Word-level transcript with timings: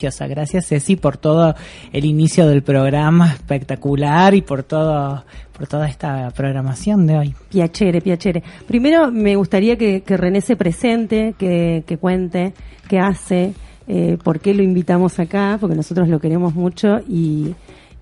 Gracias 0.00 0.66
Ceci 0.66 0.96
por 0.96 1.18
todo 1.18 1.54
el 1.92 2.04
inicio 2.04 2.48
del 2.48 2.64
programa 2.64 3.32
espectacular 3.32 4.34
y 4.34 4.42
por 4.42 4.64
todo 4.64 5.24
por 5.56 5.68
toda 5.68 5.88
esta 5.88 6.32
programación 6.32 7.06
de 7.06 7.16
hoy. 7.16 7.34
Piacere, 7.48 8.00
piacere. 8.00 8.42
Primero 8.66 9.12
me 9.12 9.36
gustaría 9.36 9.78
que, 9.78 10.00
que 10.00 10.16
René 10.16 10.40
se 10.40 10.56
presente, 10.56 11.36
que, 11.38 11.84
que 11.86 11.96
cuente 11.96 12.54
qué 12.88 12.98
hace, 12.98 13.54
eh, 13.86 14.18
por 14.20 14.40
qué 14.40 14.52
lo 14.52 14.64
invitamos 14.64 15.20
acá, 15.20 15.58
porque 15.60 15.76
nosotros 15.76 16.08
lo 16.08 16.18
queremos 16.18 16.56
mucho 16.56 16.98
y, 17.08 17.54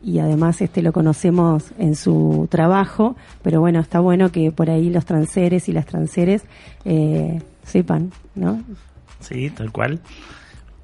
y 0.03 0.19
además 0.19 0.63
este 0.63 0.81
lo 0.81 0.95
conocemos 0.95 1.73
en 1.79 1.95
su 1.95 2.49
trabajo, 2.51 3.17
pero 3.43 3.61
bueno, 3.61 3.81
está 3.81 4.01
bueno 4.01 4.33
que 4.33 4.51
por 4.51 4.71
ahí 4.71 4.89
los 4.89 5.05
transeres 5.05 5.69
y 5.69 5.73
las 5.73 5.85
transeres 5.85 6.43
eh, 6.87 7.43
sepan, 7.65 8.13
¿no? 8.35 8.63
Sí, 9.21 9.51
tal 9.51 9.71
cual. 9.71 10.01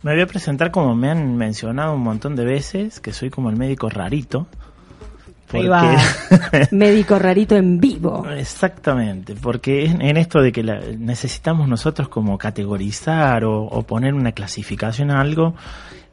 Me 0.03 0.13
voy 0.13 0.23
a 0.23 0.27
presentar 0.27 0.71
como 0.71 0.95
me 0.95 1.11
han 1.11 1.37
mencionado 1.37 1.95
un 1.95 2.03
montón 2.03 2.37
de 2.37 2.45
veces, 2.45 3.01
que 3.01 3.13
soy 3.13 3.31
como 3.31 3.51
el 3.51 3.57
médico 3.57 3.89
rarito. 3.89 4.47
Ahí 5.53 5.67
va. 5.67 5.97
médico 6.73 7.19
rarito 7.19 7.57
en 7.57 7.81
vivo. 7.81 8.27
Exactamente, 8.29 9.35
porque 9.35 9.87
en 9.87 10.17
esto 10.17 10.41
de 10.41 10.53
que 10.53 10.63
la, 10.63 10.81
necesitamos 10.99 11.69
nosotros 11.69 12.09
como 12.09 12.37
categorizar 12.37 13.45
o, 13.45 13.63
o, 13.63 13.83
poner 13.83 14.15
una 14.15 14.33
clasificación 14.33 15.11
a 15.11 15.21
algo, 15.21 15.55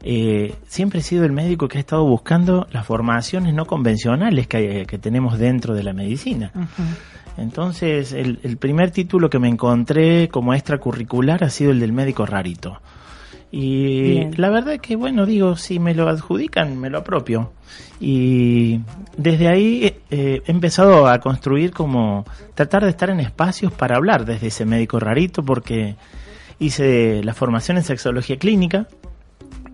eh, 0.03 0.55
siempre 0.67 0.99
he 0.99 1.03
sido 1.03 1.25
el 1.25 1.33
médico 1.33 1.67
que 1.67 1.77
ha 1.77 1.81
estado 1.81 2.05
buscando 2.05 2.67
las 2.71 2.85
formaciones 2.85 3.53
no 3.53 3.65
convencionales 3.65 4.47
que, 4.47 4.85
que 4.87 4.97
tenemos 4.97 5.37
dentro 5.37 5.73
de 5.73 5.83
la 5.83 5.93
medicina. 5.93 6.51
Uh 6.55 6.59
-huh. 6.59 7.37
Entonces, 7.37 8.13
el, 8.13 8.39
el 8.43 8.57
primer 8.57 8.91
título 8.91 9.29
que 9.29 9.39
me 9.39 9.49
encontré 9.49 10.29
como 10.29 10.53
extracurricular 10.53 11.43
ha 11.43 11.49
sido 11.49 11.71
el 11.71 11.81
del 11.81 11.91
médico 11.91 12.25
rarito. 12.25 12.79
Y 13.51 14.01
Bien. 14.01 14.33
la 14.37 14.49
verdad 14.49 14.79
que, 14.79 14.95
bueno, 14.95 15.25
digo, 15.25 15.55
si 15.55 15.79
me 15.79 15.93
lo 15.93 16.09
adjudican, 16.09 16.77
me 16.77 16.89
lo 16.89 16.97
apropio. 16.99 17.51
Y 17.99 18.81
desde 19.17 19.47
ahí 19.47 19.95
eh, 20.09 20.41
he 20.45 20.51
empezado 20.51 21.07
a 21.07 21.19
construir 21.19 21.71
como 21.71 22.25
tratar 22.53 22.83
de 22.83 22.89
estar 22.89 23.09
en 23.09 23.19
espacios 23.19 23.71
para 23.71 23.95
hablar 23.95 24.25
desde 24.25 24.47
ese 24.47 24.65
médico 24.65 24.99
rarito, 24.99 25.43
porque 25.43 25.95
hice 26.59 27.23
la 27.23 27.33
formación 27.33 27.77
en 27.77 27.83
sexología 27.83 28.37
clínica. 28.37 28.87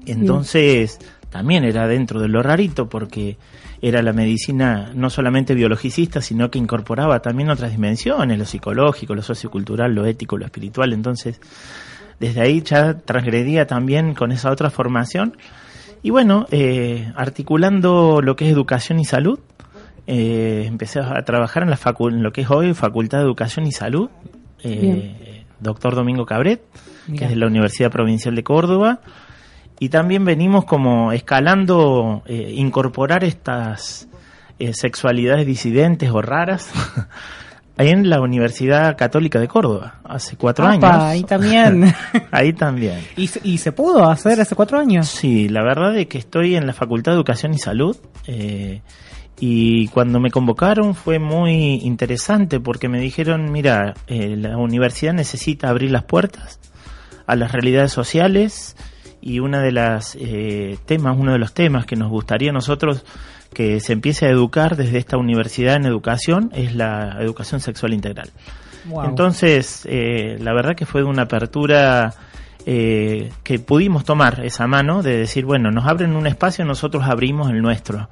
Entonces, 0.05 0.99
Bien. 0.99 1.11
también 1.29 1.63
era 1.63 1.87
dentro 1.87 2.19
de 2.19 2.27
lo 2.27 2.43
rarito, 2.43 2.87
porque 2.89 3.37
era 3.81 4.03
la 4.03 4.13
medicina 4.13 4.91
no 4.93 5.09
solamente 5.09 5.55
biologicista, 5.55 6.21
sino 6.21 6.51
que 6.51 6.59
incorporaba 6.59 7.19
también 7.21 7.49
otras 7.49 7.71
dimensiones, 7.71 8.37
lo 8.37 8.45
psicológico, 8.45 9.15
lo 9.15 9.23
sociocultural, 9.23 9.93
lo 9.93 10.05
ético, 10.05 10.37
lo 10.37 10.45
espiritual. 10.45 10.93
Entonces, 10.93 11.39
desde 12.21 12.41
ahí 12.41 12.61
ya 12.61 12.99
transgredía 12.99 13.65
también 13.65 14.13
con 14.13 14.31
esa 14.31 14.51
otra 14.51 14.69
formación. 14.69 15.35
Y 16.03 16.11
bueno, 16.11 16.45
eh, 16.51 17.11
articulando 17.15 18.21
lo 18.21 18.35
que 18.35 18.45
es 18.45 18.53
educación 18.53 18.99
y 18.99 19.05
salud, 19.05 19.39
eh, 20.05 20.65
empecé 20.67 20.99
a 20.99 21.21
trabajar 21.23 21.63
en, 21.63 21.71
la 21.71 21.79
en 21.99 22.23
lo 22.23 22.31
que 22.31 22.41
es 22.41 22.49
hoy 22.49 22.73
Facultad 22.75 23.17
de 23.17 23.23
Educación 23.23 23.65
y 23.65 23.71
Salud, 23.71 24.09
eh, 24.63 25.45
doctor 25.59 25.95
Domingo 25.95 26.25
Cabret, 26.25 26.61
que 27.17 27.25
es 27.25 27.29
de 27.31 27.35
la 27.35 27.47
Universidad 27.47 27.89
Provincial 27.89 28.35
de 28.35 28.43
Córdoba. 28.43 28.99
Y 29.79 29.89
también 29.89 30.23
venimos 30.23 30.65
como 30.65 31.11
escalando, 31.11 32.21
eh, 32.27 32.53
incorporar 32.55 33.23
estas 33.23 34.07
eh, 34.59 34.73
sexualidades 34.75 35.47
disidentes 35.47 36.11
o 36.11 36.21
raras 36.21 36.71
en 37.89 38.09
la 38.09 38.21
Universidad 38.21 38.95
Católica 38.97 39.39
de 39.39 39.47
Córdoba, 39.47 39.99
hace 40.03 40.35
cuatro 40.35 40.65
Opa, 40.65 40.73
años. 40.73 41.03
Ahí 41.03 41.23
también. 41.23 41.93
ahí 42.31 42.53
también. 42.53 42.99
¿Y, 43.17 43.29
¿Y, 43.43 43.57
se 43.57 43.71
pudo 43.71 44.09
hacer 44.09 44.39
hace 44.39 44.55
cuatro 44.55 44.79
años? 44.79 45.07
Sí, 45.07 45.49
la 45.49 45.63
verdad 45.63 45.97
es 45.97 46.07
que 46.07 46.17
estoy 46.17 46.55
en 46.55 46.67
la 46.67 46.73
Facultad 46.73 47.11
de 47.11 47.17
Educación 47.17 47.53
y 47.53 47.57
Salud. 47.57 47.97
Eh, 48.27 48.81
y 49.39 49.87
cuando 49.87 50.19
me 50.19 50.29
convocaron 50.29 50.93
fue 50.93 51.17
muy 51.17 51.79
interesante 51.83 52.59
porque 52.59 52.87
me 52.87 52.99
dijeron, 52.99 53.51
mira, 53.51 53.95
eh, 54.07 54.35
la 54.37 54.57
universidad 54.57 55.13
necesita 55.13 55.69
abrir 55.69 55.89
las 55.89 56.03
puertas 56.03 56.59
a 57.25 57.35
las 57.35 57.51
realidades 57.51 57.91
sociales 57.91 58.75
y 59.21 59.39
una 59.39 59.61
de 59.61 59.71
las 59.71 60.17
eh, 60.19 60.77
temas, 60.85 61.15
uno 61.17 61.31
de 61.33 61.39
los 61.39 61.53
temas 61.53 61.85
que 61.85 61.95
nos 61.95 62.09
gustaría 62.09 62.49
a 62.49 62.53
nosotros 62.53 63.05
que 63.53 63.79
se 63.79 63.93
empiece 63.93 64.25
a 64.25 64.29
educar 64.29 64.75
desde 64.75 64.97
esta 64.97 65.17
universidad 65.17 65.75
en 65.75 65.85
educación 65.85 66.51
es 66.53 66.73
la 66.73 67.17
educación 67.19 67.59
sexual 67.59 67.93
integral. 67.93 68.29
Wow. 68.85 69.05
Entonces, 69.05 69.85
eh, 69.89 70.37
la 70.39 70.53
verdad 70.53 70.75
que 70.75 70.85
fue 70.85 71.03
una 71.03 71.23
apertura 71.23 72.13
eh, 72.65 73.31
que 73.43 73.59
pudimos 73.59 74.05
tomar 74.05 74.43
esa 74.45 74.67
mano 74.67 75.03
de 75.03 75.17
decir, 75.17 75.45
bueno, 75.45 75.71
nos 75.71 75.85
abren 75.85 76.15
un 76.15 76.27
espacio, 76.27 76.65
nosotros 76.65 77.03
abrimos 77.05 77.49
el 77.49 77.61
nuestro. 77.61 78.09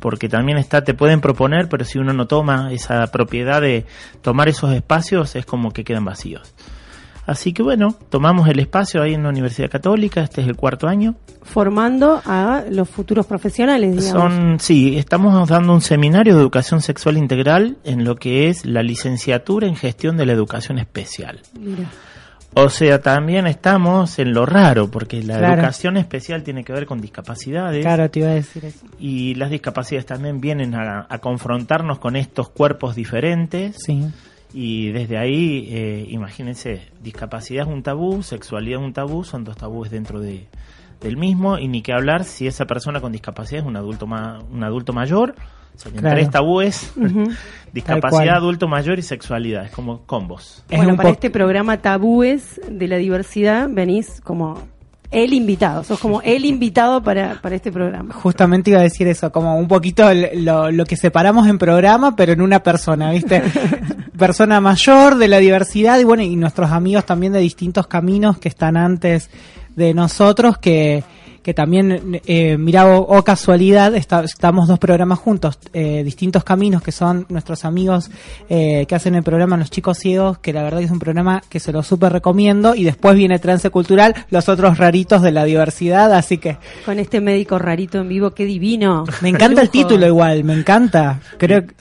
Porque 0.00 0.28
también 0.28 0.58
está, 0.58 0.84
te 0.84 0.94
pueden 0.94 1.20
proponer, 1.20 1.68
pero 1.68 1.84
si 1.84 1.98
uno 1.98 2.12
no 2.12 2.26
toma 2.26 2.72
esa 2.72 3.04
propiedad 3.08 3.60
de 3.60 3.84
tomar 4.22 4.48
esos 4.48 4.72
espacios, 4.72 5.34
es 5.34 5.44
como 5.44 5.72
que 5.72 5.82
quedan 5.82 6.04
vacíos. 6.04 6.54
Así 7.28 7.52
que 7.52 7.62
bueno, 7.62 7.94
tomamos 8.08 8.48
el 8.48 8.58
espacio 8.58 9.02
ahí 9.02 9.12
en 9.12 9.22
la 9.22 9.28
Universidad 9.28 9.68
Católica, 9.68 10.22
este 10.22 10.40
es 10.40 10.48
el 10.48 10.56
cuarto 10.56 10.88
año. 10.88 11.14
Formando 11.42 12.22
a 12.24 12.64
los 12.70 12.88
futuros 12.88 13.26
profesionales, 13.26 13.94
digamos. 13.94 14.32
Son, 14.32 14.58
sí, 14.58 14.96
estamos 14.96 15.46
dando 15.46 15.74
un 15.74 15.82
seminario 15.82 16.34
de 16.34 16.40
educación 16.40 16.80
sexual 16.80 17.18
integral 17.18 17.76
en 17.84 18.04
lo 18.04 18.16
que 18.16 18.48
es 18.48 18.64
la 18.64 18.82
licenciatura 18.82 19.66
en 19.66 19.76
gestión 19.76 20.16
de 20.16 20.24
la 20.24 20.32
educación 20.32 20.78
especial. 20.78 21.40
Mira. 21.60 21.90
O 22.54 22.70
sea, 22.70 23.02
también 23.02 23.46
estamos 23.46 24.18
en 24.18 24.32
lo 24.32 24.46
raro, 24.46 24.90
porque 24.90 25.22
la 25.22 25.36
claro. 25.36 25.54
educación 25.56 25.98
especial 25.98 26.42
tiene 26.42 26.64
que 26.64 26.72
ver 26.72 26.86
con 26.86 26.98
discapacidades. 26.98 27.82
Claro, 27.82 28.10
te 28.10 28.20
iba 28.20 28.30
a 28.30 28.34
decir 28.34 28.64
eso. 28.64 28.86
Y 28.98 29.34
las 29.34 29.50
discapacidades 29.50 30.06
también 30.06 30.40
vienen 30.40 30.74
a, 30.74 31.06
a 31.06 31.18
confrontarnos 31.18 31.98
con 31.98 32.16
estos 32.16 32.48
cuerpos 32.48 32.94
diferentes. 32.94 33.76
Sí 33.84 34.06
y 34.52 34.90
desde 34.92 35.18
ahí, 35.18 35.68
eh, 35.70 36.06
imagínense, 36.08 36.82
discapacidad 37.02 37.66
es 37.66 37.72
un 37.72 37.82
tabú, 37.82 38.22
sexualidad 38.22 38.80
es 38.80 38.86
un 38.86 38.92
tabú, 38.92 39.24
son 39.24 39.44
dos 39.44 39.56
tabúes 39.56 39.90
dentro 39.90 40.20
de, 40.20 40.46
del 41.00 41.16
mismo, 41.16 41.58
y 41.58 41.68
ni 41.68 41.82
que 41.82 41.92
hablar 41.92 42.24
si 42.24 42.46
esa 42.46 42.64
persona 42.64 43.00
con 43.00 43.12
discapacidad 43.12 43.60
es 43.60 43.66
un 43.66 43.76
adulto, 43.76 44.06
ma 44.06 44.38
un 44.50 44.64
adulto 44.64 44.92
mayor, 44.92 45.34
serían 45.74 46.00
claro. 46.00 46.16
tres 46.16 46.30
tabúes, 46.30 46.92
uh 46.96 47.00
-huh. 47.02 47.36
discapacidad, 47.72 48.36
adulto 48.36 48.68
mayor 48.68 48.98
y 48.98 49.02
sexualidad, 49.02 49.66
es 49.66 49.70
como 49.70 50.02
combos. 50.06 50.64
Bueno, 50.70 50.96
para 50.96 51.10
este 51.10 51.30
programa 51.30 51.78
Tabúes 51.78 52.60
de 52.70 52.88
la 52.88 52.96
Diversidad 52.96 53.68
venís 53.70 54.20
como 54.22 54.66
el 55.10 55.32
invitado, 55.32 55.84
sos 55.84 55.98
como 55.98 56.20
el 56.22 56.44
invitado 56.44 57.02
para, 57.02 57.40
para 57.40 57.56
este 57.56 57.72
programa. 57.72 58.14
Justamente 58.14 58.70
iba 58.70 58.80
a 58.80 58.82
decir 58.82 59.08
eso, 59.08 59.32
como 59.32 59.58
un 59.58 59.68
poquito 59.68 60.08
lo, 60.12 60.70
lo 60.70 60.84
que 60.84 60.96
separamos 60.96 61.46
en 61.46 61.58
programa, 61.58 62.14
pero 62.14 62.32
en 62.32 62.40
una 62.40 62.62
persona, 62.62 63.10
¿viste? 63.10 63.42
persona 64.18 64.60
mayor 64.60 65.16
de 65.16 65.28
la 65.28 65.38
diversidad 65.38 65.98
y 65.98 66.04
bueno, 66.04 66.22
y 66.22 66.36
nuestros 66.36 66.70
amigos 66.70 67.06
también 67.06 67.32
de 67.32 67.40
distintos 67.40 67.86
caminos 67.86 68.38
que 68.38 68.48
están 68.48 68.76
antes 68.76 69.30
de 69.76 69.94
nosotros 69.94 70.58
que, 70.58 71.04
que 71.42 71.54
también, 71.54 72.20
eh, 72.26 72.56
mira, 72.58 72.86
o, 72.86 73.16
o 73.16 73.22
casualidad, 73.24 73.94
está, 73.94 74.22
estamos 74.24 74.68
dos 74.68 74.78
programas 74.78 75.18
juntos, 75.18 75.58
eh, 75.72 76.02
distintos 76.04 76.44
caminos, 76.44 76.82
que 76.82 76.92
son 76.92 77.26
nuestros 77.28 77.64
amigos 77.64 78.10
eh, 78.48 78.86
que 78.86 78.94
hacen 78.94 79.14
el 79.14 79.22
programa 79.22 79.56
Los 79.56 79.70
Chicos 79.70 79.98
Ciegos, 79.98 80.38
que 80.38 80.52
la 80.52 80.62
verdad 80.62 80.78
que 80.78 80.84
es 80.84 80.90
un 80.90 80.98
programa 80.98 81.42
que 81.48 81.60
se 81.60 81.72
lo 81.72 81.82
súper 81.82 82.12
recomiendo, 82.12 82.74
y 82.74 82.84
después 82.84 83.16
viene 83.16 83.38
Trance 83.38 83.70
Cultural, 83.70 84.14
los 84.30 84.48
otros 84.48 84.78
raritos 84.78 85.22
de 85.22 85.32
la 85.32 85.44
diversidad, 85.44 86.12
así 86.12 86.38
que... 86.38 86.58
Con 86.84 86.98
este 86.98 87.20
médico 87.20 87.58
rarito 87.58 87.98
en 87.98 88.08
vivo, 88.08 88.30
qué 88.32 88.44
divino. 88.44 89.04
Me 89.20 89.30
encanta 89.30 89.62
el 89.62 89.70
título 89.70 90.06
igual, 90.06 90.44
me 90.44 90.54
encanta. 90.54 91.20
Creo 91.38 91.66
que... 91.66 91.74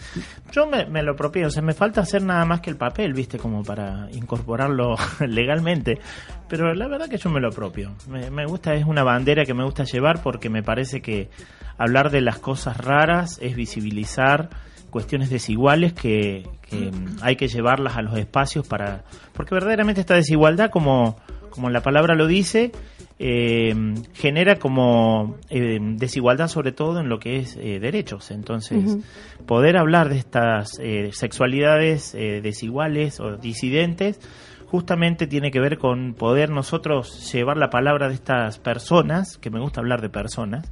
Yo 0.52 0.66
me, 0.66 0.86
me, 0.86 1.04
lo 1.04 1.16
propio, 1.16 1.48
o 1.48 1.50
sea, 1.50 1.62
me 1.62 1.74
falta 1.74 2.02
hacer 2.02 2.24
nada 2.24 2.46
más 2.46 2.62
que 2.62 2.70
el 2.70 2.78
papel, 2.78 3.14
viste, 3.14 3.38
como 3.38 3.64
para 3.64 4.08
incorporarlo 4.12 4.96
legalmente. 5.28 6.00
Pero 6.48 6.74
la 6.74 6.88
verdad 6.88 7.10
que 7.10 7.18
yo 7.18 7.30
me 7.30 7.42
lo 7.42 7.52
propio. 7.52 7.94
Me, 8.08 8.32
me, 8.32 8.46
gusta, 8.46 8.74
es 8.74 8.86
una 8.86 9.04
bandera 9.04 9.46
que 9.46 9.54
me 9.54 9.64
gusta 9.64 9.84
llevar 9.84 10.22
porque 10.22 10.50
me 10.50 10.64
parece 10.64 11.02
que 11.02 11.30
hablar 11.78 12.10
de 12.10 12.22
las 12.22 12.40
cosas 12.40 12.78
raras 12.78 13.38
es 13.42 13.56
visibilizar 13.56 14.50
cuestiones 14.90 15.30
desiguales 15.30 15.94
que, 15.94 16.48
que 16.62 16.92
hay 17.22 17.36
que 17.36 17.50
llevarlas 17.50 17.98
a 17.98 18.02
los 18.02 18.18
espacios 18.18 18.68
para... 18.68 19.04
Porque 19.34 19.54
verdaderamente 19.54 20.02
esta 20.02 20.16
desigualdad 20.16 20.72
como 20.72 21.18
como 21.58 21.72
la 21.72 21.82
palabra 21.82 22.14
lo 22.14 22.28
dice, 22.28 22.72
eh, 23.20 23.74
genera 24.14 24.58
como 24.58 25.38
eh, 25.50 25.80
desigualdad 25.82 26.48
sobre 26.48 26.72
todo 26.72 27.00
en 27.00 27.10
lo 27.10 27.20
que 27.20 27.38
es 27.38 27.58
eh, 27.58 27.80
derechos. 27.80 28.32
Entonces, 28.32 28.98
poder 29.46 29.78
hablar 29.78 30.10
de 30.10 30.18
estas 30.18 30.80
eh, 30.80 31.10
sexualidades 31.14 32.14
eh, 32.14 32.42
desiguales 32.42 33.20
o 33.20 33.38
disidentes 33.38 34.20
justamente 34.68 35.28
tiene 35.28 35.50
que 35.50 35.60
ver 35.60 35.78
con 35.78 36.14
poder 36.14 36.50
nosotros 36.50 37.32
llevar 37.32 37.58
la 37.58 37.70
palabra 37.70 38.10
de 38.10 38.16
estas 38.16 38.60
personas, 38.60 39.38
que 39.38 39.50
me 39.50 39.60
gusta 39.60 39.80
hablar 39.80 40.02
de 40.02 40.10
personas, 40.10 40.70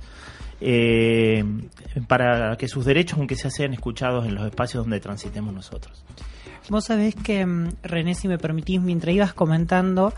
eh, 0.62 1.44
para 2.08 2.56
que 2.58 2.68
sus 2.68 2.86
derechos, 2.86 3.18
aunque 3.18 3.36
sea, 3.36 3.50
sean 3.50 3.74
escuchados 3.74 4.26
en 4.26 4.36
los 4.36 4.46
espacios 4.46 4.84
donde 4.84 5.00
transitemos 5.00 5.54
nosotros. 5.54 6.04
Vos 6.70 6.86
sabés 6.86 7.16
que, 7.16 7.46
mm, 7.46 7.70
René, 7.84 8.16
si 8.16 8.28
me 8.28 8.38
permitís, 8.38 8.82
mientras 8.82 9.16
ibas 9.16 9.34
comentando, 9.34 10.14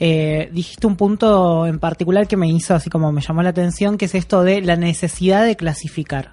eh, 0.00 0.48
dijiste 0.52 0.86
un 0.86 0.96
punto 0.96 1.66
en 1.66 1.78
particular 1.78 2.26
que 2.26 2.36
me 2.38 2.48
hizo 2.48 2.74
así 2.74 2.88
como 2.90 3.12
me 3.12 3.20
llamó 3.20 3.42
la 3.42 3.50
atención, 3.50 3.98
que 3.98 4.06
es 4.06 4.14
esto 4.14 4.42
de 4.42 4.62
la 4.62 4.76
necesidad 4.76 5.44
de 5.44 5.56
clasificar. 5.56 6.32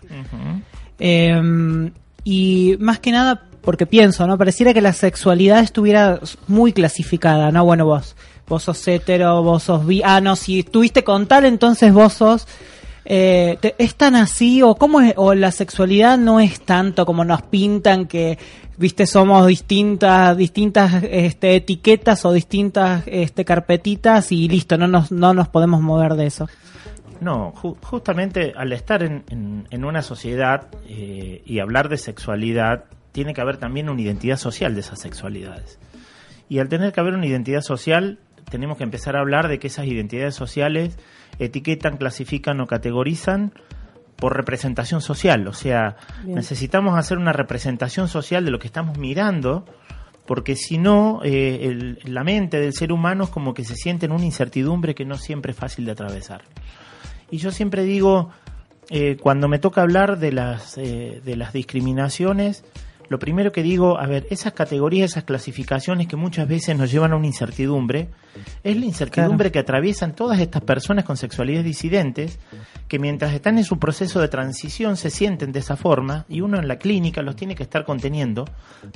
Eh, 0.99 1.91
y 2.23 2.75
más 2.79 2.99
que 2.99 3.11
nada, 3.11 3.43
porque 3.61 3.85
pienso, 3.85 4.25
¿no? 4.27 4.37
Pareciera 4.37 4.73
que 4.73 4.81
la 4.81 4.93
sexualidad 4.93 5.59
estuviera 5.59 6.19
muy 6.47 6.73
clasificada, 6.73 7.51
¿no? 7.51 7.63
Bueno, 7.65 7.85
vos, 7.85 8.15
vos 8.47 8.63
sos 8.63 8.87
hetero, 8.87 9.43
vos 9.43 9.63
sos 9.63 9.85
bi, 9.85 10.01
ah, 10.03 10.21
no, 10.21 10.35
si 10.35 10.59
estuviste 10.59 11.03
con 11.03 11.27
tal, 11.27 11.45
entonces 11.45 11.93
vos 11.93 12.13
sos, 12.13 12.47
eh, 13.05 13.57
te- 13.61 13.75
¿es 13.77 13.95
tan 13.95 14.15
así 14.15 14.61
o 14.61 14.75
cómo 14.75 14.99
es, 15.01 15.13
o 15.17 15.33
la 15.33 15.51
sexualidad 15.51 16.17
no 16.17 16.39
es 16.39 16.61
tanto 16.61 17.05
como 17.05 17.23
nos 17.23 17.41
pintan 17.43 18.05
que, 18.07 18.37
viste, 18.77 19.06
somos 19.07 19.45
distintas, 19.47 20.38
distintas, 20.38 21.03
este, 21.03 21.56
etiquetas 21.56 22.24
o 22.25 22.31
distintas, 22.31 23.03
este, 23.07 23.44
carpetitas 23.45 24.31
y 24.31 24.47
listo, 24.47 24.77
no 24.77 24.88
nos, 24.88 25.12
no 25.12 25.33
nos 25.33 25.47
podemos 25.47 25.81
mover 25.81 26.13
de 26.13 26.27
eso? 26.27 26.47
No, 27.19 27.51
ju- 27.53 27.75
justamente 27.83 28.53
al 28.56 28.71
estar 28.74 29.01
en, 29.03 29.24
en- 29.71 29.83
una 29.85 30.01
sociedad 30.03 30.68
eh, 30.88 31.41
y 31.45 31.59
hablar 31.59 31.89
de 31.89 31.97
sexualidad, 31.97 32.85
tiene 33.12 33.33
que 33.33 33.41
haber 33.41 33.57
también 33.57 33.89
una 33.89 34.01
identidad 34.01 34.38
social 34.38 34.75
de 34.75 34.81
esas 34.81 35.00
sexualidades. 35.00 35.79
Y 36.50 36.59
al 36.59 36.69
tener 36.69 36.94
que 36.94 37.00
haber 37.00 37.15
una 37.15 37.25
identidad 37.25 37.62
social, 37.62 38.19
tenemos 38.51 38.77
que 38.77 38.83
empezar 38.83 39.15
a 39.15 39.21
hablar 39.21 39.47
de 39.47 39.57
que 39.59 39.68
esas 39.68 39.88
identidades 39.88 40.35
sociales 40.35 40.97
etiquetan, 41.39 41.97
clasifican 41.97 42.62
o 42.62 42.68
categorizan 42.68 43.51
por 44.17 44.35
representación 44.35 45.01
social. 45.01 45.47
O 45.47 45.53
sea, 45.53 45.95
Bien. 46.23 46.35
necesitamos 46.35 46.97
hacer 46.97 47.17
una 47.17 47.33
representación 47.33 48.07
social 48.07 48.43
de 48.45 48.51
lo 48.51 48.59
que 48.59 48.67
estamos 48.67 48.97
mirando, 48.97 49.65
porque 50.25 50.55
si 50.55 50.77
no, 50.77 51.21
eh, 51.23 51.59
el- 51.63 51.99
la 52.03 52.23
mente 52.23 52.59
del 52.59 52.73
ser 52.73 52.91
humano 52.91 53.25
es 53.25 53.29
como 53.29 53.53
que 53.53 53.63
se 53.63 53.75
siente 53.75 54.07
en 54.07 54.11
una 54.11 54.25
incertidumbre 54.25 54.93
que 54.95 55.05
no 55.05 55.17
siempre 55.17 55.51
es 55.53 55.57
fácil 55.57 55.85
de 55.85 55.91
atravesar. 55.91 56.41
Y 57.31 57.37
yo 57.37 57.51
siempre 57.51 57.83
digo, 57.83 58.29
eh, 58.89 59.17
cuando 59.21 59.47
me 59.47 59.59
toca 59.59 59.81
hablar 59.81 60.17
de 60.17 60.31
las, 60.31 60.77
eh, 60.77 61.21
de 61.23 61.35
las 61.37 61.53
discriminaciones, 61.53 62.63
lo 63.09 63.19
primero 63.19 63.53
que 63.53 63.63
digo, 63.63 63.97
a 63.99 64.05
ver, 64.05 64.27
esas 64.31 64.51
categorías, 64.51 65.11
esas 65.11 65.23
clasificaciones 65.23 66.07
que 66.07 66.17
muchas 66.17 66.45
veces 66.47 66.77
nos 66.77 66.91
llevan 66.91 67.13
a 67.13 67.15
una 67.15 67.27
incertidumbre, 67.27 68.09
es 68.63 68.77
la 68.77 68.85
incertidumbre 68.85 69.49
que 69.51 69.59
atraviesan 69.59 70.13
todas 70.13 70.39
estas 70.41 70.61
personas 70.63 71.05
con 71.05 71.15
sexualidades 71.15 71.63
disidentes, 71.65 72.37
que 72.88 73.00
mientras 73.00 73.34
están 73.34 73.57
en 73.57 73.63
su 73.63 73.80
proceso 73.80 74.19
de 74.22 74.28
transición 74.28 74.98
se 74.98 75.10
sienten 75.10 75.51
de 75.51 75.60
esa 75.60 75.75
forma 75.75 76.25
y 76.30 76.42
uno 76.42 76.57
en 76.57 76.68
la 76.68 76.78
clínica 76.78 77.22
los 77.22 77.36
tiene 77.36 77.56
que 77.56 77.63
estar 77.63 77.86
conteniendo 77.86 78.45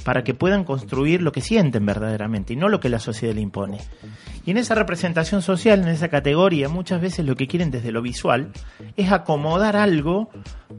para 0.04 0.24
que 0.24 0.34
puedan 0.34 0.64
construir 0.64 1.22
lo 1.22 1.32
que 1.32 1.42
sienten 1.42 1.86
verdaderamente 1.86 2.54
y 2.54 2.56
no 2.56 2.70
lo 2.70 2.80
que 2.80 2.90
la 2.90 3.00
sociedad 3.00 3.36
le 3.36 3.42
impone. 3.42 3.80
Y 4.46 4.52
en 4.52 4.58
esa 4.58 4.76
representación 4.76 5.42
social, 5.42 5.82
en 5.82 5.90
esa 5.90 6.08
categoría, 6.08 6.70
muchas 6.70 7.02
veces 7.02 7.26
lo 7.26 7.36
que 7.36 7.48
quieren 7.48 7.70
desde 7.70 7.92
lo 7.92 8.02
visual 8.02 8.52
es 8.96 9.12
acomodar 9.12 9.76
algo 9.76 10.30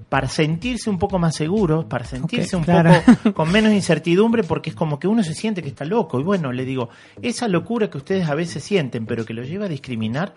para 0.08 0.28
sentirse 0.28 0.90
un 0.90 0.98
poco 0.98 1.18
más 1.18 1.36
seguros, 1.36 1.84
para 1.84 2.04
sentirse 2.04 2.56
un 2.56 2.64
poco 2.64 3.32
con 3.34 3.52
menos 3.52 3.72
incertidumbre, 3.72 4.42
porque 4.42 4.70
es 4.70 4.76
como 4.76 4.98
que 4.98 5.06
uno 5.06 5.22
se 5.22 5.34
siente 5.34 5.62
que 5.62 5.68
está 5.68 5.84
loco. 5.84 6.18
Y 6.18 6.22
bueno, 6.22 6.50
le 6.50 6.64
digo, 6.64 6.88
esa 7.20 7.46
locura 7.46 7.90
que 7.90 7.98
ustedes 7.98 8.28
a 8.28 8.34
veces 8.34 8.64
sienten, 8.64 9.06
pero 9.06 9.24
que 9.24 9.34
lo 9.34 9.42
lleva 9.42 9.66
a 9.66 9.68
discriminar, 9.68 10.34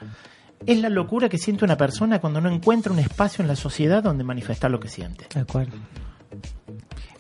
es 0.66 0.80
la 0.80 0.90
locura 0.90 1.30
que 1.30 1.38
siente 1.38 1.66
una 1.66 1.78
persona 1.78 2.20
cuando 2.20 2.42
no 2.42 2.50
encuentra 2.50 2.92
un 2.92 3.00
espacio 3.00 3.42
en 3.42 3.48
la 3.48 3.56
sociedad 3.56 4.04
donde 4.04 4.24
manifestar 4.24 4.72
lo 4.72 4.80
que 4.80 4.88
siente. 4.88 5.26
Tal 5.26 5.46
cual. 5.46 5.68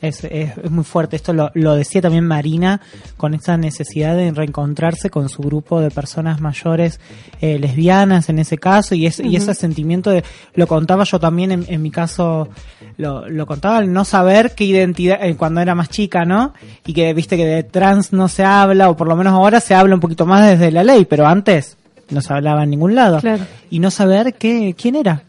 Es, 0.01 0.23
es, 0.25 0.57
es 0.57 0.71
muy 0.71 0.83
fuerte. 0.83 1.15
Esto 1.15 1.33
lo, 1.33 1.49
lo 1.53 1.73
decía 1.73 2.01
también 2.01 2.27
Marina 2.27 2.81
con 3.17 3.33
esa 3.33 3.57
necesidad 3.57 4.15
de 4.15 4.29
reencontrarse 4.31 5.09
con 5.09 5.29
su 5.29 5.41
grupo 5.41 5.79
de 5.79 5.89
personas 5.89 6.41
mayores 6.41 6.99
eh, 7.41 7.57
lesbianas 7.57 8.29
en 8.29 8.39
ese 8.39 8.57
caso 8.57 8.93
y, 8.93 9.05
es, 9.07 9.19
y 9.19 9.35
ese 9.35 9.53
sentimiento 9.53 10.11
de, 10.11 10.23
lo 10.53 10.67
contaba 10.67 11.05
yo 11.05 11.19
también 11.19 11.51
en, 11.51 11.65
en 11.67 11.81
mi 11.81 11.91
caso, 11.91 12.49
lo, 12.97 13.27
lo 13.27 13.45
contaba 13.47 13.77
al 13.77 13.91
no 13.91 14.05
saber 14.05 14.53
qué 14.53 14.65
identidad, 14.65 15.23
eh, 15.23 15.35
cuando 15.37 15.61
era 15.61 15.73
más 15.73 15.89
chica, 15.89 16.25
¿no? 16.25 16.53
Y 16.85 16.93
que 16.93 17.13
viste 17.13 17.37
que 17.37 17.45
de 17.45 17.63
trans 17.63 18.13
no 18.13 18.27
se 18.27 18.43
habla, 18.43 18.89
o 18.89 18.97
por 18.97 19.07
lo 19.07 19.15
menos 19.15 19.33
ahora 19.33 19.59
se 19.59 19.73
habla 19.73 19.95
un 19.95 20.01
poquito 20.01 20.25
más 20.25 20.47
desde 20.47 20.71
la 20.71 20.83
ley, 20.83 21.05
pero 21.05 21.25
antes 21.25 21.77
no 22.09 22.21
se 22.21 22.33
hablaba 22.33 22.63
en 22.63 22.69
ningún 22.71 22.95
lado. 22.95 23.19
Claro. 23.19 23.43
Y 23.69 23.79
no 23.79 23.91
saber 23.91 24.33
qué, 24.35 24.75
quién 24.77 24.95
era 24.95 25.23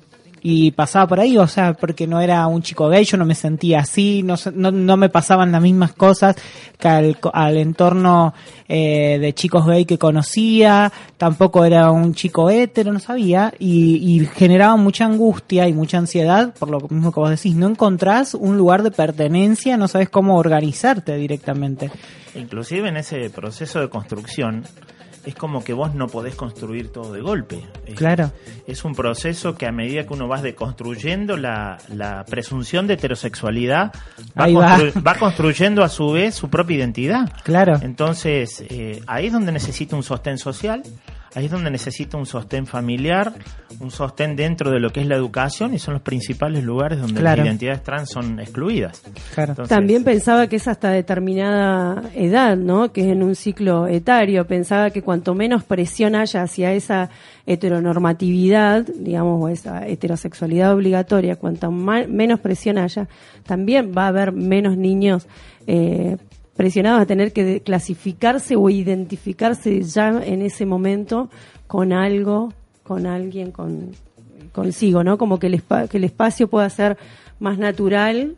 y 0.49 0.70
pasaba 0.70 1.08
por 1.08 1.19
ahí, 1.19 1.37
o 1.38 1.49
sea, 1.49 1.73
porque 1.73 2.06
no 2.06 2.20
era 2.20 2.46
un 2.46 2.62
chico 2.62 2.88
gay, 2.88 3.05
yo 3.05 3.17
no 3.17 3.25
me 3.25 3.34
sentía 3.34 3.81
así, 3.81 4.23
no, 4.23 4.37
se- 4.37 4.52
no, 4.52 4.70
no 4.70 4.96
me 4.96 5.08
pasaban 5.08 5.50
las 5.50 5.61
mismas 5.61 5.93
cosas 5.93 6.37
que 6.78 6.87
al, 6.87 7.19
co- 7.19 7.32
al 7.34 7.56
entorno 7.56 8.32
eh, 8.69 9.19
de 9.20 9.32
chicos 9.32 9.67
gay 9.67 9.84
que 9.87 9.99
conocía, 9.99 10.93
tampoco 11.17 11.64
era 11.64 11.90
un 11.90 12.14
chico 12.14 12.49
hétero, 12.49 12.93
no 12.93 13.00
sabía, 13.00 13.52
y, 13.58 13.96
y 13.96 14.25
generaba 14.26 14.76
mucha 14.76 15.06
angustia 15.06 15.67
y 15.67 15.73
mucha 15.73 15.99
ansiedad, 15.99 16.55
por 16.56 16.70
lo 16.70 16.78
mismo 16.81 17.11
que 17.11 17.19
vos 17.19 17.31
decís, 17.31 17.56
no 17.56 17.67
encontrás 17.67 18.34
un 18.34 18.56
lugar 18.56 18.84
de 18.84 18.93
pertenencia, 18.93 19.76
no 19.76 19.88
sabes 19.88 20.11
cómo 20.11 20.37
organizarte 20.38 21.17
directamente. 21.17 21.90
Inclusive 22.37 22.88
en 22.88 22.99
ese 22.99 23.31
proceso 23.31 23.81
de 23.81 23.88
construcción, 23.88 24.62
es 25.26 25.34
como 25.34 25.62
que 25.64 25.73
vos 25.73 25.94
no 25.94 26.06
podés 26.06 26.37
construir 26.37 26.93
todo 26.93 27.12
de 27.12 27.20
golpe. 27.20 27.61
Claro. 27.96 28.31
Es 28.67 28.84
un 28.84 28.94
proceso 28.94 29.56
que 29.56 29.67
a 29.67 29.73
medida 29.73 30.06
que 30.06 30.14
uno 30.14 30.28
va 30.28 30.40
deconstruyendo 30.40 31.37
la, 31.37 31.78
la 31.93 32.25
presunción 32.25 32.87
de 32.87 32.94
heterosexualidad, 32.94 33.93
va, 34.38 34.46
va. 34.49 34.78
va 35.05 35.14
construyendo 35.17 35.82
a 35.82 35.88
su 35.88 36.12
vez 36.12 36.37
su 36.37 36.49
propia 36.49 36.76
identidad. 36.76 37.32
Claro. 37.43 37.78
Entonces, 37.82 38.64
eh, 38.70 39.02
ahí 39.08 39.26
es 39.26 39.32
donde 39.32 39.50
necesita 39.50 39.96
un 39.96 40.05
sostén 40.05 40.38
social, 40.38 40.84
ahí 41.36 41.44
es 41.44 41.50
donde 41.50 41.70
necesita 41.70 42.16
un 42.16 42.24
sostén 42.24 42.66
familiar, 42.66 43.30
un 43.78 43.90
sostén 43.90 44.34
dentro 44.36 44.70
de 44.70 44.80
lo 44.80 44.90
que 44.90 45.02
es 45.02 45.06
la 45.06 45.16
educación 45.16 45.74
y 45.74 45.78
son 45.78 45.92
los 45.94 46.02
principales 46.02 46.64
lugares 46.64 46.99
donde 46.99 47.20
Claro. 47.20 47.37
las 47.42 47.46
identidades 47.46 47.82
trans 47.82 48.08
son 48.11 48.40
excluidas. 48.40 49.02
Claro. 49.34 49.52
Entonces, 49.52 49.68
También 49.68 50.02
pensaba 50.02 50.46
que 50.49 50.56
es 50.56 50.66
hasta 50.66 50.90
determinada 50.90 52.02
edad, 52.14 52.56
¿no? 52.56 52.90
Que 52.90 53.02
es 53.02 53.08
en 53.08 53.22
un 53.22 53.34
ciclo 53.37 53.87
etario. 53.87 54.46
Pensaba 54.46 54.88
que 54.90 55.02
cuanto 55.02 55.34
menos 55.34 55.62
presión 55.62 56.14
haya 56.14 56.42
hacia 56.42 56.72
esa 56.72 57.11
heteronormatividad, 57.44 58.87
digamos, 58.87 59.42
o 59.44 59.49
esa 59.49 59.87
heterosexualidad 59.87 60.72
obligatoria, 60.72 61.37
cuanto 61.37 61.70
menos 61.70 62.40
presión 62.40 62.78
haya, 62.78 63.08
también 63.44 63.92
va 63.96 64.04
a 64.04 64.08
haber 64.08 64.32
menos 64.32 64.76
niños 64.76 65.26
eh, 65.66 66.16
presionados 66.56 67.00
a 67.00 67.06
tener 67.06 67.32
que 67.32 67.60
clasificarse 67.60 68.56
o 68.56 68.70
identificarse 68.70 69.82
ya 69.82 70.08
en 70.08 70.42
ese 70.42 70.66
momento 70.66 71.30
con 71.66 71.92
algo, 71.92 72.52
con 72.82 73.06
alguien, 73.06 73.52
con 73.52 73.92
consigo, 74.52 75.04
¿no? 75.04 75.18
Como 75.18 75.38
que 75.38 75.48
el, 75.48 75.62
que 75.90 75.98
el 75.98 76.04
espacio 76.04 76.48
pueda 76.48 76.68
ser 76.70 76.96
más 77.38 77.58
natural, 77.58 78.36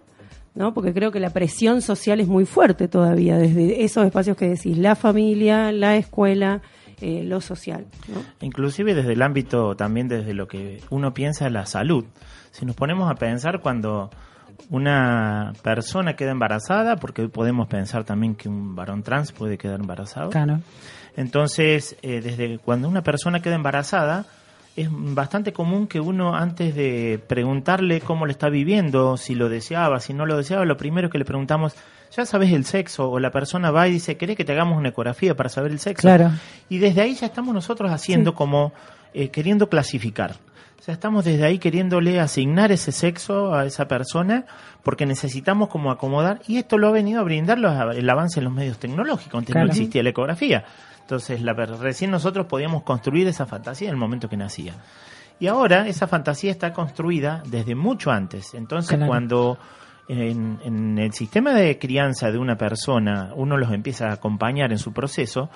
¿no? 0.54 0.74
Porque 0.74 0.92
creo 0.92 1.12
que 1.12 1.20
la 1.20 1.30
presión 1.30 1.80
social 1.80 2.20
es 2.20 2.26
muy 2.26 2.44
fuerte 2.44 2.88
todavía, 2.88 3.38
desde 3.38 3.84
esos 3.84 4.04
espacios 4.04 4.36
que 4.36 4.48
decís, 4.48 4.76
la 4.76 4.96
familia, 4.96 5.70
la 5.70 5.96
escuela, 5.96 6.60
eh, 7.00 7.22
lo 7.22 7.40
social, 7.40 7.86
¿no? 8.08 8.20
Inclusive 8.40 8.94
desde 8.94 9.12
el 9.12 9.22
ámbito, 9.22 9.76
también 9.76 10.08
desde 10.08 10.34
lo 10.34 10.48
que 10.48 10.80
uno 10.90 11.14
piensa 11.14 11.48
la 11.48 11.64
salud. 11.64 12.04
Si 12.50 12.66
nos 12.66 12.74
ponemos 12.74 13.08
a 13.08 13.14
pensar 13.14 13.60
cuando 13.60 14.10
una 14.70 15.52
persona 15.62 16.14
queda 16.14 16.30
embarazada, 16.30 16.96
porque 16.96 17.22
hoy 17.22 17.28
podemos 17.28 17.68
pensar 17.68 18.04
también 18.04 18.34
que 18.34 18.48
un 18.48 18.74
varón 18.74 19.02
trans 19.02 19.32
puede 19.32 19.58
quedar 19.58 19.80
embarazado. 19.80 20.30
Claro. 20.30 20.60
Entonces, 21.16 21.96
eh, 22.02 22.20
desde 22.20 22.58
cuando 22.58 22.88
una 22.88 23.02
persona 23.02 23.40
queda 23.40 23.54
embarazada, 23.54 24.26
es 24.76 24.88
bastante 24.90 25.52
común 25.52 25.88
que 25.88 25.98
uno 25.98 26.36
antes 26.36 26.74
de 26.76 27.20
preguntarle 27.26 28.00
cómo 28.00 28.26
lo 28.26 28.30
está 28.30 28.48
viviendo, 28.48 29.16
si 29.16 29.34
lo 29.34 29.48
deseaba, 29.48 29.98
si 29.98 30.14
no 30.14 30.26
lo 30.26 30.36
deseaba, 30.36 30.64
lo 30.64 30.76
primero 30.76 31.10
que 31.10 31.18
le 31.18 31.24
preguntamos, 31.24 31.74
¿ya 32.16 32.24
sabes 32.24 32.52
el 32.52 32.64
sexo? 32.64 33.10
O 33.10 33.18
la 33.18 33.32
persona 33.32 33.72
va 33.72 33.88
y 33.88 33.92
dice, 33.92 34.16
¿querés 34.16 34.36
que 34.36 34.44
te 34.44 34.52
hagamos 34.52 34.78
una 34.78 34.90
ecografía 34.90 35.34
para 35.34 35.48
saber 35.48 35.72
el 35.72 35.80
sexo? 35.80 36.02
Claro. 36.02 36.30
Y 36.68 36.78
desde 36.78 37.00
ahí 37.00 37.14
ya 37.14 37.26
estamos 37.26 37.52
nosotros 37.52 37.90
haciendo 37.90 38.34
como, 38.34 38.72
eh, 39.12 39.30
queriendo 39.30 39.68
clasificar. 39.68 40.36
O 40.78 40.82
sea, 40.82 40.94
estamos 40.94 41.24
desde 41.24 41.44
ahí 41.44 41.58
queriéndole 41.58 42.20
asignar 42.20 42.70
ese 42.72 42.92
sexo 42.92 43.54
a 43.54 43.66
esa 43.66 43.88
persona 43.88 44.46
porque 44.82 45.06
necesitamos 45.06 45.68
como 45.68 45.90
acomodar, 45.90 46.40
y 46.46 46.56
esto 46.58 46.78
lo 46.78 46.88
ha 46.88 46.92
venido 46.92 47.20
a 47.20 47.24
brindar 47.24 47.58
los- 47.58 47.96
el 47.96 48.08
avance 48.08 48.40
en 48.40 48.44
los 48.44 48.52
medios 48.52 48.78
tecnológicos, 48.78 49.38
antes 49.38 49.52
Claro. 49.52 49.66
no 49.66 49.72
existía 49.72 50.02
la 50.02 50.10
ecografía. 50.10 50.64
Entonces, 51.00 51.42
la, 51.42 51.52
recién 51.54 52.10
nosotros 52.10 52.46
podíamos 52.46 52.82
construir 52.84 53.26
esa 53.26 53.44
fantasía 53.44 53.88
en 53.88 53.94
el 53.94 54.00
momento 54.00 54.28
que 54.28 54.36
nacía. 54.36 54.74
Y 55.40 55.46
ahora 55.46 55.86
esa 55.88 56.06
fantasía 56.06 56.50
está 56.50 56.72
construida 56.72 57.42
desde 57.46 57.74
mucho 57.74 58.10
antes. 58.10 58.54
Entonces, 58.54 58.98
cuando 59.06 59.58
en, 60.08 60.58
en, 60.64 60.98
el 60.98 61.12
sistema 61.12 61.52
de 61.52 61.78
crianza 61.78 62.30
de 62.30 62.38
una 62.38 62.56
persona 62.56 63.30
uno 63.36 63.56
los 63.56 63.70
empieza 63.72 64.08
a 64.08 64.14
acompañar 64.14 64.72
en 64.72 64.78
su 64.78 64.92
proceso, 64.92 65.50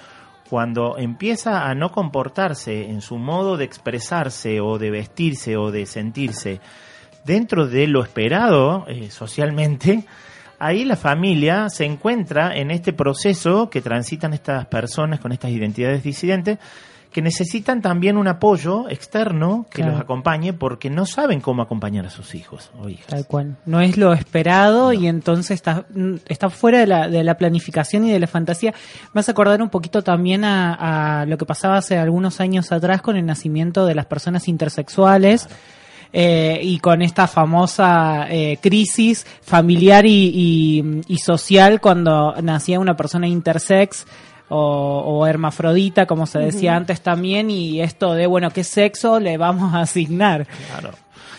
cuando 0.52 0.98
empieza 0.98 1.66
a 1.66 1.74
no 1.74 1.92
comportarse 1.92 2.90
en 2.90 3.00
su 3.00 3.16
modo 3.16 3.56
de 3.56 3.64
expresarse 3.64 4.60
o 4.60 4.76
de 4.76 4.90
vestirse 4.90 5.56
o 5.56 5.70
de 5.70 5.86
sentirse 5.86 6.60
dentro 7.24 7.66
de 7.66 7.86
lo 7.86 8.02
esperado 8.02 8.84
eh, 8.86 9.10
socialmente, 9.10 10.04
ahí 10.58 10.84
la 10.84 10.96
familia 10.96 11.70
se 11.70 11.86
encuentra 11.86 12.54
en 12.54 12.70
este 12.70 12.92
proceso 12.92 13.70
que 13.70 13.80
transitan 13.80 14.34
estas 14.34 14.66
personas 14.66 15.20
con 15.20 15.32
estas 15.32 15.52
identidades 15.52 16.02
disidentes 16.02 16.58
que 17.12 17.20
necesitan 17.20 17.82
también 17.82 18.16
un 18.16 18.26
apoyo 18.26 18.88
externo 18.88 19.66
que 19.70 19.84
los 19.84 20.00
acompañe 20.00 20.54
porque 20.54 20.88
no 20.88 21.04
saben 21.04 21.40
cómo 21.40 21.60
acompañar 21.62 22.06
a 22.06 22.10
sus 22.10 22.34
hijos 22.34 22.70
o 22.80 22.88
hijas. 22.88 23.06
Tal 23.06 23.26
cual. 23.26 23.56
No 23.66 23.80
es 23.82 23.98
lo 23.98 24.14
esperado 24.14 24.94
y 24.94 25.06
entonces 25.06 25.50
está, 25.50 25.84
está 26.26 26.48
fuera 26.48 26.80
de 26.80 26.86
la, 26.86 27.08
de 27.08 27.22
la 27.22 27.36
planificación 27.36 28.06
y 28.06 28.12
de 28.12 28.18
la 28.18 28.26
fantasía. 28.26 28.72
Me 28.72 29.18
vas 29.18 29.28
a 29.28 29.32
acordar 29.32 29.60
un 29.60 29.68
poquito 29.68 30.02
también 30.02 30.44
a, 30.44 31.26
lo 31.28 31.36
que 31.36 31.44
pasaba 31.44 31.76
hace 31.76 31.98
algunos 31.98 32.40
años 32.40 32.72
atrás 32.72 33.02
con 33.02 33.16
el 33.16 33.26
nacimiento 33.26 33.84
de 33.84 33.94
las 33.94 34.06
personas 34.06 34.48
intersexuales. 34.48 35.48
Eh, 36.14 36.60
y 36.62 36.78
con 36.78 37.00
esta 37.00 37.26
famosa 37.26 38.26
eh, 38.28 38.58
crisis 38.60 39.26
familiar 39.40 40.04
y, 40.04 41.02
y, 41.08 41.16
social 41.16 41.80
cuando 41.80 42.34
nacía 42.42 42.78
una 42.78 42.94
persona 42.94 43.26
intersex 43.26 44.04
o, 44.54 45.26
hermafrodita, 45.26 46.06
como 46.06 46.26
se 46.26 46.38
decía 46.38 46.76
antes 46.76 47.00
también, 47.00 47.50
y 47.50 47.80
esto 47.80 48.14
de, 48.14 48.26
bueno, 48.26 48.50
¿qué 48.50 48.64
sexo 48.64 49.18
le 49.18 49.38
vamos 49.38 49.74
a 49.74 49.80
asignar? 49.80 50.46
Claro. 50.68 50.90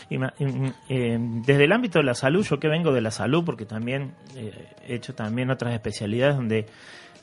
Eh, 0.10 1.18
desde 1.20 1.64
el 1.64 1.72
ámbito 1.72 2.00
de 2.00 2.06
la 2.06 2.14
salud, 2.14 2.46
yo 2.46 2.60
que 2.60 2.68
vengo 2.68 2.92
de 2.92 3.02
la 3.02 3.12
salud, 3.12 3.44
porque 3.44 3.66
también 3.66 4.14
eh, 4.36 4.68
he 4.88 4.96
hecho 4.96 5.16
también 5.16 5.50
otras 5.50 5.74
especialidades 5.74 6.36
donde 6.36 6.68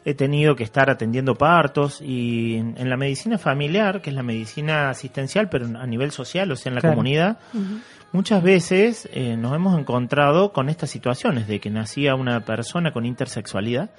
he 0.04 0.14
tenido 0.14 0.56
que 0.56 0.64
estar 0.64 0.90
atendiendo 0.90 1.34
partos 1.36 2.00
y 2.00 2.56
en, 2.56 2.88
la 2.88 2.96
medicina 2.96 3.38
familiar, 3.38 4.00
que 4.00 4.10
es 4.10 4.16
la 4.16 4.22
medicina 4.22 4.90
asistencial, 4.90 5.48
pero 5.50 5.66
a 5.78 5.86
nivel 5.86 6.10
social, 6.10 6.50
o 6.50 6.56
sea, 6.56 6.70
en 6.70 6.76
la 6.76 6.80
comunidad, 6.80 7.38
muchas 8.12 8.42
veces 8.42 9.08
eh, 9.12 9.36
nos 9.36 9.54
hemos 9.54 9.78
encontrado 9.78 10.52
con 10.52 10.68
estas 10.68 10.90
situaciones 10.90 11.46
de 11.46 11.60
que 11.60 11.70
nacía 11.70 12.14
una 12.14 12.40
persona 12.40 12.92
con 12.92 13.04
intersexualidad 13.04 13.90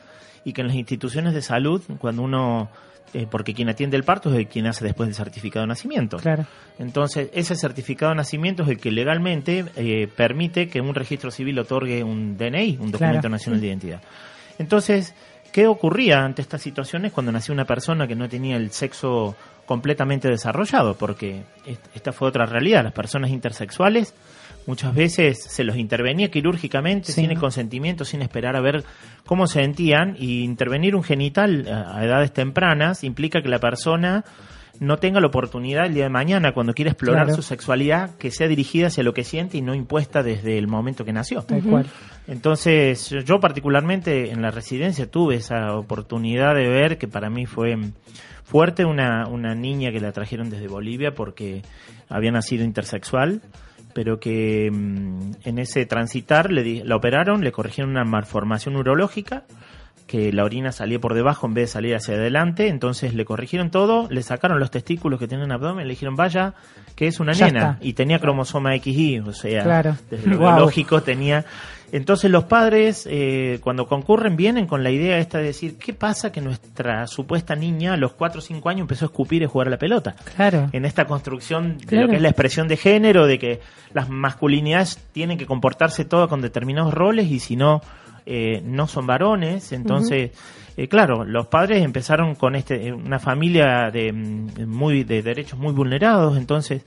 y 0.44 0.54
que 0.54 0.62
en 0.62 0.68
las 0.68 0.76
instituciones 0.76 1.34
de 1.34 1.42
salud, 1.42 1.82
cuando 2.00 2.24
uno 2.24 2.70
eh, 3.14 3.28
porque 3.30 3.54
quien 3.54 3.68
atiende 3.68 3.98
el 3.98 4.04
parto 4.04 4.32
es 4.32 4.38
el 4.38 4.48
quien 4.48 4.68
hace 4.68 4.86
después 4.86 5.08
del 5.08 5.16
certificado 5.16 5.64
de 5.64 5.68
nacimiento. 5.68 6.18
Claro. 6.18 6.46
Entonces, 6.80 7.30
ese 7.34 7.56
certificado 7.56 8.12
de 8.12 8.16
nacimiento 8.16 8.64
es 8.64 8.70
el 8.70 8.80
que 8.80 8.90
legalmente 8.90 9.66
eh, 9.76 10.08
permite 10.16 10.70
que 10.70 10.80
un 10.80 10.96
registro 10.96 11.30
civil 11.30 11.60
otorgue 11.60 12.04
un 12.04 12.38
DNI, 12.38 12.78
un 12.80 12.92
documento 12.92 13.28
nacional 13.28 13.60
de 13.60 13.68
identidad. 13.68 14.02
Entonces, 14.60 15.14
¿qué 15.52 15.68
ocurría 15.68 16.24
ante 16.24 16.42
estas 16.42 16.62
situaciones 16.62 17.12
cuando 17.12 17.34
nació 17.34 17.54
una 17.54 17.66
persona 17.66 18.08
que 18.08 18.16
no 18.16 18.30
tenía 18.30 18.56
el 18.56 18.72
sexo 18.72 19.36
completamente 19.66 20.30
desarrollado? 20.30 20.96
Porque 20.96 21.44
esta 21.94 22.14
fue 22.14 22.30
otra 22.30 22.46
realidad. 22.46 22.84
Las 22.84 22.94
personas 22.94 23.32
intersexuales 23.32 24.14
Muchas 24.68 24.94
veces 24.94 25.44
se 25.44 25.64
los 25.64 25.76
intervenía 25.76 26.30
quirúrgicamente, 26.30 27.12
sin 27.12 27.32
el 27.32 27.40
consentimiento, 27.40 28.06
sin 28.06 28.22
esperar 28.22 28.56
a 28.56 28.62
ver 28.62 28.84
cómo 29.26 29.48
se 29.48 29.62
sentían. 29.62 30.16
Y 30.20 30.44
intervenir 30.44 30.96
un 30.96 31.04
genital 31.04 31.68
a 31.68 32.04
edades 32.06 32.32
tempranas 32.32 33.04
implica 33.04 33.42
que 33.42 33.50
la 33.50 33.60
persona 33.60 34.24
no 34.80 34.98
tenga 34.98 35.20
la 35.20 35.28
oportunidad 35.28 35.86
el 35.86 35.94
día 35.94 36.06
de 36.06 36.10
mañana, 36.10 36.54
cuando 36.54 36.74
quiera 36.74 36.92
explorar 36.92 37.32
su 37.32 37.44
sexualidad, 37.44 38.16
que 38.18 38.32
sea 38.32 38.48
dirigida 38.48 38.88
hacia 38.88 39.04
lo 39.04 39.14
que 39.14 39.24
siente 39.24 39.58
y 39.58 39.62
no 39.62 39.76
impuesta 39.76 40.24
desde 40.24 40.58
el 40.58 40.68
momento 40.68 41.06
que 41.06 41.14
nació. 41.14 41.46
Entonces, 42.28 43.14
yo 43.26 43.40
particularmente 43.40 44.32
en 44.32 44.42
la 44.42 44.50
residencia 44.50 45.06
tuve 45.10 45.36
esa 45.36 45.76
oportunidad 45.76 46.56
de 46.56 46.68
ver 46.68 46.98
que 46.98 47.08
para 47.08 47.30
mí 47.30 47.46
fue 47.46 47.78
fuerte 48.44 48.84
una, 48.84 49.28
una 49.28 49.54
niña 49.54 49.92
que 49.92 50.00
la 50.00 50.12
trajeron 50.12 50.50
desde 50.50 50.68
Bolivia 50.68 51.14
porque 51.14 51.62
había 52.10 52.32
nacido 52.32 52.64
intersexual 52.64 53.42
pero 53.94 54.20
que 54.20 54.70
mm, 54.72 55.32
en 55.44 55.60
ese 55.60 55.86
transitar 55.86 56.52
le 56.52 56.84
la 56.84 56.96
operaron, 56.96 57.44
le 57.44 57.52
corrigieron 57.52 57.92
una 57.92 58.04
malformación 58.04 58.74
neurológica, 58.76 59.44
que 60.12 60.34
la 60.34 60.44
orina 60.44 60.74
salía 60.74 61.00
por 61.00 61.14
debajo 61.14 61.48
en 61.48 61.54
vez 61.54 61.70
de 61.70 61.74
salir 61.74 61.96
hacia 61.96 62.16
adelante, 62.16 62.68
entonces 62.68 63.14
le 63.14 63.24
corrigieron 63.24 63.72
todo, 63.72 64.10
le 64.10 64.22
sacaron 64.24 64.60
los 64.60 64.70
testículos 64.70 65.20
que 65.20 65.28
tienen 65.28 65.46
en 65.46 65.52
abdomen, 65.54 65.88
le 65.88 65.94
dijeron, 65.94 66.18
vaya, 66.18 66.54
que 66.98 67.08
es 67.08 67.22
una 67.22 67.32
nena, 67.32 67.78
y 67.80 67.94
tenía 67.94 68.20
cromosoma 68.20 68.76
XY, 68.78 69.20
o 69.20 69.32
sea, 69.32 69.96
desde 70.10 70.30
lo 70.30 70.38
biológico 70.38 71.02
tenía 71.02 71.46
entonces 71.92 72.32
los 72.32 72.46
padres, 72.46 73.06
eh, 73.10 73.60
cuando 73.62 73.86
concurren, 73.86 74.38
vienen 74.38 74.66
con 74.66 74.82
la 74.82 74.92
idea 74.92 75.18
esta 75.18 75.40
de 75.40 75.46
decir, 75.46 75.78
¿qué 75.78 75.94
pasa 75.94 76.32
que 76.32 76.40
nuestra 76.40 77.06
supuesta 77.06 77.54
niña 77.56 77.94
a 77.94 77.98
los 77.98 78.14
4 78.14 78.40
o 78.40 78.42
5 78.42 78.70
años 78.70 78.82
empezó 78.82 79.06
a 79.06 79.08
escupir 79.08 79.42
y 79.42 79.46
jugar 79.46 79.68
a 79.68 79.72
la 79.72 79.78
pelota? 79.78 80.16
Claro. 80.36 80.70
En 80.72 80.86
esta 80.86 81.06
construcción 81.06 81.78
de 81.80 82.02
lo 82.02 82.08
que 82.08 82.16
es 82.16 82.22
la 82.22 82.30
expresión 82.30 82.70
de 82.70 82.78
género, 82.78 83.28
de 83.28 83.38
que 83.38 83.60
las 83.94 84.08
masculinidades 84.10 85.00
tienen 85.12 85.38
que 85.38 85.46
comportarse 85.46 86.06
todas 86.06 86.30
con 86.30 86.42
determinados 86.42 86.94
roles 86.94 87.30
y 87.30 87.40
si 87.40 87.58
no, 87.58 87.82
eh, 88.26 88.62
no 88.64 88.88
son 88.88 89.06
varones. 89.06 89.74
Entonces, 89.74 90.32
eh, 90.78 90.88
claro, 90.88 91.26
los 91.26 91.48
padres 91.48 91.84
empezaron 91.84 92.36
con 92.36 92.56
este, 92.56 92.94
una 92.94 93.20
familia 93.20 93.92
de, 93.92 94.14
mm, 94.14 94.66
muy, 94.66 95.04
de 95.04 95.22
derechos 95.22 95.60
muy 95.60 95.74
vulnerados. 95.74 96.38
Entonces, 96.38 96.84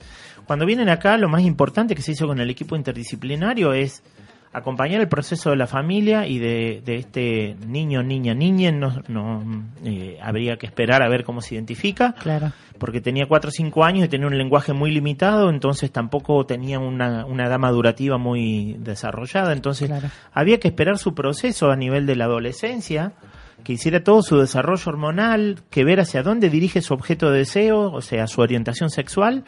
cuando 0.47 0.65
vienen 0.65 0.89
acá, 0.89 1.15
lo 1.17 1.29
más 1.29 1.43
importante 1.43 1.93
que 1.93 2.01
se 2.01 2.13
hizo 2.13 2.25
con 2.25 2.39
el 2.39 2.49
equipo 2.49 2.75
interdisciplinario 2.75 3.73
es 3.73 4.01
acompañar 4.55 5.01
el 5.01 5.09
proceso 5.09 5.49
de 5.49 5.57
la 5.57 5.67
familia 5.67 6.27
y 6.27 6.39
de, 6.39 6.81
este 6.85 7.57
niño, 7.67 8.03
niña, 8.03 8.33
niña, 8.33 8.71
no, 8.71 9.03
no 9.09 9.43
eh, 9.83 10.17
habría 10.21 10.57
que 10.57 10.65
esperar 10.65 11.03
a 11.03 11.09
ver 11.09 11.25
cómo 11.25 11.41
se 11.41 11.55
identifica, 11.55 12.13
claro. 12.13 12.53
porque 12.79 13.01
tenía 13.01 13.27
4 13.27 13.49
o 13.49 13.51
5 13.51 13.83
años 13.83 14.05
y 14.05 14.07
tenía 14.07 14.27
un 14.27 14.37
lenguaje 14.37 14.71
muy 14.71 14.91
limitado, 14.91 15.49
entonces 15.49 15.91
tampoco 15.91 16.45
tenía 16.45 16.79
una, 16.79 17.25
una 17.25 17.47
edad 17.47 17.59
madurativa 17.59 18.17
muy 18.17 18.77
desarrollada, 18.79 19.51
entonces 19.51 19.91
había 20.31 20.59
que 20.59 20.69
esperar 20.69 20.97
su 20.97 21.13
proceso 21.13 21.69
a 21.69 21.75
nivel 21.75 22.05
de 22.05 22.15
la 22.15 22.25
adolescencia, 22.25 23.11
que 23.65 23.73
hiciera 23.73 24.03
todo 24.03 24.21
su 24.21 24.37
desarrollo 24.37 24.83
hormonal, 24.87 25.63
que 25.69 25.83
ver 25.83 25.99
hacia 25.99 26.23
dónde 26.23 26.49
dirige 26.49 26.81
su 26.81 26.93
objeto 26.93 27.29
de 27.29 27.39
deseo, 27.39 27.91
o 27.91 28.01
sea, 28.01 28.27
su 28.27 28.39
orientación 28.39 28.89
sexual, 28.89 29.43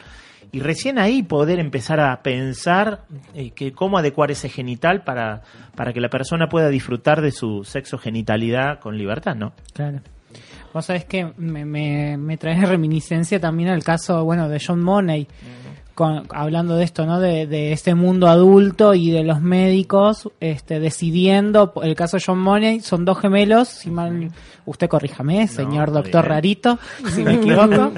y 0.52 0.60
recién 0.60 0.98
ahí 0.98 1.22
poder 1.22 1.58
empezar 1.58 2.00
a 2.00 2.22
pensar 2.22 3.04
eh, 3.34 3.50
que 3.50 3.72
cómo 3.72 3.98
adecuar 3.98 4.30
ese 4.30 4.48
genital 4.48 5.02
para, 5.04 5.42
para 5.74 5.92
que 5.92 6.00
la 6.00 6.08
persona 6.08 6.48
pueda 6.48 6.68
disfrutar 6.68 7.20
de 7.20 7.32
su 7.32 7.64
sexo 7.64 7.98
genitalidad 7.98 8.80
con 8.80 8.96
libertad, 8.96 9.34
¿no? 9.34 9.52
Claro. 9.74 10.00
Vos 10.72 10.84
sabés 10.84 11.04
que 11.04 11.32
me, 11.36 11.64
me, 11.64 12.16
me 12.16 12.36
traes 12.36 12.60
reminiscencia 12.68 13.40
también 13.40 13.70
al 13.70 13.82
caso, 13.82 14.24
bueno, 14.24 14.48
de 14.48 14.62
John 14.64 14.82
Money 14.82 15.26
hablando 16.04 16.76
de 16.76 16.84
esto, 16.84 17.06
¿no? 17.06 17.20
De, 17.20 17.46
de, 17.46 17.72
este 17.72 17.94
mundo 17.94 18.28
adulto 18.28 18.94
y 18.94 19.10
de 19.10 19.24
los 19.24 19.40
médicos 19.40 20.28
este, 20.40 20.80
decidiendo, 20.80 21.72
el 21.82 21.94
caso 21.94 22.16
de 22.16 22.22
John 22.24 22.38
Money, 22.38 22.80
son 22.80 23.04
dos 23.04 23.18
gemelos, 23.18 23.68
si 23.68 23.90
mal, 23.90 24.30
usted 24.66 24.88
corríjame, 24.88 25.48
señor 25.48 25.92
doctor 25.92 26.26
Rarito, 26.26 26.78
si 27.14 27.22
me 27.22 27.34
equivoco. 27.34 27.92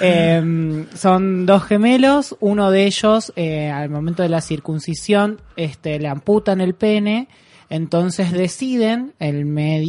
Em, 0.00 0.86
son 0.94 1.46
dos 1.46 1.64
gemelos, 1.64 2.36
uno 2.40 2.70
de 2.70 2.86
ellos, 2.86 3.32
eh, 3.36 3.70
al 3.70 3.90
momento 3.90 4.22
de 4.22 4.28
la 4.28 4.40
circuncisión, 4.40 5.40
este, 5.56 5.98
le 5.98 6.08
amputan 6.08 6.60
el 6.60 6.74
pene, 6.74 7.28
entonces 7.70 8.32
deciden, 8.32 9.14
el, 9.20 9.46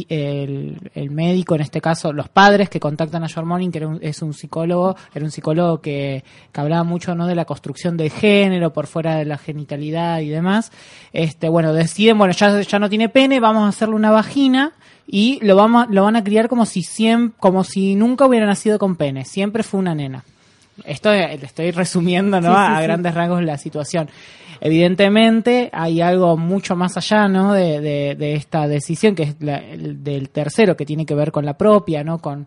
el, 0.08 1.10
médico, 1.10 1.56
en 1.56 1.60
este 1.60 1.80
caso 1.80 2.12
los 2.12 2.28
padres 2.28 2.70
que 2.70 2.78
contactan 2.78 3.24
a 3.24 3.28
George 3.28 3.48
Morning, 3.48 3.70
que 3.70 3.98
es 4.02 4.22
un 4.22 4.34
psicólogo, 4.34 4.94
era 5.12 5.24
un 5.24 5.32
psicólogo 5.32 5.80
que, 5.80 6.22
que, 6.52 6.60
hablaba 6.60 6.84
mucho 6.84 7.16
no 7.16 7.26
de 7.26 7.34
la 7.34 7.44
construcción 7.44 7.96
del 7.96 8.10
género 8.10 8.72
por 8.72 8.86
fuera 8.86 9.16
de 9.16 9.24
la 9.24 9.36
genitalidad 9.36 10.20
y 10.20 10.28
demás, 10.28 10.70
este 11.12 11.48
bueno, 11.48 11.72
deciden, 11.72 12.18
bueno, 12.18 12.32
ya, 12.32 12.60
ya 12.60 12.78
no 12.78 12.88
tiene 12.88 13.08
pene, 13.08 13.40
vamos 13.40 13.64
a 13.64 13.68
hacerle 13.68 13.96
una 13.96 14.12
vagina 14.12 14.72
y 15.04 15.40
lo, 15.42 15.56
vamos, 15.56 15.88
lo 15.90 16.04
van 16.04 16.14
a 16.14 16.22
criar 16.22 16.48
como 16.48 16.66
si, 16.66 16.84
siempre, 16.84 17.36
como 17.40 17.64
si 17.64 17.96
nunca 17.96 18.26
hubiera 18.26 18.46
nacido 18.46 18.78
con 18.78 18.94
pene, 18.94 19.24
siempre 19.24 19.64
fue 19.64 19.80
una 19.80 19.96
nena. 19.96 20.24
Esto 20.84 21.10
le 21.12 21.34
estoy 21.34 21.70
resumiendo 21.70 22.40
¿no? 22.40 22.56
a 22.56 22.80
grandes 22.80 23.14
rasgos 23.14 23.42
la 23.42 23.58
situación. 23.58 24.08
Evidentemente 24.60 25.70
hay 25.72 26.00
algo 26.00 26.36
mucho 26.36 26.76
más 26.76 26.96
allá 26.96 27.28
¿no? 27.28 27.52
de, 27.52 28.34
esta 28.34 28.68
decisión, 28.68 29.14
que 29.14 29.24
es 29.24 29.36
el, 29.40 30.02
del 30.04 30.30
tercero, 30.30 30.76
que 30.76 30.86
tiene 30.86 31.04
que 31.04 31.14
ver 31.14 31.32
con 31.32 31.44
la 31.44 31.58
propia, 31.58 32.04
¿no? 32.04 32.18
con, 32.18 32.46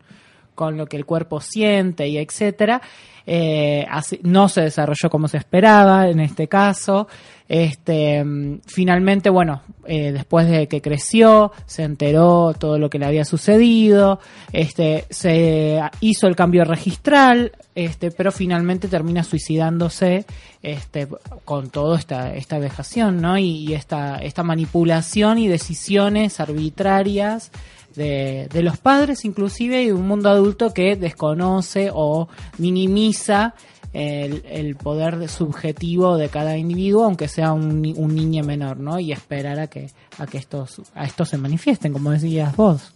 con 0.55 0.77
lo 0.77 0.87
que 0.87 0.97
el 0.97 1.05
cuerpo 1.05 1.41
siente 1.41 2.07
y 2.07 2.17
etcétera. 2.17 2.81
Eh, 3.27 3.87
no 4.21 4.47
se 4.49 4.61
desarrolló 4.61 5.09
como 5.09 5.27
se 5.27 5.37
esperaba 5.37 6.07
en 6.07 6.19
este 6.19 6.47
caso. 6.47 7.07
Este, 7.47 8.23
mm, 8.23 8.61
finalmente, 8.65 9.29
bueno, 9.29 9.61
eh, 9.85 10.11
después 10.11 10.47
de 10.47 10.67
que 10.67 10.81
creció, 10.81 11.51
se 11.65 11.83
enteró 11.83 12.53
todo 12.57 12.79
lo 12.79 12.89
que 12.89 12.97
le 12.97 13.05
había 13.05 13.25
sucedido, 13.25 14.19
este, 14.51 15.05
se 15.11 15.79
hizo 16.01 16.27
el 16.27 16.35
cambio 16.35 16.65
registral, 16.65 17.51
este, 17.75 18.09
pero 18.09 18.31
finalmente 18.31 18.87
termina 18.87 19.23
suicidándose, 19.23 20.25
este, 20.63 21.07
con 21.45 21.69
toda 21.69 21.99
esta, 21.99 22.33
esta 22.35 22.57
vejación, 22.57 23.21
¿no? 23.21 23.37
Y, 23.37 23.67
y 23.67 23.73
esta, 23.73 24.17
esta 24.17 24.41
manipulación 24.41 25.37
y 25.37 25.47
decisiones 25.47 26.39
arbitrarias 26.39 27.51
de, 27.95 28.49
los 28.61 28.77
padres 28.77 29.25
inclusive 29.25 29.83
y 29.83 29.87
de 29.87 29.93
un 29.93 30.07
mundo 30.07 30.29
adulto 30.29 30.73
que 30.73 30.95
desconoce 30.95 31.89
o 31.93 32.27
minimiza 32.57 33.55
el, 33.93 34.43
el 34.45 34.75
poder 34.75 35.29
subjetivo 35.29 36.17
de 36.17 36.29
cada 36.29 36.57
individuo, 36.57 37.05
aunque 37.05 37.27
sea 37.27 37.53
un, 37.53 37.93
un 37.95 38.15
niño 38.15 38.43
menor, 38.43 38.77
¿no? 38.77 38.99
Y 38.99 39.13
esperar 39.13 39.59
a 39.59 39.67
que, 39.67 39.89
a 40.17 40.25
que 40.27 40.37
estos, 40.37 40.81
a 40.93 41.05
estos 41.05 41.29
se 41.29 41.37
manifiesten, 41.37 41.93
como 41.93 42.11
decías 42.11 42.55
vos. 42.55 42.93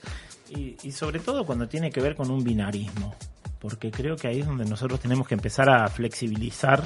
Y, 0.50 0.75
y 0.84 0.91
sobre 0.91 1.20
todo 1.20 1.46
cuando 1.46 1.68
tiene 1.70 1.89
que 1.89 2.01
ver 2.01 2.15
con 2.15 2.29
un 2.32 2.44
binarismo, 2.44 3.15
porque 3.60 3.91
creo 3.91 4.15
que 4.15 4.27
ahí 4.27 4.39
es 4.39 4.48
donde 4.48 4.65
nosotros 4.65 5.00
tenemos 5.00 5.27
que 5.27 5.36
empezar 5.36 5.70
a 5.70 5.88
flexibilizar 5.88 6.84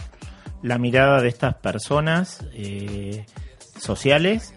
la 0.64 0.78
mirada 0.78 1.22
de 1.22 1.28
estas 1.28 1.56
personas 1.56 2.46
eh, 2.54 3.26
sociales, 3.78 4.54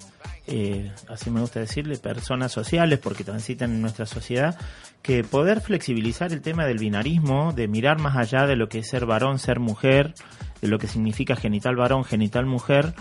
eh, 0.47 0.93
así 1.09 1.31
me 1.31 1.41
gusta 1.41 1.61
decirle, 1.61 1.97
personas 1.99 2.53
sociales, 2.53 2.99
porque 2.99 3.25
transitan 3.25 3.73
en 3.73 3.81
nuestra 3.83 4.07
sociedad, 4.07 4.57
que 5.03 5.25
poder 5.25 5.61
flexibilizar 5.61 6.33
el 6.33 6.41
tema 6.41 6.65
del 6.67 6.79
binarismo, 6.79 7.53
de 7.53 7.69
mirar 7.69 7.99
más 7.99 8.17
allá 8.17 8.47
de 8.47 8.57
lo 8.57 8.69
que 8.69 8.79
es 8.81 8.89
ser 8.89 9.07
varón, 9.07 9.39
ser 9.39 9.59
mujer, 9.61 10.15
de 10.61 10.69
lo 10.69 10.79
que 10.79 10.87
significa 10.89 11.37
genital 11.37 11.77
varón, 11.77 12.05
genital 12.05 12.47
mujer, 12.47 12.95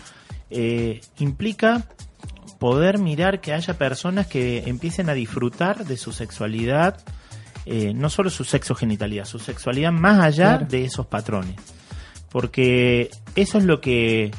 eh, 0.49 1.01
implica 1.19 1.85
poder 2.59 2.99
mirar 2.99 3.41
que 3.41 3.53
haya 3.53 3.77
personas 3.77 4.27
que 4.27 4.63
empiecen 4.67 5.09
a 5.09 5.13
disfrutar 5.13 5.85
de 5.85 5.97
su 5.97 6.11
sexualidad, 6.11 6.97
eh, 7.65 7.93
no 7.93 8.09
solo 8.09 8.29
su 8.29 8.43
sexogenitalidad, 8.43 9.25
su 9.25 9.39
sexualidad 9.39 9.91
más 9.91 10.19
allá 10.23 10.57
Claro. 10.57 10.65
de 10.67 10.85
esos 10.85 11.07
patrones. 11.07 11.55
Porque 12.31 13.09
eso 13.35 13.57
es 13.57 13.63
lo 13.65 13.81
que 13.81 14.31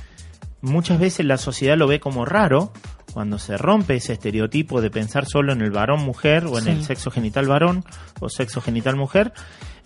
muchas 0.61 0.99
veces 1.01 1.27
la 1.27 1.37
sociedad 1.39 1.77
lo 1.77 1.87
ve 1.87 1.99
como 2.01 2.25
raro, 2.25 2.73
cuando 3.17 3.39
se 3.39 3.57
rompe 3.57 3.95
ese 3.95 4.13
estereotipo 4.13 4.83
de 4.83 4.91
pensar 4.91 5.25
solo 5.25 5.55
en 5.55 5.63
el 5.63 5.71
varón 5.71 6.05
mujer 6.05 6.45
o 6.45 6.59
en 6.59 6.65
Sí. 6.65 6.71
el 6.73 6.85
sexo 6.85 7.11
genital 7.11 7.47
varón 7.49 7.83
o 8.21 8.29
sexo 8.29 8.61
genital 8.61 8.95
mujer. 8.95 9.33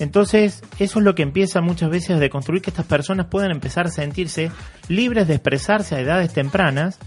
Entonces, 0.01 0.65
eso 0.81 0.99
es 0.99 1.05
lo 1.05 1.15
que 1.15 1.23
empieza 1.23 1.61
muchas 1.61 1.91
veces 1.91 2.17
a 2.17 2.19
deconstruir 2.19 2.61
que 2.61 2.71
estas 2.71 2.87
personas 2.87 3.27
puedan 3.27 3.53
empezar 3.53 3.87
a 3.87 3.91
sentirse 3.91 4.51
libres 4.89 5.29
de 5.29 5.35
expresarse 5.35 5.95
a 5.95 6.01
edades 6.01 6.33
tempranas 6.33 6.99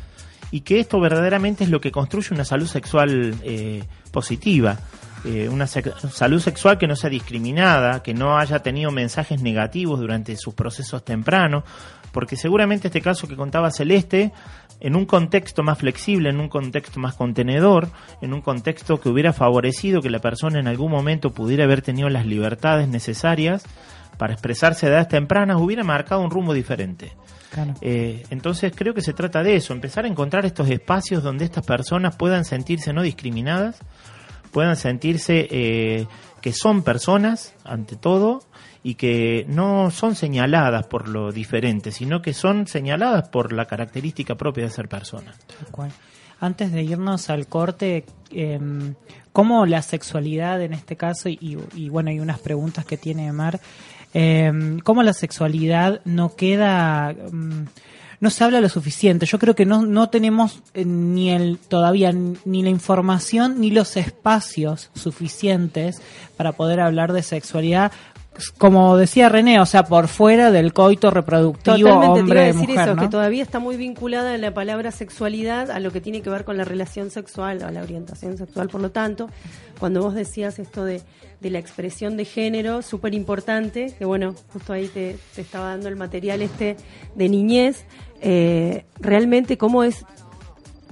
y 0.49 0.61
que 0.61 0.79
esto 0.79 1.01
verdaderamente 1.01 1.65
es 1.65 1.69
lo 1.69 1.81
que 1.81 1.91
construye 1.91 2.29
una 2.33 2.45
salud 2.45 2.67
sexual 2.67 3.35
eh, 3.43 3.83
positiva. 4.13 4.79
Eh, 5.25 5.49
una 5.49 5.67
salud 5.67 6.39
sexual 6.39 6.77
que 6.77 6.87
no 6.87 6.95
sea 6.95 7.09
discriminada, 7.09 8.01
que 8.01 8.13
no 8.13 8.37
haya 8.37 8.59
tenido 8.59 8.91
mensajes 8.91 9.41
negativos 9.41 9.99
durante 9.99 10.37
sus 10.37 10.53
procesos 10.53 11.03
tempranos, 11.03 11.63
porque 12.13 12.35
seguramente 12.37 12.87
este 12.89 13.01
caso 13.01 13.27
que 13.27 13.35
contaba 13.35 13.71
Celeste, 13.71 14.31
en 14.83 14.97
un 14.97 15.05
contexto 15.05 15.63
más 15.63 15.79
flexible, 15.79 16.29
en 16.29 16.39
un 16.39 16.49
contexto 16.49 16.99
más 16.99 17.15
contenedor, 17.15 17.89
en 18.21 18.33
un 18.33 18.41
contexto 18.41 18.99
que 18.99 19.09
hubiera 19.09 19.31
favorecido 19.31 20.01
que 20.01 20.09
la 20.09 20.19
persona 20.19 20.59
en 20.59 20.67
algún 20.67 20.91
momento 20.91 21.33
pudiera 21.33 21.63
haber 21.63 21.81
tenido 21.81 22.09
las 22.09 22.25
libertades 22.25 22.89
necesarias 22.89 23.63
para 24.17 24.33
expresarse 24.33 24.85
a 24.85 24.89
edades 24.89 25.07
tempranas, 25.07 25.57
hubiera 25.57 25.83
marcado 25.85 26.21
un 26.21 26.29
rumbo 26.29 26.53
diferente. 26.53 27.13
Claro. 27.49 27.75
Eh, 27.81 28.23
entonces 28.29 28.73
creo 28.75 28.93
que 28.93 29.01
se 29.01 29.13
trata 29.13 29.41
de 29.41 29.55
eso, 29.55 29.73
empezar 29.73 30.03
a 30.03 30.09
encontrar 30.09 30.45
estos 30.45 30.69
espacios 30.69 31.23
donde 31.23 31.45
estas 31.45 31.65
personas 31.65 32.17
puedan 32.17 32.43
sentirse 32.43 32.91
no 32.91 33.03
discriminadas, 33.03 33.79
puedan 34.51 34.75
sentirse 34.75 35.47
eh, 35.49 36.07
que 36.41 36.51
son 36.51 36.83
personas 36.83 37.55
ante 37.63 37.95
todo 37.95 38.41
y 38.83 38.95
que 38.95 39.45
no 39.47 39.91
son 39.91 40.15
señaladas 40.15 40.85
por 40.87 41.07
lo 41.07 41.31
diferente, 41.31 41.91
sino 41.91 42.21
que 42.21 42.33
son 42.33 42.67
señaladas 42.67 43.29
por 43.29 43.53
la 43.53 43.65
característica 43.65 44.35
propia 44.35 44.65
de 44.65 44.69
ser 44.69 44.89
persona. 44.89 45.33
Antes 46.39 46.73
de 46.73 46.83
irnos 46.83 47.29
al 47.29 47.47
corte, 47.47 48.05
eh, 48.31 48.59
¿cómo 49.31 49.65
la 49.65 49.81
sexualidad 49.81 50.61
en 50.61 50.73
este 50.73 50.97
caso, 50.97 51.29
y, 51.29 51.57
y 51.73 51.87
bueno, 51.87 52.09
hay 52.09 52.19
unas 52.19 52.39
preguntas 52.39 52.85
que 52.85 52.97
tiene 52.97 53.31
Mar, 53.31 53.61
eh, 54.13 54.77
¿cómo 54.83 55.01
la 55.03 55.13
sexualidad 55.13 56.01
no 56.05 56.35
queda, 56.35 57.13
mm, 57.13 57.65
no 58.19 58.29
se 58.29 58.43
habla 58.43 58.61
lo 58.61 58.69
suficiente? 58.69 59.25
Yo 59.25 59.39
creo 59.39 59.55
que 59.55 59.65
no, 59.65 59.85
no 59.85 60.09
tenemos 60.09 60.61
eh, 60.73 60.85
ni 60.85 61.31
el, 61.31 61.57
todavía 61.57 62.11
ni 62.11 62.61
la 62.61 62.69
información 62.69 63.59
ni 63.59 63.71
los 63.71 63.97
espacios 63.97 64.91
suficientes 64.93 66.01
para 66.37 66.51
poder 66.51 66.79
hablar 66.79 67.11
de 67.11 67.23
sexualidad. 67.23 67.91
Como 68.57 68.97
decía 68.97 69.29
René, 69.29 69.59
o 69.59 69.65
sea, 69.65 69.83
por 69.83 70.07
fuera 70.07 70.51
del 70.51 70.73
coito 70.73 71.11
reproductivo 71.11 71.89
Totalmente 71.89 71.99
te 71.99 71.99
iba 71.99 72.05
a 72.05 72.11
hombre 72.11 72.39
decir 72.45 72.69
mujer, 72.69 72.87
eso, 72.87 72.95
¿no? 72.95 73.01
que 73.01 73.07
todavía 73.07 73.43
está 73.43 73.59
muy 73.59 73.77
vinculada 73.77 74.37
la 74.37 74.53
palabra 74.53 74.91
sexualidad 74.91 75.69
a 75.69 75.79
lo 75.79 75.91
que 75.91 76.01
tiene 76.01 76.21
que 76.21 76.29
ver 76.29 76.43
con 76.43 76.57
la 76.57 76.65
relación 76.65 77.11
sexual, 77.11 77.63
a 77.63 77.71
la 77.71 77.81
orientación 77.81 78.37
sexual. 78.37 78.69
Por 78.69 78.81
lo 78.81 78.91
tanto, 78.91 79.29
cuando 79.79 80.01
vos 80.01 80.15
decías 80.15 80.59
esto 80.59 80.83
de, 80.83 81.01
de 81.41 81.49
la 81.49 81.59
expresión 81.59 82.17
de 82.17 82.25
género, 82.25 82.81
súper 82.81 83.13
importante, 83.13 83.93
que 83.97 84.05
bueno, 84.05 84.33
justo 84.51 84.73
ahí 84.73 84.87
te, 84.87 85.17
te 85.35 85.41
estaba 85.41 85.69
dando 85.69 85.89
el 85.89 85.95
material 85.95 86.41
este 86.41 86.75
de 87.15 87.29
niñez, 87.29 87.85
eh, 88.21 88.85
realmente 88.99 89.57
cómo 89.57 89.83
es 89.83 90.05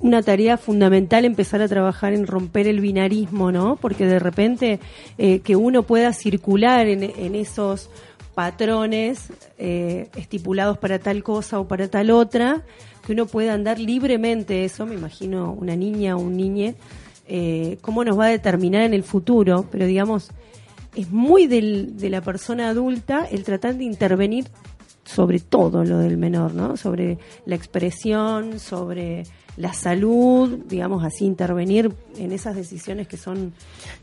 una 0.02 0.22
tarea 0.22 0.58
fundamental 0.58 1.26
empezar 1.26 1.62
a 1.62 1.68
trabajar 1.68 2.14
en 2.14 2.26
romper 2.28 2.68
el 2.68 2.82
binarismo, 2.82 3.52
¿no? 3.52 3.76
Porque 3.76 4.06
de 4.06 4.20
repente 4.20 4.80
eh, 5.18 5.40
que 5.40 5.56
uno 5.56 5.84
pueda 5.84 6.12
circular 6.14 6.88
en, 6.88 7.04
en 7.04 7.36
esos 7.36 7.90
patrones 8.36 9.28
eh, 9.60 10.08
estipulados 10.16 10.78
para 10.78 11.00
tal 11.00 11.22
cosa 11.24 11.60
o 11.60 11.68
para 11.68 11.88
tal 11.90 12.10
otra, 12.12 12.64
que 13.06 13.12
uno 13.14 13.26
pueda 13.26 13.54
andar 13.54 13.78
libremente 13.80 14.64
eso, 14.66 14.86
me 14.86 14.96
imagino 14.96 15.52
una 15.54 15.76
niña 15.76 16.16
o 16.16 16.20
un 16.22 16.38
niñe, 16.38 16.76
eh, 17.28 17.78
cómo 17.82 18.04
nos 18.04 18.18
va 18.18 18.26
a 18.26 18.30
determinar 18.30 18.82
en 18.84 18.94
el 18.94 19.04
futuro, 19.04 19.66
pero 19.72 19.86
digamos, 19.86 20.32
es 20.96 21.12
muy 21.12 21.48
del- 21.48 21.98
de 21.98 22.10
la 22.10 22.22
persona 22.22 22.70
adulta 22.70 23.26
el 23.30 23.44
tratar 23.44 23.76
de 23.76 23.84
intervenir 23.84 24.46
sobre 25.04 25.40
todo 25.40 25.84
lo 25.84 25.98
del 25.98 26.18
menor, 26.18 26.54
¿no? 26.54 26.78
Sobre 26.78 27.18
la 27.46 27.56
expresión, 27.56 28.60
sobre 28.60 29.24
la 29.58 29.74
salud, 29.74 30.60
digamos 30.70 31.04
así, 31.04 31.26
intervenir 31.26 31.92
en 32.18 32.32
esas 32.32 32.56
decisiones 32.56 33.08
que 33.08 33.18
son... 33.18 33.54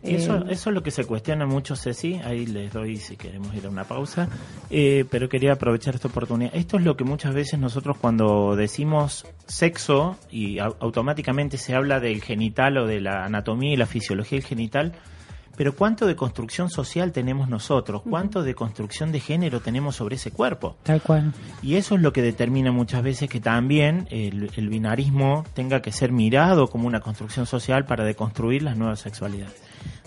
Eso, 0.03 0.37
eh, 0.37 0.45
eso 0.51 0.71
es 0.71 0.75
lo 0.75 0.83
que 0.83 0.91
se 0.91 1.05
cuestiona 1.05 1.47
mucho, 1.47 1.75
Ceci. 1.75 2.21
Ahí 2.25 2.45
les 2.47 2.73
doy 2.73 2.97
si 2.99 3.17
queremos 3.17 3.55
ir 3.55 3.65
a 3.67 3.71
una 3.71 3.85
pausa. 3.85 4.29
Eh, 4.71 5.07
pero 5.11 5.29
quería 5.29 5.53
aprovechar 5.55 5.95
esta 5.95 6.09
oportunidad. 6.09 6.55
Esto 6.55 6.77
es 6.77 6.85
lo 6.85 6.97
que 6.97 7.05
muchas 7.05 7.33
veces 7.33 7.59
nosotros 7.59 7.97
cuando 7.99 8.57
decimos 8.57 9.25
sexo 9.47 10.17
y 10.31 10.57
au- 10.59 10.77
automáticamente 10.81 11.57
se 11.57 11.75
habla 11.75 11.99
del 12.01 12.21
genital 12.23 12.77
o 12.77 12.87
de 12.87 13.01
la 13.01 13.25
anatomía 13.25 13.73
y 13.73 13.77
la 13.77 13.87
fisiología 13.87 14.39
del 14.39 14.47
genital. 14.47 14.93
Pero 15.59 15.75
¿cuánto 15.75 16.07
de 16.07 16.14
construcción 16.14 16.71
social 16.71 17.11
tenemos 17.11 17.49
nosotros? 17.49 18.03
¿Cuánto 18.09 18.44
de 18.44 18.55
construcción 18.55 19.11
de 19.11 19.18
género 19.18 19.59
tenemos 19.59 19.97
sobre 19.97 20.14
ese 20.14 20.31
cuerpo? 20.31 20.77
Tal 20.85 21.03
cual. 21.03 21.33
Y 21.62 21.75
eso 21.75 21.97
es 21.97 22.01
lo 22.01 22.12
que 22.12 22.23
determina 22.23 22.71
muchas 22.71 23.03
veces 23.03 23.29
que 23.29 23.40
también 23.40 24.07
el, 24.12 24.53
el 24.57 24.68
binarismo 24.68 25.44
tenga 25.55 25.83
que 25.83 25.90
ser 25.90 26.12
mirado 26.12 26.68
como 26.68 26.87
una 26.87 27.01
construcción 27.01 27.44
social 27.44 27.87
para 27.87 28.05
deconstruir 28.05 28.62
las 28.62 28.77
nuevas 28.77 29.01
sexualidades. 29.01 29.57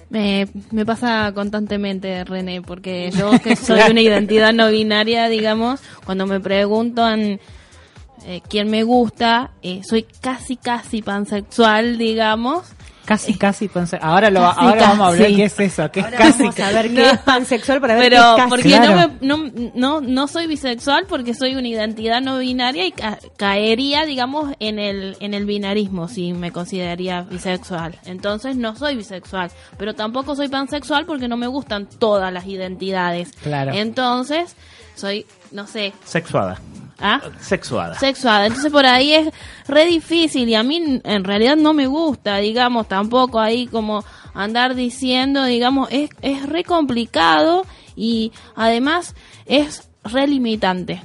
Me, 0.09 0.47
me 0.71 0.85
pasa 0.85 1.33
constantemente, 1.33 2.23
René, 2.23 2.61
porque 2.61 3.11
yo 3.17 3.31
que 3.43 3.57
soy 3.57 3.81
una 3.91 3.99
identidad 3.99 4.53
no 4.53 4.69
binaria, 4.69 5.27
digamos, 5.27 5.81
cuando 6.05 6.27
me 6.27 6.39
preguntan 6.39 7.41
eh, 8.25 8.41
quién 8.47 8.69
me 8.69 8.83
gusta, 8.83 9.51
eh, 9.63 9.81
soy 9.83 10.05
casi, 10.21 10.55
casi 10.55 11.01
pansexual, 11.01 11.97
digamos. 11.97 12.73
Casi, 13.11 13.33
casi 13.35 13.67
pensé. 13.67 13.97
Ahora, 14.01 14.29
lo, 14.29 14.41
Casi, 14.41 14.59
ahora 14.59 14.81
vamos 14.81 14.99
a 14.99 15.09
hablar 15.11 15.27
qué 15.27 15.43
es 15.45 15.59
eso, 15.59 15.91
qué 15.91 15.99
es 15.99 16.05
ahora 16.05 16.17
casi. 16.17 16.39
vamos 16.43 16.59
a 16.59 16.71
ver 16.71 16.89
No. 16.91 16.95
qué 16.95 17.09
es 17.09 17.17
pansexual 17.19 17.81
para 17.81 17.95
ver 17.95 18.03
Pero 18.09 18.21
qué 18.21 18.29
es 18.29 18.35
casi. 18.37 18.49
porque 18.49 18.69
Claro. 18.69 19.11
no, 19.21 19.37
me, 19.37 19.51
no, 19.51 19.71
no, 19.75 20.01
no 20.01 20.27
soy 20.27 20.47
bisexual 20.47 21.05
porque 21.07 21.33
soy 21.33 21.55
una 21.55 21.67
identidad 21.67 22.21
no 22.21 22.37
binaria 22.39 22.85
y 22.85 22.91
ca- 22.91 23.19
caería, 23.37 24.05
digamos, 24.05 24.53
en 24.59 24.79
el, 24.79 25.17
en 25.19 25.33
el 25.33 25.45
binarismo 25.45 26.07
si 26.07 26.33
me 26.33 26.51
consideraría 26.51 27.21
bisexual. 27.23 27.99
Entonces 28.05 28.55
no 28.55 28.75
soy 28.75 28.95
bisexual, 28.95 29.51
pero 29.77 29.93
tampoco 29.93 30.35
soy 30.35 30.47
pansexual 30.47 31.05
porque 31.05 31.27
no 31.27 31.37
me 31.37 31.47
gustan 31.47 31.87
todas 31.87 32.31
las 32.31 32.45
identidades. 32.45 33.31
Claro. 33.43 33.73
Entonces 33.73 34.55
soy, 34.95 35.25
no 35.51 35.67
sé, 35.67 35.93
Sexuada. 36.05 36.59
¿Ah? 37.01 37.21
Sexuada. 37.39 37.95
sexuada. 37.95 38.45
Entonces 38.47 38.71
por 38.71 38.85
ahí 38.85 39.13
es 39.13 39.29
re 39.67 39.85
difícil 39.85 40.47
y 40.47 40.55
a 40.55 40.63
mí 40.63 41.01
en 41.03 41.23
realidad 41.23 41.57
no 41.57 41.73
me 41.73 41.87
gusta, 41.87 42.37
digamos, 42.37 42.87
tampoco 42.87 43.39
ahí 43.39 43.67
como 43.67 44.03
andar 44.33 44.75
diciendo, 44.75 45.43
digamos, 45.43 45.89
es, 45.91 46.09
es 46.21 46.47
re 46.47 46.63
complicado 46.63 47.65
y 47.95 48.31
además 48.55 49.15
es 49.45 49.89
re 50.03 50.27
limitante. 50.27 51.01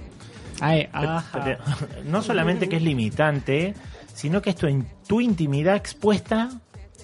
Ay, 0.61 0.88
ajá. 0.92 1.59
No 2.04 2.22
solamente 2.22 2.68
que 2.68 2.76
es 2.76 2.82
limitante, 2.82 3.74
sino 4.14 4.40
que 4.40 4.50
es 4.50 4.56
tu, 4.56 4.66
tu 5.06 5.20
intimidad 5.20 5.76
expuesta 5.76 6.50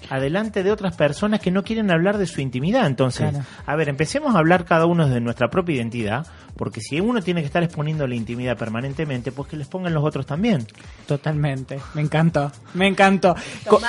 adelante 0.09 0.63
de 0.63 0.71
otras 0.71 0.95
personas 0.95 1.39
que 1.39 1.51
no 1.51 1.63
quieren 1.63 1.91
hablar 1.91 2.17
de 2.17 2.27
su 2.27 2.41
intimidad. 2.41 2.85
Entonces, 2.87 3.29
Claro. 3.31 3.45
a 3.65 3.75
ver, 3.75 3.89
empecemos 3.89 4.35
a 4.35 4.39
hablar 4.39 4.65
cada 4.65 4.85
uno 4.85 5.07
de 5.07 5.19
nuestra 5.21 5.49
propia 5.49 5.75
identidad, 5.75 6.25
porque 6.57 6.81
si 6.81 6.99
uno 6.99 7.21
tiene 7.21 7.41
que 7.41 7.47
estar 7.47 7.63
exponiendo 7.63 8.05
la 8.07 8.15
intimidad 8.15 8.57
permanentemente, 8.57 9.31
pues 9.31 9.49
que 9.49 9.57
les 9.57 9.67
pongan 9.67 9.93
los 9.93 10.03
otros 10.03 10.25
también. 10.25 10.65
Totalmente, 11.07 11.79
me 11.93 12.01
encantó, 12.01 12.51
me 12.73 12.87
encantó. 12.87 13.35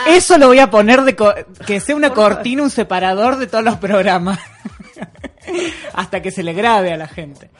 Eso 0.09 0.39
lo 0.39 0.47
voy 0.49 0.59
a 0.61 0.71
poner 0.71 1.03
de 1.03 1.15
co- 1.17 1.35
que 1.67 1.81
sea 1.81 1.97
una 1.97 2.11
cortina, 2.11 2.63
un 2.63 2.71
separador 2.71 3.37
de 3.37 3.47
todos 3.47 3.65
los 3.65 3.77
programas, 3.77 4.39
hasta 5.95 6.23
que 6.23 6.31
se 6.31 6.43
le 6.43 6.53
grabe 6.53 6.93
a 6.93 6.97
la 6.97 7.07
gente. 7.09 7.51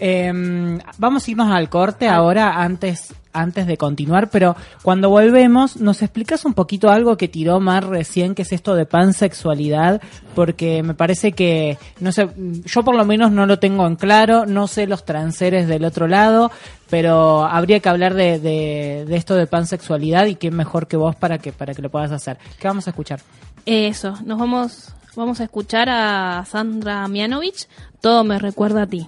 Em, 0.00 0.78
vamos 0.98 1.26
a 1.26 1.30
irnos 1.30 1.50
al 1.50 1.68
corte 1.68 2.08
ahora 2.08 2.62
antes 2.62 3.12
antes 3.40 3.66
de 3.66 3.76
continuar, 3.76 4.30
pero 4.30 4.56
cuando 4.82 5.10
volvemos 5.10 5.76
nos 5.76 6.02
explicas 6.02 6.44
un 6.44 6.54
poquito 6.54 6.90
algo 6.90 7.16
que 7.16 7.28
tiró 7.28 7.60
Mar 7.60 7.88
recién, 7.88 8.34
que 8.34 8.42
es 8.42 8.52
esto 8.52 8.74
de 8.74 8.86
pansexualidad, 8.86 10.00
porque 10.34 10.82
me 10.82 10.94
parece 10.94 11.32
que 11.32 11.78
no 12.00 12.12
sé, 12.12 12.28
yo 12.64 12.82
por 12.82 12.96
lo 12.96 13.04
menos 13.04 13.30
no 13.32 13.46
lo 13.46 13.58
tengo 13.58 13.86
en 13.86 13.96
claro, 13.96 14.46
no 14.46 14.66
sé 14.66 14.86
los 14.86 15.04
transeres 15.04 15.68
del 15.68 15.84
otro 15.84 16.08
lado, 16.08 16.50
pero 16.90 17.44
habría 17.44 17.80
que 17.80 17.88
hablar 17.88 18.14
de, 18.14 18.38
de, 18.38 19.04
de 19.06 19.16
esto 19.16 19.34
de 19.34 19.46
pansexualidad 19.46 20.26
y 20.26 20.36
quién 20.36 20.54
mejor 20.54 20.86
que 20.86 20.96
vos 20.96 21.16
para 21.16 21.38
que 21.38 21.52
para 21.52 21.74
que 21.74 21.82
lo 21.82 21.90
puedas 21.90 22.12
hacer. 22.12 22.38
¿Qué 22.58 22.68
vamos 22.68 22.86
a 22.86 22.90
escuchar? 22.90 23.20
Eso, 23.66 24.14
nos 24.24 24.38
vamos, 24.38 24.94
vamos 25.14 25.40
a 25.40 25.44
escuchar 25.44 25.88
a 25.90 26.44
Sandra 26.46 27.06
Mianovich, 27.08 27.68
Todo 28.00 28.24
me 28.24 28.38
recuerda 28.38 28.82
a 28.82 28.86
ti. 28.86 29.06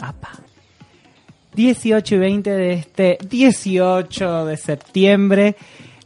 Apa. 0.00 0.45
18 1.56 2.14
y 2.14 2.18
20 2.18 2.50
de 2.50 2.72
este 2.74 3.18
18 3.28 4.44
de 4.44 4.56
septiembre. 4.58 5.56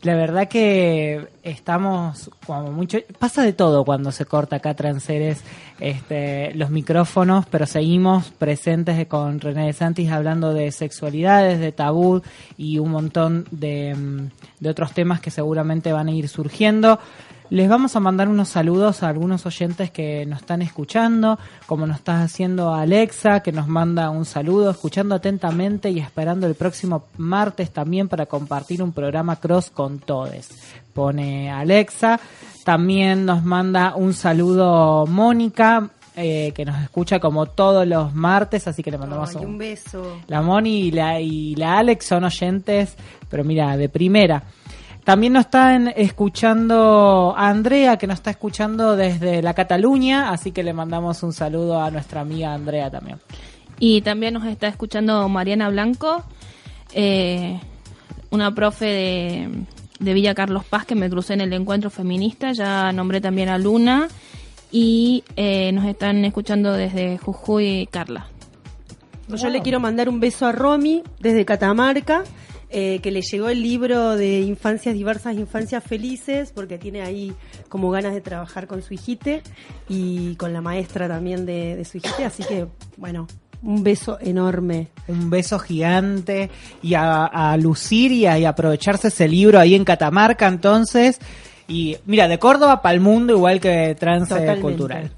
La 0.02 0.14
verdad 0.14 0.46
que 0.46 1.26
estamos 1.42 2.30
como 2.46 2.70
mucho... 2.70 2.98
Pasa 3.18 3.42
de 3.42 3.52
todo 3.52 3.84
cuando 3.84 4.12
se 4.12 4.24
corta 4.24 4.56
acá 4.56 4.74
Transeres 4.74 5.42
este, 5.80 6.54
los 6.54 6.70
micrófonos, 6.70 7.46
pero 7.50 7.66
seguimos 7.66 8.30
presentes 8.30 9.04
con 9.08 9.40
René 9.40 9.66
de 9.66 9.72
Santis 9.72 10.10
hablando 10.12 10.54
de 10.54 10.70
sexualidades, 10.70 11.58
de 11.58 11.72
tabú 11.72 12.22
y 12.56 12.78
un 12.78 12.92
montón 12.92 13.44
de, 13.50 13.94
mm, 13.94 14.30
de 14.60 14.70
otros 14.70 14.92
temas 14.92 15.20
que 15.20 15.32
seguramente 15.32 15.92
van 15.92 16.06
a 16.06 16.12
ir 16.12 16.28
surgiendo. 16.28 17.00
Les 17.50 17.68
vamos 17.68 17.96
a 17.96 18.00
mandar 18.00 18.28
unos 18.28 18.48
saludos 18.48 19.02
a 19.02 19.08
algunos 19.08 19.44
oyentes 19.44 19.90
que 19.90 20.24
nos 20.24 20.38
están 20.38 20.62
escuchando, 20.62 21.36
como 21.66 21.84
nos 21.84 21.96
está 21.96 22.22
haciendo 22.22 22.72
Alexa, 22.72 23.40
que 23.40 23.50
nos 23.50 23.66
manda 23.66 24.08
un 24.10 24.24
saludo, 24.24 24.70
escuchando 24.70 25.16
atentamente 25.16 25.90
y 25.90 25.98
esperando 25.98 26.46
el 26.46 26.54
próximo 26.54 27.06
martes 27.16 27.72
también 27.72 28.08
para 28.08 28.26
compartir 28.26 28.80
un 28.84 28.92
programa 28.92 29.34
cross 29.36 29.70
con 29.70 29.98
todes. 29.98 30.48
Pone 30.94 31.50
Alexa. 31.50 32.20
También 32.64 33.26
nos 33.26 33.42
manda 33.42 33.96
un 33.96 34.14
saludo 34.14 35.06
Mónica, 35.06 35.90
eh, 36.14 36.52
que 36.54 36.64
nos 36.64 36.80
escucha 36.80 37.18
como 37.18 37.46
todos 37.46 37.84
los 37.84 38.14
martes, 38.14 38.68
así 38.68 38.84
que 38.84 38.92
le 38.92 38.98
mandamos 38.98 39.34
Ay, 39.34 39.44
un 39.44 39.58
beso. 39.58 40.18
la 40.28 40.40
Moni 40.40 40.82
y 40.82 40.90
la, 40.92 41.20
y 41.20 41.56
la 41.56 41.78
Alex 41.78 42.04
son 42.06 42.22
oyentes, 42.22 42.94
pero 43.28 43.42
mira, 43.42 43.76
de 43.76 43.88
primera. 43.88 44.44
También 45.04 45.32
nos 45.32 45.46
están 45.46 45.88
escuchando 45.96 47.34
a 47.36 47.48
Andrea, 47.48 47.96
que 47.96 48.06
nos 48.06 48.16
está 48.16 48.30
escuchando 48.30 48.96
desde 48.96 49.42
la 49.42 49.54
Cataluña, 49.54 50.30
así 50.30 50.52
que 50.52 50.62
le 50.62 50.72
mandamos 50.72 51.22
un 51.22 51.32
saludo 51.32 51.82
a 51.82 51.90
nuestra 51.90 52.20
amiga 52.20 52.52
Andrea 52.52 52.90
también. 52.90 53.18
Y 53.78 54.02
también 54.02 54.34
nos 54.34 54.44
está 54.44 54.68
escuchando 54.68 55.26
Mariana 55.28 55.70
Blanco, 55.70 56.22
eh, 56.92 57.58
una 58.30 58.54
profe 58.54 58.84
de, 58.84 59.64
de 60.00 60.14
Villa 60.14 60.34
Carlos 60.34 60.64
Paz 60.64 60.84
que 60.84 60.94
me 60.94 61.08
crucé 61.08 61.34
en 61.34 61.40
el 61.40 61.52
encuentro 61.54 61.88
feminista, 61.88 62.52
ya 62.52 62.92
nombré 62.92 63.20
también 63.20 63.48
a 63.48 63.58
Luna, 63.58 64.08
y 64.70 65.24
eh, 65.36 65.72
nos 65.72 65.86
están 65.86 66.24
escuchando 66.24 66.72
desde 66.72 67.18
Jujuy 67.18 67.88
Carla. 67.90 68.26
Yo 69.28 69.48
le 69.48 69.62
quiero 69.62 69.78
mandar 69.78 70.08
un 70.08 70.18
beso 70.18 70.46
a 70.46 70.52
Romy 70.52 71.02
desde 71.20 71.44
Catamarca, 71.44 72.24
eh, 72.70 73.00
que 73.02 73.10
le 73.10 73.20
llegó 73.22 73.48
el 73.48 73.62
libro 73.62 74.16
de 74.16 74.40
Infancias 74.40 74.94
Diversas, 74.94 75.34
Infancias 75.34 75.82
Felices, 75.82 76.52
porque 76.54 76.78
tiene 76.78 77.02
ahí 77.02 77.32
como 77.68 77.90
ganas 77.90 78.14
de 78.14 78.20
trabajar 78.20 78.66
con 78.66 78.80
su 78.82 78.94
hijite 78.94 79.42
y 79.88 80.36
con 80.36 80.52
la 80.52 80.60
maestra 80.60 81.08
también 81.08 81.46
de, 81.46 81.76
de 81.76 81.84
su 81.84 81.98
hijite. 81.98 82.24
Así 82.24 82.44
que, 82.44 82.66
bueno, 82.96 83.26
un 83.62 83.82
beso 83.82 84.18
enorme. 84.20 84.88
Un 85.08 85.30
beso 85.30 85.58
gigante 85.58 86.50
y 86.82 86.94
a, 86.94 87.24
a 87.26 87.56
lucir 87.56 88.12
y 88.12 88.26
a 88.26 88.38
y 88.38 88.44
aprovecharse 88.44 89.08
ese 89.08 89.28
libro 89.28 89.58
ahí 89.58 89.74
en 89.74 89.84
Catamarca 89.84 90.46
entonces. 90.46 91.18
Y 91.68 91.96
mira, 92.06 92.26
de 92.26 92.38
Córdoba 92.38 92.82
para 92.82 92.94
el 92.94 93.00
mundo 93.00 93.32
igual 93.32 93.60
que 93.60 93.94
trance 93.98 94.34
Totalmente. 94.34 94.60
cultural. 94.60 95.10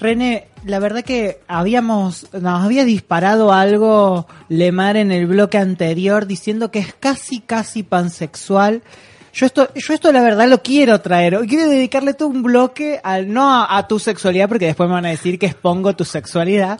René, 0.00 0.46
la 0.64 0.78
verdad 0.78 1.02
que 1.02 1.40
habíamos, 1.48 2.28
nos 2.32 2.64
había 2.64 2.84
disparado 2.84 3.52
algo 3.52 4.28
Lemar 4.48 4.96
en 4.96 5.10
el 5.10 5.26
bloque 5.26 5.58
anterior 5.58 6.26
diciendo 6.26 6.70
que 6.70 6.78
es 6.78 6.94
casi, 6.94 7.40
casi 7.40 7.82
pansexual. 7.82 8.82
Yo 9.32 9.46
esto, 9.46 9.68
yo 9.74 9.94
esto 9.94 10.12
la 10.12 10.22
verdad 10.22 10.48
lo 10.48 10.62
quiero 10.62 11.00
traer. 11.00 11.38
Quiero 11.48 11.68
dedicarle 11.68 12.14
todo 12.14 12.28
un 12.28 12.44
bloque 12.44 13.00
al, 13.02 13.32
no 13.32 13.52
a, 13.52 13.76
a 13.76 13.88
tu 13.88 13.98
sexualidad 13.98 14.48
porque 14.48 14.66
después 14.66 14.88
me 14.88 14.94
van 14.94 15.06
a 15.06 15.10
decir 15.10 15.36
que 15.36 15.46
expongo 15.46 15.96
tu 15.96 16.04
sexualidad, 16.04 16.78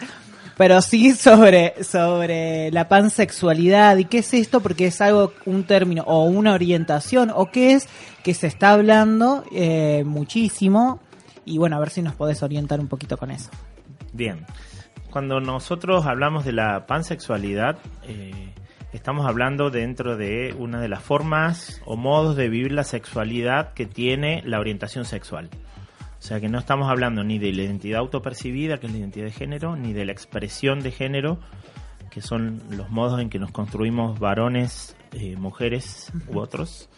pero 0.56 0.80
sí 0.80 1.12
sobre, 1.12 1.82
sobre 1.82 2.70
la 2.70 2.88
pansexualidad 2.88 3.96
y 3.96 4.04
qué 4.04 4.18
es 4.18 4.32
esto 4.32 4.60
porque 4.60 4.86
es 4.86 5.00
algo, 5.00 5.32
un 5.44 5.64
término 5.64 6.04
o 6.06 6.24
una 6.24 6.52
orientación 6.52 7.32
o 7.34 7.50
qué 7.50 7.72
es 7.72 7.88
que 8.22 8.32
se 8.32 8.46
está 8.46 8.70
hablando 8.70 9.42
eh, 9.52 10.04
muchísimo 10.06 11.00
y 11.48 11.58
bueno, 11.58 11.76
a 11.76 11.80
ver 11.80 11.90
si 11.90 12.02
nos 12.02 12.14
podés 12.14 12.42
orientar 12.42 12.80
un 12.80 12.88
poquito 12.88 13.16
con 13.16 13.30
eso. 13.30 13.50
Bien, 14.12 14.44
cuando 15.10 15.40
nosotros 15.40 16.06
hablamos 16.06 16.44
de 16.44 16.52
la 16.52 16.86
pansexualidad, 16.86 17.78
eh, 18.04 18.52
estamos 18.92 19.26
hablando 19.26 19.70
dentro 19.70 20.16
de 20.16 20.54
una 20.58 20.80
de 20.80 20.88
las 20.88 21.02
formas 21.02 21.80
o 21.86 21.96
modos 21.96 22.36
de 22.36 22.48
vivir 22.48 22.72
la 22.72 22.84
sexualidad 22.84 23.72
que 23.72 23.86
tiene 23.86 24.42
la 24.44 24.60
orientación 24.60 25.04
sexual. 25.04 25.48
O 26.18 26.22
sea 26.22 26.40
que 26.40 26.48
no 26.48 26.58
estamos 26.58 26.90
hablando 26.90 27.24
ni 27.24 27.38
de 27.38 27.52
la 27.52 27.62
identidad 27.62 28.00
autopercibida, 28.00 28.78
que 28.78 28.86
es 28.86 28.92
la 28.92 28.98
identidad 28.98 29.26
de 29.26 29.32
género, 29.32 29.76
ni 29.76 29.92
de 29.92 30.04
la 30.04 30.12
expresión 30.12 30.80
de 30.80 30.90
género, 30.90 31.38
que 32.10 32.20
son 32.20 32.60
los 32.70 32.90
modos 32.90 33.20
en 33.20 33.30
que 33.30 33.38
nos 33.38 33.52
construimos 33.52 34.18
varones, 34.18 34.96
eh, 35.12 35.36
mujeres 35.36 36.12
u 36.26 36.38
otros, 36.38 36.90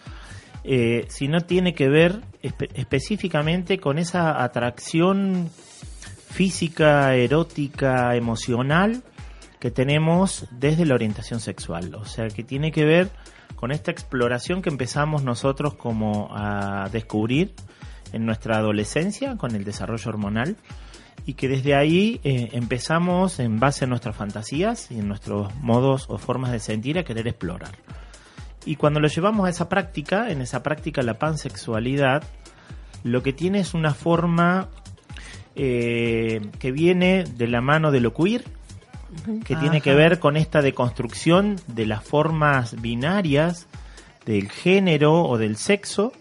eh, 0.64 1.06
sino 1.08 1.40
tiene 1.40 1.74
que 1.74 1.88
ver 1.88 2.20
espe- 2.42 2.70
específicamente 2.74 3.78
con 3.78 3.98
esa 3.98 4.42
atracción 4.42 5.50
física, 6.28 7.14
erótica, 7.14 8.14
emocional 8.16 9.02
que 9.58 9.70
tenemos 9.70 10.46
desde 10.50 10.86
la 10.86 10.94
orientación 10.94 11.40
sexual. 11.40 11.94
O 11.94 12.04
sea, 12.04 12.28
que 12.28 12.44
tiene 12.44 12.72
que 12.72 12.84
ver 12.84 13.10
con 13.56 13.72
esta 13.72 13.90
exploración 13.90 14.62
que 14.62 14.70
empezamos 14.70 15.22
nosotros 15.22 15.74
como 15.74 16.30
a 16.32 16.88
descubrir 16.90 17.52
en 18.12 18.24
nuestra 18.24 18.56
adolescencia 18.56 19.36
con 19.36 19.54
el 19.54 19.64
desarrollo 19.64 20.08
hormonal 20.08 20.56
y 21.26 21.34
que 21.34 21.48
desde 21.48 21.74
ahí 21.74 22.20
eh, 22.24 22.48
empezamos 22.52 23.38
en 23.38 23.60
base 23.60 23.84
a 23.84 23.88
nuestras 23.88 24.16
fantasías 24.16 24.90
y 24.90 24.98
en 24.98 25.08
nuestros 25.08 25.54
modos 25.56 26.06
o 26.08 26.16
formas 26.16 26.52
de 26.52 26.60
sentir 26.60 26.98
a 26.98 27.04
querer 27.04 27.28
explorar. 27.28 27.72
Y 28.64 28.76
cuando 28.76 29.00
lo 29.00 29.08
llevamos 29.08 29.46
a 29.46 29.50
esa 29.50 29.68
práctica, 29.68 30.30
en 30.30 30.40
esa 30.42 30.62
práctica 30.62 31.02
la 31.02 31.18
pansexualidad, 31.18 32.24
lo 33.04 33.22
que 33.22 33.32
tiene 33.32 33.60
es 33.60 33.74
una 33.74 33.94
forma 33.94 34.68
eh, 35.56 36.40
que 36.58 36.70
viene 36.70 37.24
de 37.24 37.48
la 37.48 37.60
mano 37.60 37.90
de 37.90 38.00
lo 38.00 38.12
queer, 38.12 38.44
que 39.44 39.56
tiene 39.56 39.80
que 39.80 39.94
ver 39.94 40.20
con 40.20 40.36
esta 40.36 40.62
deconstrucción 40.62 41.56
de 41.66 41.84
las 41.84 42.04
formas 42.04 42.80
binarias 42.80 43.66
del 44.24 44.48
género 44.50 45.24
o 45.24 45.36
del 45.36 45.56
sexo, 45.56 46.12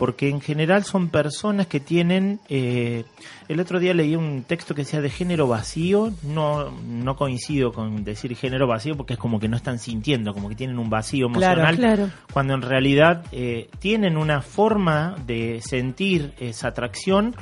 porque 0.00 0.30
en 0.30 0.40
general 0.40 0.84
son 0.84 1.10
personas 1.10 1.66
que 1.66 1.78
tienen, 1.78 2.40
eh, 2.48 3.04
el 3.48 3.60
otro 3.60 3.78
día 3.78 3.92
leí 3.92 4.16
un 4.16 4.44
texto 4.44 4.74
que 4.74 4.80
decía 4.80 5.02
de 5.02 5.10
género 5.10 5.46
vacío, 5.46 6.10
no, 6.22 6.70
no 6.70 7.16
coincido 7.16 7.70
con 7.70 8.02
decir 8.02 8.34
género 8.34 8.66
vacío 8.66 8.96
porque 8.96 9.12
es 9.12 9.18
como 9.18 9.38
que 9.38 9.46
no 9.46 9.58
están 9.58 9.78
sintiendo, 9.78 10.32
como 10.32 10.48
que 10.48 10.54
tienen 10.54 10.78
un 10.78 10.88
vacío 10.88 11.28
Claro, 11.30 11.60
emocional, 11.60 11.76
claro. 11.76 12.10
cuando 12.32 12.54
en 12.54 12.62
realidad 12.62 13.26
eh, 13.30 13.68
tienen 13.78 14.16
una 14.16 14.40
forma 14.40 15.16
de 15.26 15.60
sentir 15.62 16.32
esa 16.40 16.68
atracción 16.68 17.34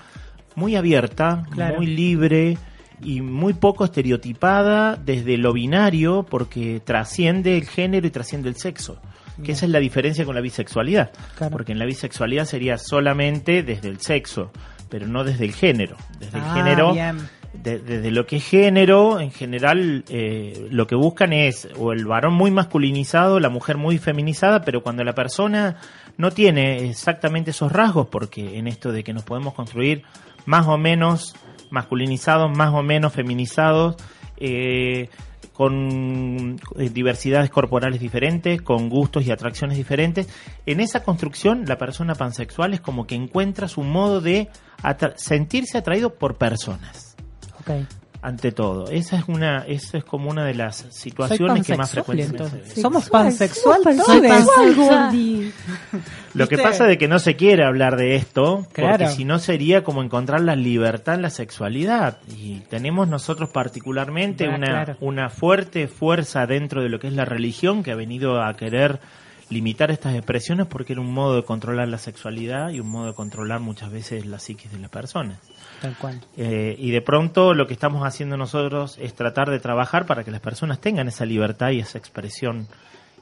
muy 0.56 0.74
abierta, 0.74 1.46
Claro. 1.52 1.76
muy 1.76 1.86
libre 1.86 2.58
y 3.00 3.20
muy 3.20 3.52
poco 3.52 3.84
estereotipada 3.84 4.96
desde 4.96 5.36
lo 5.38 5.52
binario 5.52 6.24
porque 6.28 6.80
trasciende 6.84 7.56
el 7.56 7.66
género 7.68 8.08
y 8.08 8.10
trasciende 8.10 8.48
el 8.48 8.56
sexo. 8.56 8.98
Que 9.44 9.52
esa 9.52 9.66
es 9.66 9.70
la 9.72 9.78
diferencia 9.78 10.24
con 10.24 10.34
la 10.34 10.40
bisexualidad. 10.40 11.10
Claro. 11.36 11.52
Porque 11.52 11.72
en 11.72 11.78
la 11.78 11.84
bisexualidad 11.84 12.44
sería 12.44 12.76
solamente 12.78 13.62
desde 13.62 13.88
el 13.88 14.00
sexo, 14.00 14.50
pero 14.88 15.06
no 15.06 15.24
desde 15.24 15.44
el 15.44 15.52
género. 15.54 15.96
Desde 16.18 16.38
el 16.38 16.44
Ah, 16.44 16.54
género, 16.54 16.92
bien. 16.92 17.18
desde 17.54 18.10
lo 18.10 18.26
que 18.26 18.36
es 18.36 18.44
género, 18.44 19.20
en 19.20 19.30
general, 19.30 20.04
eh, 20.08 20.66
lo 20.70 20.86
que 20.86 20.94
buscan 20.96 21.32
es 21.32 21.68
o 21.78 21.92
el 21.92 22.04
varón 22.06 22.34
muy 22.34 22.50
masculinizado, 22.50 23.38
la 23.40 23.48
mujer 23.48 23.76
muy 23.76 23.98
feminizada, 23.98 24.62
pero 24.62 24.82
cuando 24.82 25.04
la 25.04 25.14
persona 25.14 25.76
no 26.16 26.30
tiene 26.32 26.88
exactamente 26.88 27.50
esos 27.52 27.70
rasgos, 27.70 28.08
porque 28.08 28.58
en 28.58 28.66
esto 28.66 28.90
de 28.92 29.04
que 29.04 29.12
nos 29.12 29.22
podemos 29.22 29.54
construir 29.54 30.02
más 30.46 30.66
o 30.66 30.76
menos 30.78 31.34
masculinizados, 31.70 32.50
más 32.56 32.72
o 32.74 32.82
menos 32.82 33.12
feminizados, 33.12 33.96
eh, 34.38 35.08
con 35.58 36.56
eh, 36.76 36.88
diversidades 36.88 37.50
corporales 37.50 37.98
diferentes, 37.98 38.62
con 38.62 38.88
gustos 38.88 39.26
y 39.26 39.32
atracciones 39.32 39.76
diferentes. 39.76 40.28
En 40.66 40.78
esa 40.78 41.02
construcción, 41.02 41.64
la 41.66 41.78
persona 41.78 42.14
pansexual 42.14 42.74
es 42.74 42.80
como 42.80 43.08
que 43.08 43.16
encuentra 43.16 43.66
su 43.66 43.82
modo 43.82 44.20
de 44.20 44.50
sentirse 45.16 45.76
atraído 45.76 46.14
por 46.14 46.36
personas 46.36 47.16
Ok. 47.60 47.70
Ante 48.20 48.50
todo. 48.52 48.88
Esa 48.90 49.16
es 49.16 49.24
una, 49.28 49.58
esa 49.66 49.98
es 49.98 50.04
como 50.04 50.28
una 50.30 50.44
de 50.44 50.54
las 50.54 50.86
situaciones 50.90 51.66
que 51.66 51.76
más 51.76 51.90
frecuentemente 51.92 52.64
se. 52.66 52.80
Somos 52.80 53.08
pansexual 53.08 53.82
todos. 53.82 54.06
pansexual. 54.06 55.52
Lo 56.34 56.48
que 56.48 56.58
pasa 56.58 56.90
es 56.90 56.98
que 56.98 57.08
no 57.08 57.18
se 57.18 57.36
quiere 57.36 57.64
hablar 57.64 57.96
de 57.96 58.16
esto, 58.16 58.66
Claro. 58.72 58.98
porque 58.98 59.12
si 59.14 59.24
no 59.24 59.38
sería 59.38 59.84
como 59.84 60.02
encontrar 60.02 60.40
la 60.40 60.56
libertad 60.56 61.14
en 61.14 61.22
la 61.22 61.30
sexualidad. 61.30 62.18
Y 62.28 62.60
tenemos 62.68 63.08
nosotros 63.08 63.50
particularmente 63.50 64.46
Ah, 64.46 64.54
una, 64.56 64.66
claro. 64.66 64.96
una 65.00 65.30
fuerte 65.30 65.88
fuerza 65.88 66.46
dentro 66.46 66.82
de 66.82 66.88
lo 66.88 66.98
que 66.98 67.08
es 67.08 67.12
la 67.14 67.24
religión 67.24 67.82
que 67.82 67.92
ha 67.92 67.96
venido 67.96 68.42
a 68.42 68.54
querer 68.56 69.00
limitar 69.50 69.90
estas 69.90 70.14
expresiones 70.14 70.66
porque 70.66 70.92
era 70.92 71.00
un 71.00 71.10
modo 71.12 71.36
de 71.36 71.42
controlar 71.44 71.88
la 71.88 71.96
sexualidad 71.98 72.68
y 72.70 72.80
un 72.80 72.88
modo 72.90 73.06
de 73.06 73.14
controlar 73.14 73.60
muchas 73.60 73.90
veces 73.90 74.26
la 74.26 74.38
psiquis 74.38 74.70
de 74.70 74.78
las 74.78 74.90
personas. 74.90 75.38
Tal 75.80 75.96
cual. 75.96 76.20
Eh, 76.36 76.76
y 76.78 76.90
de 76.90 77.00
pronto 77.02 77.54
lo 77.54 77.66
que 77.66 77.72
estamos 77.72 78.04
haciendo 78.04 78.36
nosotros 78.36 78.98
es 79.00 79.14
tratar 79.14 79.50
de 79.50 79.60
trabajar 79.60 80.06
para 80.06 80.24
que 80.24 80.30
las 80.30 80.40
personas 80.40 80.80
tengan 80.80 81.08
esa 81.08 81.24
libertad 81.24 81.70
y 81.70 81.80
esa 81.80 81.98
expresión 81.98 82.66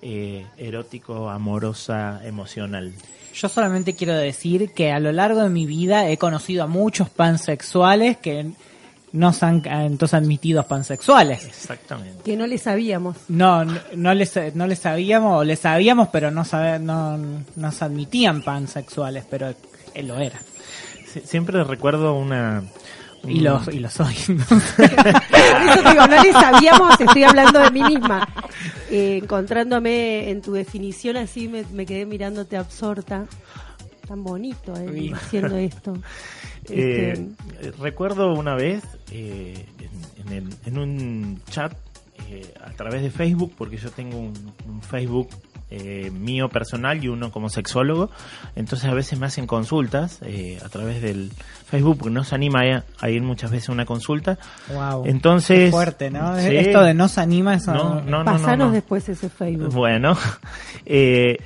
eh, 0.03 0.47
erótico, 0.57 1.31
amorosa, 1.31 2.21
emocional. 2.25 2.92
Yo 3.35 3.49
solamente 3.49 3.95
quiero 3.95 4.14
decir 4.14 4.73
que 4.73 4.92
a 4.92 4.99
lo 4.99 5.12
largo 5.12 5.42
de 5.42 5.51
mi 5.51 5.66
vida 5.66 6.09
he 6.09 6.16
conocido 6.16 6.64
a 6.64 6.66
muchos 6.66 7.11
pansexuales 7.11 8.16
que 8.16 8.53
no 9.12 9.33
se 9.33 9.47
han 9.47 9.62
entonces 9.66 10.14
admitidos 10.14 10.66
pansexuales. 10.66 11.45
Exactamente. 11.45 12.23
Que 12.23 12.37
no 12.37 12.47
le 12.47 12.59
sabíamos. 12.59 13.16
No, 13.29 13.64
no, 13.64 13.79
no 13.95 14.14
les, 14.14 14.55
no 14.55 14.66
les 14.66 14.79
sabíamos, 14.79 15.40
o 15.40 15.45
les 15.45 15.59
sabíamos, 15.59 16.09
pero 16.09 16.31
no, 16.31 16.45
sabe, 16.45 16.79
no, 16.79 17.19
no 17.19 17.73
se 17.73 17.85
admitían 17.85 18.42
pansexuales, 18.42 19.25
pero 19.29 19.55
él 19.95 20.09
lo 20.09 20.19
era. 20.19 20.38
Sie- 21.20 21.26
Siempre 21.26 21.62
recuerdo 21.64 22.14
una... 22.14 22.62
Y 23.26 23.40
lo, 23.40 23.61
y 23.72 23.81
lo 23.81 23.90
soy. 23.90 24.14
Por 24.26 24.37
eso 24.37 25.83
te 25.83 25.90
digo, 25.90 26.07
no 26.07 26.22
le 26.22 26.33
sabíamos, 26.33 27.00
estoy 27.00 27.24
hablando 27.24 27.59
de 27.59 27.70
mí 27.72 27.83
misma. 27.83 28.29
Eh, 28.88 29.18
encontrándome 29.22 30.31
en 30.31 30.42
tu 30.42 30.52
definición 30.52 31.16
así, 31.16 31.48
me, 31.48 31.64
me 31.72 31.87
quedé 31.87 32.07
mirándote 32.07 32.57
absorta. 32.57 33.24
Tan 34.07 34.22
bonito, 34.22 34.74
eh, 34.76 35.12
haciendo 35.14 35.57
esto. 35.57 35.94
Eh, 36.68 37.12
Este, 37.12 37.68
eh, 37.68 37.72
recuerdo 37.81 38.33
una 38.35 38.57
vez 38.57 38.83
eh, 39.12 39.66
en, 40.18 40.26
en 40.26 40.33
el- 40.33 40.55
en 40.66 40.79
un 40.79 41.40
chat 41.48 41.72
eh, 42.29 42.52
a 42.64 42.70
través 42.72 43.02
de 43.02 43.11
Facebook, 43.12 43.52
porque 43.57 43.76
yo 43.76 43.90
tengo 43.92 44.18
un, 44.18 44.52
un 44.68 44.83
Facebook 44.83 45.29
eh, 45.70 46.11
mío 46.12 46.48
personal 46.48 47.02
y 47.02 47.09
uno 47.09 47.31
como 47.31 47.48
sexólogo, 47.48 48.11
entonces 48.55 48.88
a 48.88 48.94
veces 48.94 49.18
me 49.18 49.26
hacen 49.26 49.46
consultas 49.46 50.20
eh, 50.22 50.59
a 50.64 50.68
través 50.68 51.02
del 51.02 51.33
Facebook, 51.68 51.98
porque 51.98 52.14
no 52.14 52.22
se 52.24 52.35
anima 52.35 52.61
a, 52.61 52.85
a 53.00 53.11
ir 53.11 53.22
muchas 53.22 53.50
veces 53.50 53.68
a 53.68 53.72
una 53.72 53.85
consulta. 53.85 54.38
wow. 54.72 55.02
Entonces... 55.05 55.64
Qué 55.66 55.70
fuerte, 55.72 56.11
¿no? 56.11 56.38
Sí. 56.38 56.57
Esto 56.57 56.83
de 56.83 56.94
no 56.94 57.09
se 57.09 57.20
anima, 57.20 57.55
eso 57.55 57.72
No, 57.74 57.94
no, 57.96 58.00
no, 58.02 58.18
no, 58.18 58.24
pasanos 58.24 58.68
no. 58.68 58.72
después 58.72 59.09
ese 59.09 59.29
Facebook. 59.29 59.72
Bueno, 59.74 60.16
eh. 60.87 61.38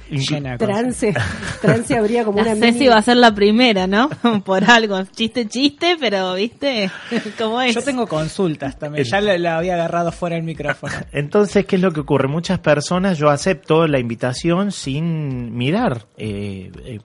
Trance, 0.58 1.14
trance 1.62 1.96
habría 1.96 2.24
como 2.24 2.38
La 2.38 2.52
una 2.52 2.54
Ceci 2.66 2.80
mini- 2.80 2.88
va 2.88 2.96
a 2.98 3.02
ser 3.02 3.16
la 3.16 3.34
primera, 3.34 3.86
¿no? 3.86 4.10
Por 4.44 4.64
algo. 4.70 5.02
Chiste, 5.04 5.46
chiste, 5.48 5.96
pero 5.98 6.34
¿viste? 6.34 6.90
¿Cómo 7.38 7.60
es? 7.62 7.74
Yo 7.74 7.82
tengo 7.82 8.06
consultas 8.06 8.78
también, 8.78 9.04
El- 9.04 9.10
ya 9.10 9.20
la, 9.20 9.38
la 9.38 9.56
había 9.58 9.74
agarrado 9.74 10.12
fuera 10.12 10.36
del 10.36 10.44
micrófono. 10.44 10.92
Entonces, 11.12 11.64
¿qué 11.66 11.76
es 11.76 11.82
lo 11.82 11.92
que 11.92 12.00
ocurre? 12.00 12.28
Muchas 12.28 12.58
personas, 12.58 13.16
yo 13.18 13.30
acepto 13.30 13.86
la 13.86 13.98
invitación 13.98 14.70
sin 14.72 15.56
mirar 15.56 16.06
eh, 16.18 16.70
eh, 16.84 17.00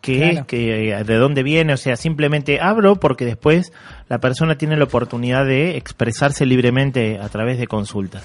qué 0.00 0.18
Claro. 0.18 0.40
es, 0.40 0.46
qué, 0.46 1.04
de 1.04 1.14
dónde 1.16 1.42
viene, 1.42 1.74
o 1.74 1.76
sea, 1.76 1.96
simplemente 1.96 2.60
abro 2.60 2.96
porque 2.96 3.24
después 3.24 3.72
la 4.08 4.18
persona 4.18 4.56
tiene 4.56 4.76
la 4.76 4.84
oportunidad 4.84 5.44
de 5.46 5.76
expresarse 5.76 6.46
libremente 6.46 7.18
a 7.18 7.28
través 7.28 7.58
de 7.58 7.66
consultas. 7.66 8.24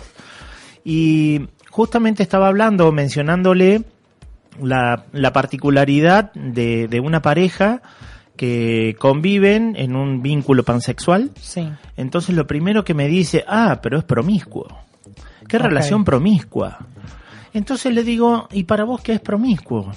Y 0.84 1.48
justamente 1.70 2.24
estaba 2.24 2.48
hablando, 2.48 2.92
mencionándole 2.92 3.84
la, 4.62 5.06
la 5.12 5.34
particularidad 5.34 6.32
de, 6.34 6.88
de 6.88 7.00
una 7.00 7.22
pareja 7.22 7.82
que 8.38 8.96
conviven 9.00 9.76
en 9.78 9.96
un 9.96 10.22
vínculo 10.22 10.64
pansexual. 10.64 11.32
Sí. 11.40 11.68
Entonces 11.98 12.36
lo 12.36 12.46
primero 12.48 12.84
que 12.84 12.94
me 12.94 13.08
dice, 13.08 13.44
ah, 13.48 13.80
pero 13.82 13.98
es 13.98 14.04
promiscuo. 14.04 14.68
¿Qué 15.48 15.58
relación 15.58 16.04
promiscua? 16.04 16.80
Entonces 17.54 17.94
le 17.94 18.04
digo, 18.04 18.48
¿y 18.52 18.64
para 18.64 18.84
vos 18.84 19.02
qué 19.02 19.14
es 19.14 19.22
promiscuo? 19.22 19.92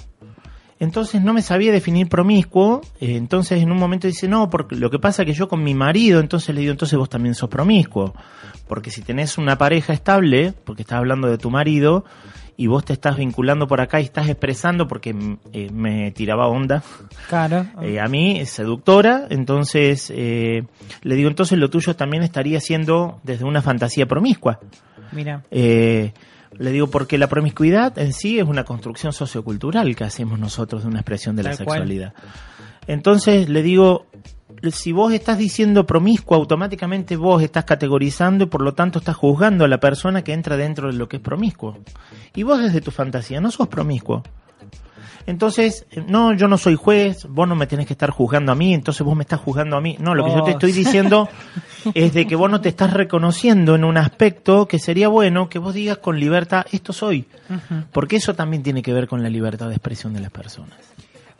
Entonces 0.79 1.21
no 1.21 1.33
me 1.33 1.41
sabía 1.41 1.71
definir 1.71 2.07
promiscuo, 2.07 2.81
eh, 3.01 3.17
entonces 3.17 3.61
en 3.61 3.71
un 3.71 3.77
momento 3.77 4.07
dice, 4.07 4.27
no, 4.27 4.49
porque 4.49 4.75
lo 4.75 4.89
que 4.89 4.97
pasa 4.97 5.23
es 5.23 5.25
que 5.27 5.33
yo 5.33 5.49
con 5.49 5.61
mi 5.61 5.75
marido, 5.75 6.21
entonces 6.21 6.55
le 6.55 6.61
digo, 6.61 6.71
entonces 6.71 6.97
vos 6.97 7.09
también 7.09 7.35
sos 7.35 7.49
promiscuo. 7.49 8.13
Porque 8.67 8.91
si 8.91 9.01
tenés 9.01 9.37
una 9.37 9.57
pareja 9.57 9.93
estable, 9.93 10.53
porque 10.63 10.83
estás 10.83 10.99
hablando 10.99 11.27
de 11.27 11.37
tu 11.37 11.49
marido, 11.49 12.05
y 12.59 12.67
vos 12.67 12.83
te 12.83 12.91
estás 12.91 13.15
vinculando 13.15 13.67
por 13.67 13.79
acá 13.79 14.01
y 14.01 14.03
estás 14.03 14.27
expresando, 14.27 14.85
porque 14.85 15.15
eh, 15.53 15.69
me 15.71 16.11
tiraba 16.11 16.47
onda, 16.47 16.83
Claro. 17.29 17.65
eh, 17.81 18.01
a 18.01 18.07
mí 18.07 18.39
es 18.39 18.49
seductora, 18.49 19.27
entonces 19.29 20.11
eh, 20.13 20.63
le 21.01 21.15
digo, 21.15 21.29
entonces 21.29 21.57
lo 21.57 21.69
tuyo 21.69 21.95
también 21.95 22.21
estaría 22.21 22.59
siendo 22.59 23.21
desde 23.23 23.45
una 23.45 23.61
fantasía 23.61 24.07
promiscua. 24.07 24.59
Mira. 25.13 25.43
Eh, 25.51 26.11
le 26.57 26.71
digo, 26.71 26.87
porque 26.87 27.17
la 27.17 27.27
promiscuidad 27.27 27.97
en 27.97 28.13
sí 28.13 28.39
es 28.39 28.45
una 28.45 28.63
construcción 28.63 29.13
sociocultural 29.13 29.95
que 29.95 30.03
hacemos 30.03 30.39
nosotros 30.39 30.83
de 30.83 30.89
una 30.89 30.99
expresión 30.99 31.35
de 31.35 31.43
la 31.43 31.55
cual. 31.55 31.57
sexualidad. 31.57 32.13
Entonces 32.87 33.49
le 33.49 33.61
digo, 33.61 34.07
si 34.71 34.91
vos 34.91 35.13
estás 35.13 35.37
diciendo 35.37 35.85
promiscuo, 35.85 36.35
automáticamente 36.37 37.15
vos 37.15 37.41
estás 37.43 37.65
categorizando 37.65 38.45
y 38.45 38.47
por 38.47 38.61
lo 38.61 38.73
tanto 38.73 38.99
estás 38.99 39.15
juzgando 39.15 39.65
a 39.65 39.67
la 39.67 39.79
persona 39.79 40.23
que 40.23 40.33
entra 40.33 40.57
dentro 40.57 40.91
de 40.91 40.97
lo 40.97 41.07
que 41.07 41.17
es 41.17 41.23
promiscuo. 41.23 41.77
Y 42.35 42.43
vos 42.43 42.59
desde 42.59 42.81
tu 42.81 42.91
fantasía 42.91 43.39
no 43.41 43.51
sos 43.51 43.67
promiscuo. 43.67 44.23
Entonces, 45.25 45.85
eh, 45.91 46.03
no, 46.07 46.33
yo 46.33 46.47
no 46.47 46.57
soy 46.57 46.75
juez, 46.75 47.25
vos 47.29 47.47
no 47.47 47.55
me 47.55 47.67
tenés 47.67 47.85
que 47.87 47.93
estar 47.93 48.09
juzgando 48.09 48.51
a 48.51 48.55
mí, 48.55 48.73
entonces 48.73 49.05
vos 49.05 49.15
me 49.15 49.23
estás 49.23 49.39
juzgando 49.39 49.77
a 49.77 49.81
mí. 49.81 49.95
No, 49.99 50.15
lo 50.15 50.23
que 50.25 50.31
yo 50.31 50.43
te 50.43 50.51
Oh. 50.51 50.53
estoy 50.53 50.71
diciendo 50.71 51.29
es 51.93 52.13
de 52.13 52.25
que 52.27 52.35
vos 52.35 52.49
no 52.49 52.61
te 52.61 52.69
estás 52.69 52.93
reconociendo 52.93 53.75
en 53.75 53.83
un 53.83 53.97
aspecto 53.97 54.67
que 54.67 54.79
sería 54.79 55.07
bueno 55.07 55.49
que 55.49 55.59
vos 55.59 55.73
digas 55.73 55.97
con 55.99 56.19
libertad, 56.19 56.65
esto 56.71 56.93
soy. 56.93 57.25
Porque 57.91 58.15
eso 58.17 58.33
también 58.35 58.63
tiene 58.63 58.81
que 58.81 58.93
ver 58.93 59.07
con 59.07 59.21
la 59.23 59.29
libertad 59.29 59.67
de 59.67 59.75
expresión 59.75 60.13
de 60.13 60.19
las 60.21 60.31
personas. 60.31 60.77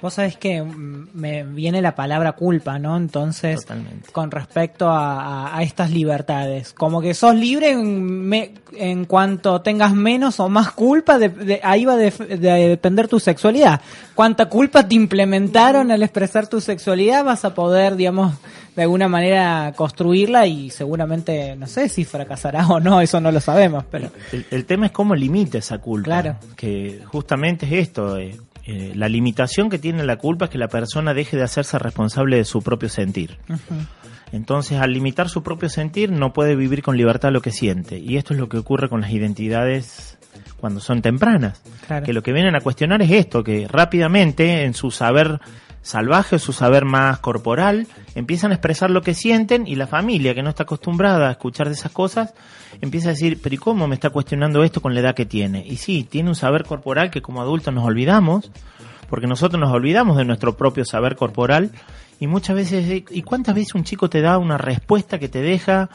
Vos 0.02 0.14
sabés 0.14 0.38
que 0.38 0.62
mm, 0.62 1.10
me 1.14 1.44
viene 1.44 1.82
la 1.82 1.94
palabra 1.96 2.32
culpa, 2.32 2.80
¿no? 2.80 2.96
Entonces, 2.96 3.62
Totalmente. 3.62 4.12
con 4.12 4.32
respecto 4.32 4.88
a, 4.90 5.48
a- 5.50 5.58
a 5.58 5.64
estas 5.64 5.92
libertades, 5.92 6.74
como 6.74 7.02
que 7.02 7.14
sos 7.14 7.36
libre 7.36 7.72
en, 7.72 8.28
me- 8.28 8.54
en 8.78 9.04
cuanto 9.06 9.62
tengas 9.62 9.94
menos 9.94 10.40
o 10.40 10.48
más 10.48 10.72
culpa, 10.72 11.18
de, 11.20 11.28
de- 11.30 11.60
ahí 11.64 11.84
va 11.84 11.94
a 11.94 11.98
def- 11.98 12.20
de 12.28 12.38
depender 12.70 13.08
tu 13.10 13.20
sexualidad. 13.20 13.82
Cuánta 14.16 14.46
culpa 14.48 14.88
te 14.88 14.96
implementaron 14.96 15.92
al 15.92 16.02
expresar 16.04 16.48
tu 16.48 16.62
sexualidad, 16.62 17.24
vas 17.26 17.44
a 17.44 17.54
poder, 17.54 17.96
digamos, 17.98 18.34
de 18.76 18.84
alguna 18.84 19.10
manera 19.10 19.74
construirla 19.76 20.48
y 20.48 20.70
seguramente, 20.70 21.56
no 21.58 21.68
sé 21.68 21.90
si 21.90 22.06
fracasará 22.06 22.66
o 22.68 22.80
no, 22.80 23.02
eso 23.02 23.20
no 23.20 23.32
lo 23.34 23.42
sabemos, 23.42 23.84
pero 23.92 24.10
El, 24.32 24.46
el 24.52 24.66
tema 24.66 24.86
es 24.86 24.92
cómo 24.94 25.14
limita 25.16 25.58
esa 25.58 25.80
culpa. 25.80 26.06
Claro. 26.06 26.36
Que 26.56 27.02
justamente 27.08 27.66
es 27.66 27.74
esto. 27.88 28.18
eh, 28.18 28.38
eh, 28.66 28.94
la 28.96 29.10
limitación 29.10 29.70
que 29.70 29.80
tiene 29.80 30.04
la 30.04 30.18
culpa 30.18 30.46
es 30.46 30.52
que 30.52 30.58
la 30.58 30.68
persona 30.68 31.14
deje 31.14 31.38
de 31.38 31.44
hacerse 31.44 31.80
responsable 31.80 32.38
de 32.38 32.46
su 32.46 32.62
propio 32.62 32.90
sentir. 32.90 33.38
Entonces, 34.32 34.80
al 34.80 34.94
limitar 34.94 35.30
su 35.30 35.42
propio 35.44 35.70
sentir, 35.70 36.12
no 36.12 36.34
puede 36.34 36.56
vivir 36.56 36.84
con 36.84 36.98
libertad 36.98 37.32
lo 37.32 37.42
que 37.42 37.52
siente. 37.52 37.98
Y 37.98 38.18
esto 38.18 38.34
es 38.34 38.40
lo 38.40 38.50
que 38.50 38.58
ocurre 38.58 38.90
con 38.90 39.02
las 39.02 39.12
identidades 39.12 40.18
cuando 40.58 40.80
son 40.80 41.02
tempranas. 41.02 41.62
Claro. 41.88 42.06
Que 42.06 42.14
lo 42.14 42.22
que 42.22 42.34
vienen 42.34 42.56
a 42.56 42.62
cuestionar 42.62 43.02
es 43.02 43.12
esto, 43.12 43.44
que 43.44 43.68
rápidamente 43.68 44.64
en 44.64 44.74
su 44.74 44.92
saber 44.92 45.40
salvaje 45.82 46.36
o 46.36 46.40
su 46.40 46.54
saber 46.54 46.86
más 46.86 47.20
corporal, 47.20 47.88
empiezan 48.16 48.52
a 48.52 48.56
expresar 48.56 48.90
lo 48.90 49.02
que 49.02 49.14
sienten 49.14 49.68
y 49.68 49.76
la 49.76 49.88
familia, 49.88 50.34
que 50.34 50.44
no 50.44 50.50
está 50.50 50.64
acostumbrada 50.64 51.30
a 51.30 51.32
escuchar 51.32 51.68
de 51.68 51.74
esas 51.74 51.92
cosas, 51.92 52.34
empieza 52.82 53.10
a 53.10 53.14
decir, 53.14 53.40
pero 53.42 53.56
¿y 53.56 53.58
cómo 53.58 53.88
me 53.88 53.96
está 53.96 54.10
cuestionando 54.10 54.64
esto 54.64 54.82
con 54.82 54.94
la 54.94 55.00
edad 55.00 55.16
que 55.16 55.26
tiene? 55.26 55.66
Y 55.66 55.78
sí, 55.78 56.04
tiene 56.04 56.30
un 56.30 56.36
saber 56.36 56.64
corporal 56.66 57.12
que 57.12 57.22
como 57.22 57.42
adultos 57.42 57.74
nos 57.74 57.86
olvidamos, 57.86 58.52
porque 59.10 59.28
nosotros 59.28 59.60
nos 59.60 59.72
olvidamos 59.72 60.18
de 60.18 60.26
nuestro 60.26 60.56
propio 60.56 60.86
saber 60.86 61.16
corporal 61.16 61.72
y 62.20 62.28
muchas 62.28 62.56
veces, 62.56 63.04
¿y 63.10 63.22
cuántas 63.22 63.56
veces 63.56 63.76
un 63.76 63.84
chico 63.84 64.10
te 64.10 64.22
da 64.22 64.38
una 64.38 64.58
respuesta 64.58 65.20
que 65.20 65.30
te 65.30 65.42
deja 65.42 65.90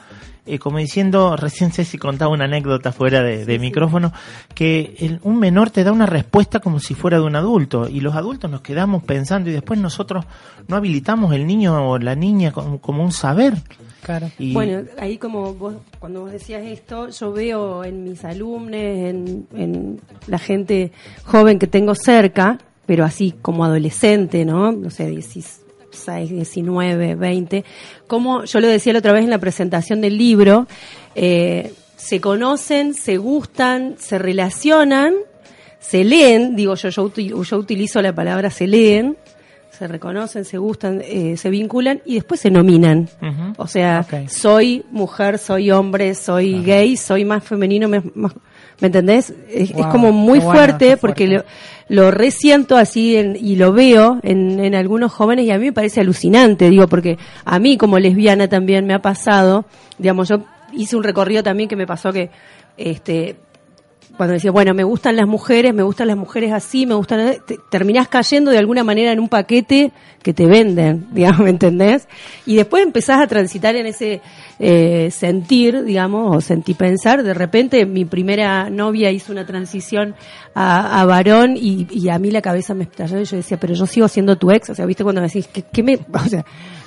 eh, 0.46 0.58
como 0.58 0.76
diciendo, 0.76 1.36
recién 1.36 1.72
sé 1.72 1.86
si 1.86 1.96
contaba 1.96 2.30
una 2.30 2.44
anécdota 2.44 2.92
fuera 2.92 3.22
de, 3.22 3.58
micrófono, 3.58 4.12
que 4.54 5.18
un 5.22 5.38
menor 5.38 5.70
te 5.70 5.84
da 5.84 5.90
una 5.90 6.04
respuesta 6.04 6.60
como 6.60 6.80
si 6.80 6.94
fuera 6.94 7.18
de 7.18 7.24
un 7.24 7.34
adulto 7.34 7.88
y 7.88 8.00
los 8.00 8.14
adultos 8.14 8.50
nos 8.50 8.60
quedamos 8.60 9.02
pensando 9.04 9.48
y 9.48 9.54
después 9.54 9.80
nosotros 9.80 10.26
no 10.68 10.76
habilitamos 10.76 11.32
el 11.32 11.46
niño 11.46 11.88
o 11.88 11.98
la 11.98 12.14
niña 12.14 12.52
como, 12.52 13.02
un 13.02 13.12
saber. 13.12 13.54
Claro. 14.02 14.30
bueno, 14.38 14.82
ahí 14.98 15.16
como 15.16 15.54
vos, 15.54 15.76
cuando 15.98 16.20
vos 16.20 16.32
decías 16.32 16.62
esto, 16.66 17.08
yo 17.08 17.32
veo 17.32 17.82
en 17.82 18.04
mis 18.04 18.22
alumnos, 18.22 18.74
en, 18.74 19.46
en 19.56 20.00
la 20.26 20.38
gente 20.38 20.92
joven 21.24 21.58
que 21.58 21.66
tengo 21.66 21.94
cerca, 21.94 22.58
pero 22.84 23.06
así 23.06 23.34
como 23.40 23.64
adolescente, 23.64 24.44
¿no? 24.44 24.72
No 24.72 24.90
sé, 24.90 25.06
16, 25.06 25.63
19, 26.30 27.14
20, 27.14 27.64
como 28.06 28.44
yo 28.44 28.60
lo 28.60 28.68
decía 28.68 28.92
la 28.92 28.98
otra 29.00 29.12
vez 29.12 29.24
en 29.24 29.30
la 29.30 29.38
presentación 29.38 30.00
del 30.00 30.18
libro, 30.18 30.66
eh, 31.14 31.72
se 31.96 32.20
conocen, 32.20 32.94
se 32.94 33.16
gustan, 33.16 33.96
se 33.98 34.18
relacionan, 34.18 35.14
se 35.80 36.04
leen, 36.04 36.56
digo 36.56 36.74
yo, 36.74 36.88
yo, 36.88 37.10
yo 37.42 37.56
utilizo 37.56 38.02
la 38.02 38.14
palabra 38.14 38.50
se 38.50 38.66
leen, 38.66 39.16
se 39.76 39.88
reconocen, 39.88 40.44
se 40.44 40.56
gustan, 40.58 41.02
eh, 41.04 41.36
se 41.36 41.50
vinculan 41.50 42.00
y 42.04 42.14
después 42.14 42.40
se 42.40 42.50
nominan. 42.50 43.08
O 43.56 43.66
sea, 43.66 44.06
soy 44.28 44.84
mujer, 44.90 45.38
soy 45.38 45.70
hombre, 45.72 46.14
soy 46.14 46.62
gay, 46.62 46.96
soy 46.96 47.24
más 47.24 47.42
femenino, 47.42 47.88
más, 47.88 48.32
¿me 48.80 48.86
entendés? 48.86 49.32
Es, 49.48 49.72
como 49.72 50.12
muy 50.12 50.40
fuerte, 50.40 50.96
porque 50.96 51.42
lo 51.88 52.10
resiento 52.10 52.76
así 52.76 53.16
y 53.16 53.56
lo 53.56 53.72
veo 53.72 54.18
en, 54.22 54.58
en 54.60 54.74
algunos 54.74 55.12
jóvenes 55.12 55.46
y 55.46 55.50
a 55.50 55.58
mí 55.58 55.66
me 55.66 55.72
parece 55.72 56.00
alucinante, 56.00 56.70
digo, 56.70 56.88
porque 56.88 57.18
a 57.44 57.58
mí 57.58 57.76
como 57.76 57.98
lesbiana 57.98 58.48
también 58.48 58.86
me 58.86 58.94
ha 58.94 59.02
pasado, 59.02 59.64
digamos, 59.98 60.28
yo 60.28 60.44
hice 60.72 60.96
un 60.96 61.04
recorrido 61.04 61.42
también 61.42 61.68
que 61.68 61.76
me 61.76 61.86
pasó 61.86 62.12
que 62.12 62.30
este 62.76 63.36
cuando 64.16 64.34
decía, 64.34 64.52
bueno, 64.52 64.74
me 64.74 64.84
gustan 64.84 65.16
las 65.16 65.26
mujeres, 65.26 65.74
me 65.74 65.82
gustan 65.82 66.06
las 66.06 66.16
mujeres 66.16 66.52
así, 66.52 66.86
me 66.86 66.94
gustan, 66.94 67.36
terminás 67.68 68.08
cayendo 68.08 68.50
de 68.50 68.58
alguna 68.58 68.84
manera 68.84 69.10
en 69.12 69.18
un 69.18 69.28
paquete 69.28 69.92
que 70.22 70.32
te 70.32 70.46
venden, 70.46 71.08
digamos, 71.12 71.40
¿me 71.40 71.50
entendés? 71.50 72.06
Y 72.46 72.56
después 72.56 72.84
empezás 72.84 73.20
a 73.20 73.26
transitar 73.26 73.74
en 73.74 73.86
ese 73.86 74.20
eh, 74.60 75.10
sentir, 75.10 75.82
digamos, 75.82 76.36
o 76.36 76.40
sentir 76.40 76.76
pensar, 76.76 77.22
de 77.22 77.34
repente 77.34 77.86
mi 77.86 78.04
primera 78.04 78.70
novia 78.70 79.10
hizo 79.10 79.32
una 79.32 79.44
transición 79.44 80.14
a, 80.54 81.04
varón 81.06 81.56
y, 81.56 82.08
a 82.08 82.18
mí 82.20 82.30
la 82.30 82.40
cabeza 82.40 82.74
me 82.74 82.84
estalló 82.84 83.20
y 83.20 83.24
yo 83.24 83.36
decía, 83.36 83.58
pero 83.58 83.74
yo 83.74 83.86
sigo 83.86 84.06
siendo 84.06 84.36
tu 84.36 84.52
ex, 84.52 84.70
o 84.70 84.74
sea, 84.74 84.86
viste 84.86 85.02
cuando 85.02 85.20
me 85.20 85.26
decís, 85.26 85.48
¿qué, 85.48 85.82
me, 85.82 85.94
o 86.12 86.28
sea, 86.28 86.44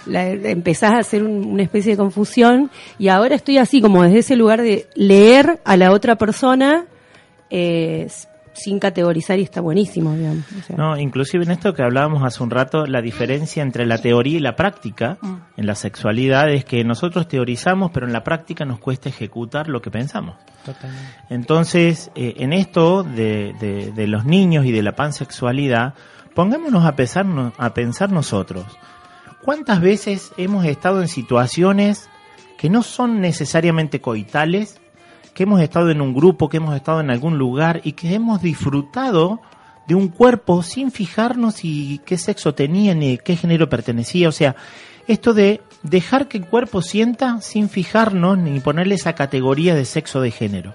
empezás 0.09 0.91
a 0.93 0.99
hacer 0.99 1.23
una 1.23 1.63
especie 1.63 1.91
de 1.91 1.97
confusión 1.97 2.71
y 2.97 3.09
ahora 3.09 3.35
estoy 3.35 3.57
así 3.57 3.81
como 3.81 4.03
desde 4.03 4.19
ese 4.19 4.35
lugar 4.37 4.61
de 4.61 4.87
leer 4.95 5.59
a 5.65 5.75
la 5.75 5.91
otra 5.91 6.15
persona 6.15 6.85
eh, 7.49 8.07
sin 8.57 8.79
categorizar 8.79 9.37
y 9.37 9.43
está 9.43 9.61
buenísimo, 9.61 10.15
digamos. 10.15 10.45
No, 10.75 10.97
inclusive 10.97 11.43
en 11.43 11.51
esto 11.51 11.73
que 11.73 11.83
hablábamos 11.83 12.23
hace 12.23 12.41
un 12.41 12.49
rato, 12.49 12.87
la 12.87 13.01
diferencia 13.01 13.61
entre 13.61 13.85
la 13.85 13.99
teoría 13.99 14.37
y 14.37 14.39
la 14.39 14.55
práctica 14.55 15.17
mm. 15.21 15.35
en 15.57 15.67
la 15.67 15.75
sexualidad 15.75 16.49
es 16.51 16.65
que 16.65 16.83
nosotros 16.83 17.27
teorizamos, 17.27 17.91
pero 17.93 18.07
en 18.07 18.13
la 18.13 18.23
práctica 18.23 18.65
nos 18.65 18.79
cuesta 18.79 19.09
ejecutar 19.09 19.67
lo 19.67 19.81
que 19.81 19.91
pensamos. 19.91 20.37
Entonces, 21.29 22.11
eh, 22.15 22.35
en 22.37 22.51
esto 22.51 23.03
de, 23.03 23.53
de, 23.95 24.07
los 24.07 24.25
niños 24.25 24.65
y 24.65 24.71
de 24.71 24.81
la 24.81 24.95
pansexualidad, 24.95 25.93
pongámonos 26.33 26.83
a 26.85 26.95
pensar, 26.95 27.25
a 27.57 27.73
pensar 27.73 28.11
nosotros. 28.11 28.65
¿Cuántas 29.43 29.79
veces 29.79 30.33
hemos 30.35 30.65
estado 30.65 31.01
en 31.01 31.07
situaciones 31.07 32.09
que 32.57 32.69
no 32.69 32.81
son 32.81 33.21
necesariamente 33.21 34.01
coitales, 34.01 34.81
que 35.37 35.43
hemos 35.43 35.61
estado 35.61 35.91
en 35.91 36.01
un 36.01 36.15
grupo, 36.15 36.49
que 36.49 36.57
hemos 36.57 36.75
estado 36.75 36.99
en 36.99 37.11
algún 37.11 37.37
lugar 37.37 37.81
y 37.83 37.91
que 37.91 38.11
hemos 38.15 38.41
disfrutado 38.41 39.39
de 39.87 39.93
un 39.93 40.07
cuerpo 40.07 40.63
sin 40.63 40.89
fijarnos 40.89 41.63
y 41.63 42.01
qué 42.07 42.17
sexo 42.17 42.55
tenía 42.55 42.95
ni 42.95 43.19
qué 43.19 43.35
género 43.35 43.69
pertenecía. 43.69 44.29
O 44.29 44.31
sea, 44.31 44.55
esto 45.07 45.35
de 45.35 45.61
dejar 45.83 46.27
que 46.27 46.39
el 46.39 46.47
cuerpo 46.47 46.81
sienta 46.81 47.39
sin 47.41 47.69
fijarnos 47.69 48.39
ni 48.39 48.59
ponerle 48.61 48.95
esa 48.95 49.13
categoría 49.13 49.75
de 49.75 49.85
sexo 49.85 50.21
de 50.21 50.31
género. 50.31 50.73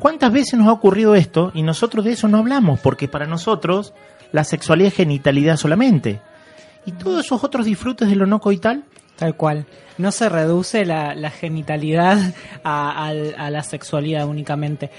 ¿Cuántas 0.00 0.32
veces 0.32 0.58
nos 0.58 0.66
ha 0.66 0.72
ocurrido 0.72 1.14
esto 1.14 1.52
y 1.54 1.62
nosotros 1.62 2.04
de 2.04 2.14
eso 2.14 2.26
no 2.26 2.38
hablamos? 2.38 2.80
Porque 2.80 3.06
para 3.06 3.28
nosotros 3.28 3.94
la 4.32 4.42
sexualidad 4.42 4.88
es 4.88 4.94
genitalidad 4.94 5.58
solamente. 5.58 6.20
¿Y 6.86 6.90
todos 6.90 7.24
esos 7.24 7.44
otros 7.44 7.64
disfrutes 7.64 8.08
de 8.08 8.16
lo 8.16 8.26
no 8.26 8.40
coital? 8.40 8.82
Tal 9.16 9.34
cual 9.34 9.66
no 9.98 10.12
se 10.12 10.28
reduce 10.28 10.84
la, 10.84 11.30
genitalidad 11.30 12.34
a, 12.62 13.12
la 13.12 13.62
sexualidad 13.62 14.26
únicamente. 14.26 14.90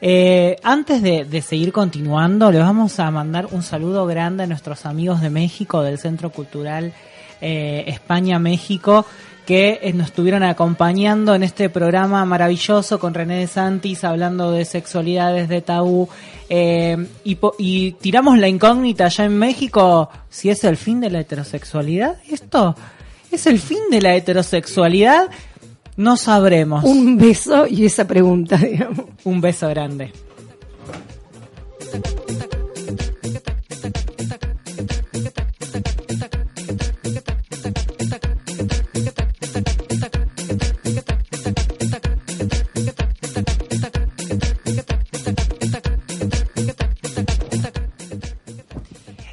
Eh, 0.00 0.56
antes 0.62 1.02
de, 1.02 1.42
seguir 1.42 1.72
continuando, 1.72 2.50
les 2.50 2.62
vamos 2.62 2.98
a 3.00 3.10
mandar 3.10 3.46
un 3.50 3.62
saludo 3.62 4.06
grande 4.06 4.44
a 4.44 4.46
nuestros 4.46 4.86
amigos 4.86 5.20
de 5.20 5.30
México, 5.30 5.82
del 5.82 5.98
Centro 5.98 6.30
Cultural 6.30 6.92
eh, 7.40 7.84
España-México, 7.86 9.04
que 9.44 9.80
eh, 9.82 9.92
nos 9.92 10.08
estuvieron 10.08 10.42
acompañando 10.42 11.34
en 11.34 11.42
este 11.42 11.68
programa 11.68 12.24
maravilloso 12.24 12.98
con 12.98 13.14
René 13.14 13.40
de 13.40 13.46
Santis, 13.46 14.04
hablando 14.04 14.52
de 14.52 14.64
sexualidades, 14.64 15.48
de 15.48 15.62
tabú, 15.62 16.08
y, 16.50 17.38
y 17.58 17.92
tiramos 17.92 18.38
la 18.38 18.48
incógnita 18.48 19.06
allá 19.06 19.24
en 19.24 19.36
México, 19.38 20.08
si 20.30 20.48
es 20.48 20.64
el 20.64 20.78
fin 20.78 21.00
de 21.00 21.10
la 21.10 21.20
heterosexualidad. 21.20 22.16
¿Esto? 22.30 22.74
¿Es 23.30 23.46
el 23.46 23.58
fin 23.58 23.78
de 23.90 24.00
la 24.00 24.14
heterosexualidad? 24.14 25.28
No 25.96 26.16
sabremos. 26.16 26.84
Un 26.84 27.18
beso 27.18 27.66
y 27.66 27.84
esa 27.84 28.06
pregunta, 28.06 28.56
digamos. 28.56 29.06
Un 29.24 29.40
beso 29.40 29.68
grande. 29.68 30.12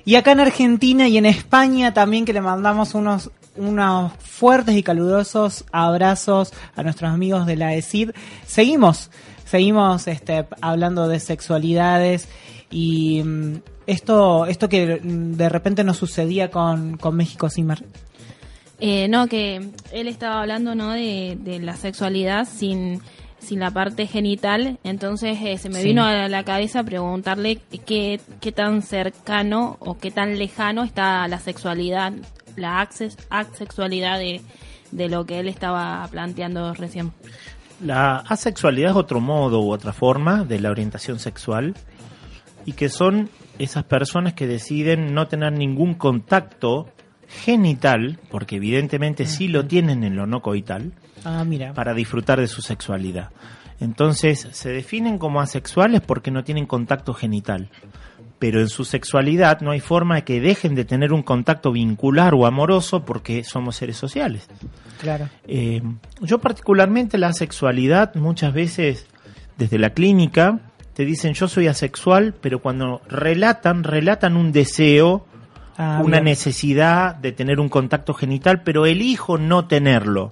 Y 0.08 0.16
acá 0.16 0.34
en 0.34 0.40
Argentina 0.40 1.08
y 1.08 1.18
en 1.18 1.26
España 1.26 1.94
también 1.94 2.26
que 2.26 2.34
le 2.34 2.42
mandamos 2.42 2.94
unos 2.94 3.32
unos 3.56 4.14
fuertes 4.20 4.76
y 4.76 4.84
calurosos 4.84 5.66
abrazos 5.72 6.54
a 6.76 6.84
nuestros 6.84 7.12
amigos 7.12 7.46
de 7.46 7.56
la 7.56 7.74
ESID. 7.74 8.12
Seguimos, 8.46 9.10
seguimos 9.46 10.08
este, 10.08 10.46
hablando 10.62 11.08
de 11.08 11.20
sexualidades 11.20 12.28
y 12.70 13.24
mm, 13.24 13.56
esto, 13.88 14.46
esto 14.46 14.70
que 14.70 15.00
de 15.04 15.50
repente 15.50 15.84
nos 15.84 15.98
sucedía 15.98 16.50
con, 16.50 16.98
con 16.98 17.16
México 17.16 17.50
Zimmer. 17.50 17.84
Eh, 18.80 19.08
no, 19.08 19.28
que 19.28 19.70
él 19.94 20.08
estaba 20.08 20.42
hablando 20.42 20.76
no 20.76 20.92
de, 20.92 21.38
de 21.40 21.60
la 21.60 21.78
sexualidad 21.78 22.46
sin, 22.46 23.02
sin 23.40 23.60
la 23.60 23.72
parte 23.72 24.08
genital, 24.08 24.80
entonces 24.84 25.38
eh, 25.42 25.58
se 25.58 25.70
me 25.70 25.82
vino 25.82 26.04
a 26.04 26.28
la 26.28 26.44
cabeza 26.44 26.84
preguntarle 26.84 27.62
qué, 27.86 28.20
qué 28.42 28.52
tan 28.52 28.82
cercano 28.82 29.78
o 29.80 29.98
qué 29.98 30.12
tan 30.12 30.38
lejano 30.38 30.84
está 30.84 31.26
la 31.28 31.40
sexualidad 31.40 32.12
la 32.56 32.88
asexualidad 33.30 34.20
de, 34.20 34.42
de 34.92 35.10
lo 35.10 35.26
que 35.26 35.40
él 35.40 35.48
estaba 35.48 36.08
planteando 36.10 36.74
recién. 36.74 37.12
La 37.82 38.18
asexualidad 38.18 38.92
es 38.92 38.98
otro 38.98 39.20
modo 39.20 39.62
u 39.62 39.72
otra 39.72 39.92
forma 39.92 40.44
de 40.44 40.60
la 40.60 40.72
orientación 40.72 41.20
sexual 41.20 41.76
y 42.66 42.74
que 42.74 42.90
son 42.90 43.30
esas 43.60 43.84
personas 43.84 44.34
que 44.34 44.48
deciden 44.48 45.14
no 45.14 45.28
tener 45.28 45.54
ningún 45.54 45.94
contacto 45.94 46.90
genital, 47.28 48.20
porque 48.30 48.58
evidentemente 48.58 49.26
sí 49.26 49.48
lo 49.48 49.66
tienen 49.66 50.04
en 50.04 50.16
lo 50.16 50.26
no 50.26 50.42
coital, 50.42 50.94
ah, 51.24 51.44
mira. 51.44 51.74
para 51.74 51.94
disfrutar 51.94 52.40
de 52.40 52.48
su 52.48 52.62
sexualidad. 52.62 53.32
Entonces 53.80 54.48
se 54.52 54.70
definen 54.70 55.18
como 55.18 55.42
asexuales 55.42 56.02
porque 56.02 56.32
no 56.32 56.44
tienen 56.44 56.66
contacto 56.66 57.14
genital 57.14 57.70
pero 58.46 58.62
en 58.62 58.70
su 58.70 58.86
sexualidad 58.86 59.62
no 59.62 59.72
hay 59.72 59.80
forma 59.80 60.18
de 60.18 60.24
que 60.24 60.40
dejen 60.40 60.76
de 60.76 60.86
tener 60.86 61.14
un 61.14 61.24
contacto 61.24 61.72
vincular 61.72 62.36
o 62.36 62.46
amoroso 62.46 63.04
porque 63.04 63.44
somos 63.44 63.76
seres 63.76 63.98
sociales. 63.98 64.48
Claro. 65.02 65.30
Eh, 65.48 65.82
yo 66.22 66.38
particularmente 66.38 67.18
la 67.18 67.34
sexualidad 67.34 68.14
muchas 68.14 68.54
veces 68.54 69.08
desde 69.58 69.80
la 69.80 69.96
clínica 69.96 70.60
te 70.94 71.06
dicen 71.06 71.34
yo 71.34 71.48
soy 71.48 71.66
asexual, 71.66 72.36
pero 72.40 72.62
cuando 72.62 73.02
relatan, 73.10 73.84
relatan 73.84 74.38
un 74.38 74.52
deseo 74.52 75.26
Ah, 75.76 76.02
una 76.04 76.18
bien. 76.18 76.26
necesidad 76.26 77.16
de 77.16 77.32
tener 77.32 77.60
un 77.60 77.68
contacto 77.68 78.14
genital, 78.14 78.62
pero 78.62 78.86
elijo 78.86 79.40
no 79.40 79.66
tenerlo. 79.68 80.30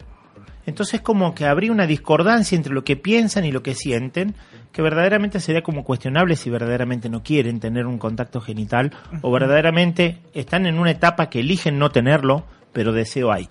Entonces 0.68 1.02
como 1.02 1.34
que 1.34 1.48
habría 1.48 1.72
una 1.72 1.88
discordancia 1.88 2.56
entre 2.56 2.74
lo 2.76 2.84
que 2.84 2.96
piensan 2.96 3.44
y 3.44 3.52
lo 3.52 3.64
que 3.64 3.74
sienten, 3.74 4.36
que 4.74 4.82
verdaderamente 4.82 5.40
sería 5.40 5.62
como 5.64 5.84
cuestionable 5.86 6.36
si 6.36 6.50
verdaderamente 6.50 7.08
no 7.08 7.24
quieren 7.24 7.60
tener 7.62 7.86
un 7.86 7.98
contacto 8.00 8.42
genital 8.42 8.92
o 9.22 9.32
verdaderamente 9.32 10.18
están 10.34 10.66
en 10.66 10.80
una 10.80 10.92
etapa 10.92 11.30
que 11.30 11.40
eligen 11.40 11.80
no 11.80 11.92
tenerlo, 11.92 12.44
pero 12.74 12.92
deseo 12.92 13.32
hay. 13.32 13.48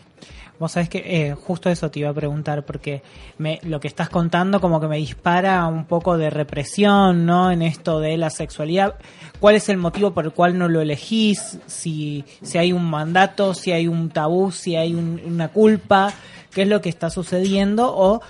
Vos 0.59 0.73
sabés 0.73 0.89
que 0.89 0.99
eh, 1.05 1.35
justo 1.35 1.71
eso 1.71 1.91
te 1.91 2.01
iba 2.01 2.11
a 2.11 2.15
preguntar, 2.15 2.65
porque 2.65 3.03
me, 3.39 3.59
lo 3.65 3.81
que 3.81 3.89
estás 3.89 4.09
contando 4.09 4.61
como 4.61 4.81
que 4.81 4.87
me 4.87 4.97
dispara 4.97 5.67
un 5.67 5.87
poco 5.87 6.17
de 6.19 6.31
represión, 6.31 7.25
¿no? 7.27 7.51
En 7.51 7.63
esto 7.63 7.99
de 7.99 8.17
la 8.17 8.31
sexualidad. 8.31 8.95
¿Cuál 9.41 9.57
es 9.57 9.69
el 9.69 9.77
motivo 9.79 10.13
por 10.13 10.25
el 10.25 10.33
cual 10.33 10.57
no 10.59 10.69
lo 10.69 10.81
elegís? 10.81 11.59
Si, 11.67 12.25
si 12.43 12.59
hay 12.59 12.73
un 12.73 12.89
mandato, 12.89 13.55
si 13.55 13.73
hay 13.73 13.89
un 13.89 14.11
tabú, 14.11 14.53
si 14.53 14.77
hay 14.77 14.95
un- 14.95 15.21
una 15.25 15.49
culpa, 15.49 16.13
qué 16.53 16.63
es 16.63 16.69
lo 16.69 16.81
que 16.81 16.91
está 16.91 17.11
sucediendo 17.11 17.93
o 17.93 18.21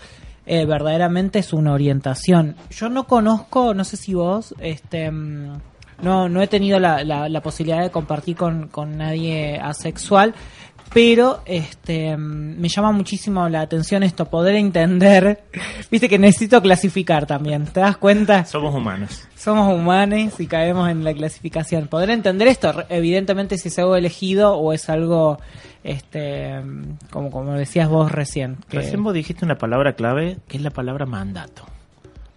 eh, 0.47 0.65
verdaderamente 0.67 1.39
es 1.39 1.53
una 1.53 1.73
orientación. 1.73 2.57
Yo 2.71 2.89
no 2.89 3.05
conozco, 3.05 3.75
no 3.75 3.85
sé 3.85 3.97
si 3.97 4.15
vos, 4.15 4.55
este... 4.59 5.11
mm, 5.11 5.61
no, 6.03 6.29
no 6.29 6.43
he 6.43 6.49
tenido 6.49 6.81
la, 6.81 7.05
la, 7.05 7.29
la 7.29 7.41
posibilidad 7.43 7.81
de 7.81 7.93
compartir 7.93 8.35
con, 8.37 8.67
con 8.67 8.99
nadie 8.99 9.57
asexual, 9.63 10.35
pero 10.93 11.43
este 11.47 12.17
mm, 12.17 12.61
me 12.61 12.69
llama 12.69 12.93
muchísimo 12.93 13.49
la 13.49 13.61
atención 13.61 14.03
esto, 14.03 14.27
poder 14.27 14.57
entender, 14.57 15.45
viste 15.91 16.09
que 16.09 16.19
necesito 16.19 16.61
clasificar 16.61 17.27
también, 17.27 17.67
¿te 17.67 17.81
das 17.81 17.97
cuenta? 17.97 18.45
Somos 18.45 18.75
humanos. 18.75 19.29
Somos 19.37 19.73
humanos 19.73 20.39
y 20.39 20.47
caemos 20.47 20.91
en 20.91 21.03
la 21.05 21.15
clasificación. 21.15 21.89
Poder 21.89 22.11
entender 22.11 22.49
esto, 22.49 22.85
evidentemente 22.89 23.57
si 23.59 23.69
es 23.69 23.79
algo 23.79 23.97
elegido 23.97 24.55
o 24.57 24.73
es 24.73 24.89
algo, 24.89 25.39
este, 25.85 26.61
como, 27.11 27.31
como 27.31 27.53
decías 27.53 27.89
vos 27.89 28.11
recién. 28.13 28.57
que- 28.69 28.79
Recién 28.79 29.03
vos 29.03 29.15
dijiste 29.15 29.45
una 29.45 29.57
palabra 29.57 29.95
clave, 29.95 30.39
que 30.49 30.57
es 30.57 30.63
la 30.63 30.71
palabra 30.71 31.07
mandato. 31.07 31.65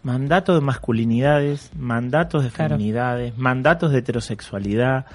Mandato 0.03 0.53
de 0.53 0.61
masculinidades, 0.61 1.71
mandatos 1.77 2.43
de 2.43 2.49
Claro. 2.51 2.75
feminidades, 2.75 3.37
mandatos 3.37 3.91
de 3.91 3.99
heterosexualidad, 3.99 5.05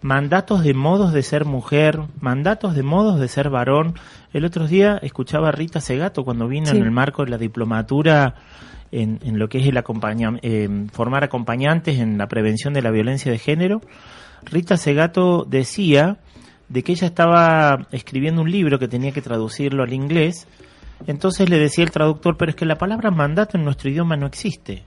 mandatos 0.00 0.62
de 0.62 0.74
modos 0.74 1.12
de 1.12 1.22
ser 1.22 1.44
mujer, 1.44 1.98
mandatos 2.20 2.74
de 2.74 2.82
modos 2.82 3.20
de 3.20 3.28
ser 3.28 3.50
varón. 3.50 3.94
El 4.32 4.44
otro 4.44 4.66
día 4.66 4.98
escuchaba 5.02 5.48
a 5.48 5.52
Rita 5.52 5.80
Segato 5.80 6.24
cuando 6.24 6.46
vino 6.48 6.66
Sí. 6.66 6.76
en 6.76 6.82
el 6.84 6.90
marco 6.90 7.24
de 7.24 7.30
la 7.30 7.38
diplomatura 7.38 8.34
en, 8.90 9.18
en 9.22 9.38
lo 9.38 9.48
que 9.50 9.58
es 9.58 9.66
el 9.66 9.76
acompaña, 9.76 10.38
eh, 10.40 10.86
formar 10.92 11.22
acompañantes 11.24 11.98
en 11.98 12.16
la 12.16 12.26
prevención 12.26 12.72
de 12.72 12.80
la 12.80 12.90
violencia 12.90 13.30
de 13.30 13.36
género. 13.38 13.82
Rita 14.44 14.78
Segato 14.78 15.44
decía 15.44 16.16
de 16.68 16.82
que 16.82 16.92
ella 16.92 17.06
estaba 17.06 17.86
escribiendo 17.92 18.42
un 18.42 18.50
libro 18.50 18.78
que 18.78 18.88
tenía 18.88 19.12
que 19.12 19.22
traducirlo 19.22 19.82
al 19.82 19.92
inglés. 19.92 20.46
Entonces 21.06 21.48
le 21.48 21.58
decía 21.58 21.84
el 21.84 21.90
traductor, 21.90 22.36
pero 22.36 22.50
es 22.50 22.56
que 22.56 22.66
la 22.66 22.76
palabra 22.76 23.10
mandato 23.10 23.56
en 23.56 23.64
nuestro 23.64 23.90
idioma 23.90 24.16
no 24.16 24.26
existe. 24.26 24.84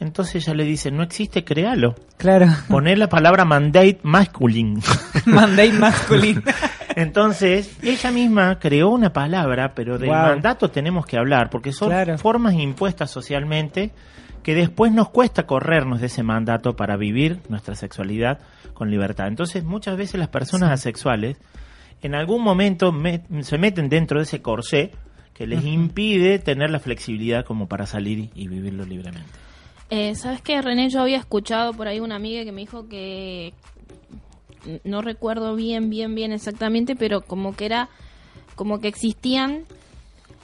Entonces 0.00 0.46
ella 0.46 0.54
le 0.54 0.64
dice, 0.64 0.90
no 0.90 1.02
existe, 1.02 1.44
créalo. 1.44 1.96
Claro, 2.16 2.46
Poner 2.68 2.98
la 2.98 3.08
palabra 3.08 3.44
mandate 3.44 3.98
masculine. 4.02 4.80
mandate 5.26 5.72
masculino. 5.72 6.42
Entonces, 7.00 7.76
ella 7.82 8.10
misma 8.10 8.58
creó 8.58 8.88
una 8.88 9.12
palabra, 9.12 9.72
pero 9.74 9.98
del 9.98 10.08
Wow. 10.08 10.18
mandato 10.18 10.70
tenemos 10.70 11.06
que 11.06 11.16
hablar, 11.16 11.48
porque 11.48 11.72
son 11.72 11.90
Claro. 11.90 12.18
formas 12.18 12.54
impuestas 12.54 13.10
socialmente 13.10 13.92
que 14.42 14.54
después 14.54 14.90
nos 14.92 15.08
cuesta 15.10 15.46
corrernos 15.46 16.00
de 16.00 16.06
ese 16.06 16.22
mandato 16.22 16.74
para 16.74 16.96
vivir 16.96 17.40
nuestra 17.48 17.74
sexualidad 17.76 18.40
con 18.74 18.90
libertad. 18.90 19.28
Entonces, 19.28 19.62
muchas 19.62 19.96
veces 19.96 20.18
las 20.18 20.28
personas 20.28 20.70
asexuales 20.70 21.36
en 22.02 22.14
algún 22.14 22.42
momento 22.42 22.90
me- 22.92 23.22
se 23.42 23.58
meten 23.58 23.88
dentro 23.88 24.18
de 24.18 24.24
ese 24.24 24.40
corsé 24.42 24.92
que 25.34 25.46
les 25.46 25.64
impide 25.64 26.38
tener 26.40 26.70
la 26.70 26.80
flexibilidad 26.80 27.44
como 27.44 27.68
para 27.68 27.86
salir 27.86 28.30
y 28.34 28.48
vivirlo 28.48 28.84
libremente. 28.84 29.30
Eh, 29.90 30.14
¿Sabes 30.16 30.42
qué, 30.42 30.60
René? 30.62 30.88
Yo 30.90 31.00
había 31.00 31.18
escuchado 31.18 31.72
por 31.74 31.86
ahí 31.86 32.00
una 32.00 32.16
amiga 32.16 32.44
que 32.44 32.50
me 32.52 32.60
dijo 32.62 32.88
que 32.88 33.52
no 34.84 35.02
recuerdo 35.02 35.54
bien, 35.54 35.90
bien, 35.90 36.14
bien 36.14 36.32
exactamente, 36.32 36.96
pero 36.96 37.20
como 37.20 37.54
que 37.54 37.66
era, 37.66 37.88
como 38.54 38.80
que 38.80 38.88
existían 38.88 39.64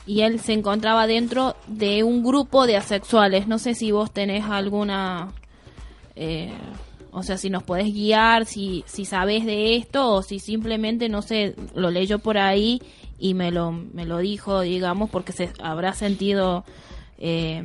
y 0.06 0.20
él 0.20 0.40
se 0.40 0.52
encontraba 0.52 1.06
dentro 1.06 1.56
de 1.66 2.02
un 2.02 2.22
grupo 2.22 2.66
de 2.66 2.76
asexuales. 2.76 3.46
No 3.46 3.58
sé 3.58 3.74
si 3.74 3.90
vos 3.90 4.12
tenés 4.12 4.44
alguna, 4.44 5.32
eh, 6.14 6.52
o 7.10 7.22
sea, 7.22 7.38
si 7.38 7.50
nos 7.50 7.62
podés 7.62 7.92
guiar, 7.92 8.44
si, 8.46 8.84
si 8.86 9.04
sabés 9.04 9.46
de 9.46 9.76
esto 9.76 10.12
o 10.12 10.22
si 10.22 10.38
simplemente, 10.38 11.08
no 11.08 11.22
sé, 11.22 11.54
lo 11.74 11.90
leyó 11.90 12.18
por 12.18 12.38
ahí 12.38 12.82
y 13.18 13.34
me 13.34 13.50
lo, 13.50 13.72
me 13.72 14.04
lo 14.04 14.18
dijo, 14.18 14.60
digamos, 14.60 15.10
porque 15.10 15.32
se 15.32 15.50
habrá 15.60 15.92
sentido... 15.94 16.64
Eh, 17.18 17.62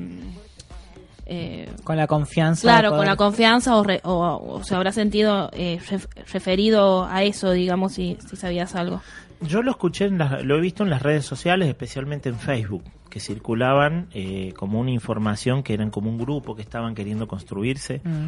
eh, 1.30 1.70
Con 1.84 1.96
la 1.98 2.08
confianza. 2.08 2.62
Claro, 2.64 2.90
con 2.92 3.06
la 3.06 3.16
confianza 3.16 3.76
o, 3.78 3.84
re- 3.84 4.02
o- 4.04 4.56
o 4.60 4.64
se 4.64 4.76
habrá 4.76 4.92
sentido 4.92 5.50
eh, 5.54 5.80
ref- 5.90 6.08
referido 6.34 7.06
a 7.06 7.24
eso, 7.24 7.52
digamos, 7.52 7.94
si, 7.94 8.18
si 8.28 8.36
sabías 8.36 8.76
algo. 8.76 9.02
Yo 9.42 9.62
lo 9.62 9.72
escuché, 9.72 10.06
en 10.06 10.18
las- 10.18 10.44
lo 10.44 10.58
he 10.58 10.60
visto 10.62 10.84
en 10.84 10.90
las 10.90 11.02
redes 11.04 11.26
sociales, 11.26 11.70
especialmente 11.70 12.28
en 12.30 12.36
Facebook, 12.40 12.84
que 13.10 13.20
circulaban 13.20 14.08
eh, 14.14 14.54
como 14.58 14.80
una 14.80 14.92
información 14.92 15.64
que 15.64 15.74
eran 15.74 15.92
como 15.92 16.10
un 16.10 16.18
grupo 16.18 16.56
que 16.56 16.62
estaban 16.62 16.94
queriendo 16.96 17.28
construirse. 17.28 18.02
Mm. 18.04 18.26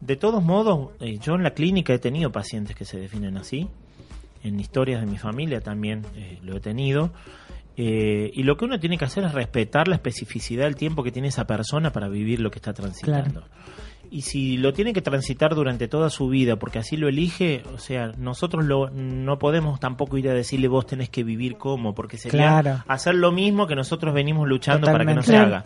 De 0.00 0.16
todos 0.16 0.42
modos, 0.44 0.90
eh, 1.00 1.18
yo 1.18 1.34
en 1.34 1.42
la 1.42 1.50
clínica 1.52 1.94
he 1.94 1.98
tenido 1.98 2.30
pacientes 2.30 2.76
que 2.76 2.84
se 2.84 2.98
definen 2.98 3.36
así. 3.38 3.68
En 4.42 4.60
historias 4.60 5.00
de 5.00 5.06
mi 5.06 5.16
familia 5.16 5.60
también 5.62 6.04
eh, 6.14 6.38
lo 6.42 6.56
he 6.56 6.60
tenido. 6.60 7.10
Eh, 7.76 8.30
y 8.32 8.42
lo 8.44 8.56
que 8.56 8.64
uno 8.66 8.78
tiene 8.78 8.96
que 8.98 9.04
hacer 9.04 9.24
es 9.24 9.32
respetar 9.32 9.88
la 9.88 9.96
especificidad 9.96 10.64
del 10.64 10.76
tiempo 10.76 11.02
que 11.02 11.10
tiene 11.10 11.28
esa 11.28 11.46
persona 11.46 11.90
para 11.92 12.08
vivir 12.08 12.40
lo 12.40 12.50
que 12.50 12.58
está 12.58 12.72
transitando. 12.72 13.42
Y 14.10 14.22
si 14.22 14.58
lo 14.58 14.72
tiene 14.72 14.92
que 14.92 15.02
transitar 15.02 15.56
durante 15.56 15.88
toda 15.88 16.08
su 16.08 16.28
vida, 16.28 16.54
porque 16.56 16.78
así 16.78 16.96
lo 16.96 17.08
elige, 17.08 17.62
o 17.74 17.78
sea, 17.78 18.12
nosotros 18.16 18.64
lo, 18.64 18.90
no 18.90 19.38
podemos 19.40 19.80
tampoco 19.80 20.16
ir 20.18 20.28
a 20.28 20.34
decirle 20.34 20.68
vos 20.68 20.86
tenés 20.86 21.08
que 21.08 21.24
vivir 21.24 21.56
como, 21.56 21.94
porque 21.94 22.16
sería 22.16 22.60
Claro. 22.60 22.84
hacer 22.86 23.16
lo 23.16 23.32
mismo 23.32 23.66
que 23.66 23.74
nosotros 23.74 24.14
venimos 24.14 24.46
luchando 24.46 24.86
para 24.86 25.04
que 25.04 25.14
no 25.14 25.22
se 25.22 25.36
haga. 25.36 25.64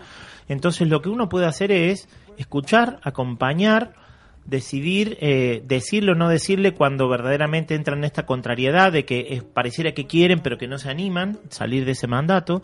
Entonces 0.49 0.89
lo 0.89 1.03
que 1.03 1.11
uno 1.11 1.29
puede 1.29 1.45
hacer 1.45 1.71
es 1.73 2.09
escuchar, 2.39 3.01
acompañar, 3.03 3.93
decidir, 4.49 5.19
eh, 5.21 5.63
decirle 5.67 6.13
o 6.13 6.15
no 6.15 6.29
decirle 6.29 6.73
cuando 6.73 7.09
verdaderamente 7.09 7.75
entran 7.75 7.99
en 7.99 8.05
esta 8.05 8.25
contrariedad 8.25 8.91
de 8.91 9.05
que 9.05 9.43
pareciera 9.53 9.93
que 9.93 10.07
quieren 10.07 10.41
pero 10.41 10.57
que 10.57 10.67
no 10.67 10.79
se 10.79 10.89
animan, 10.89 11.39
salir 11.51 11.85
de 11.85 11.93
ese 11.93 12.07
mandato. 12.07 12.63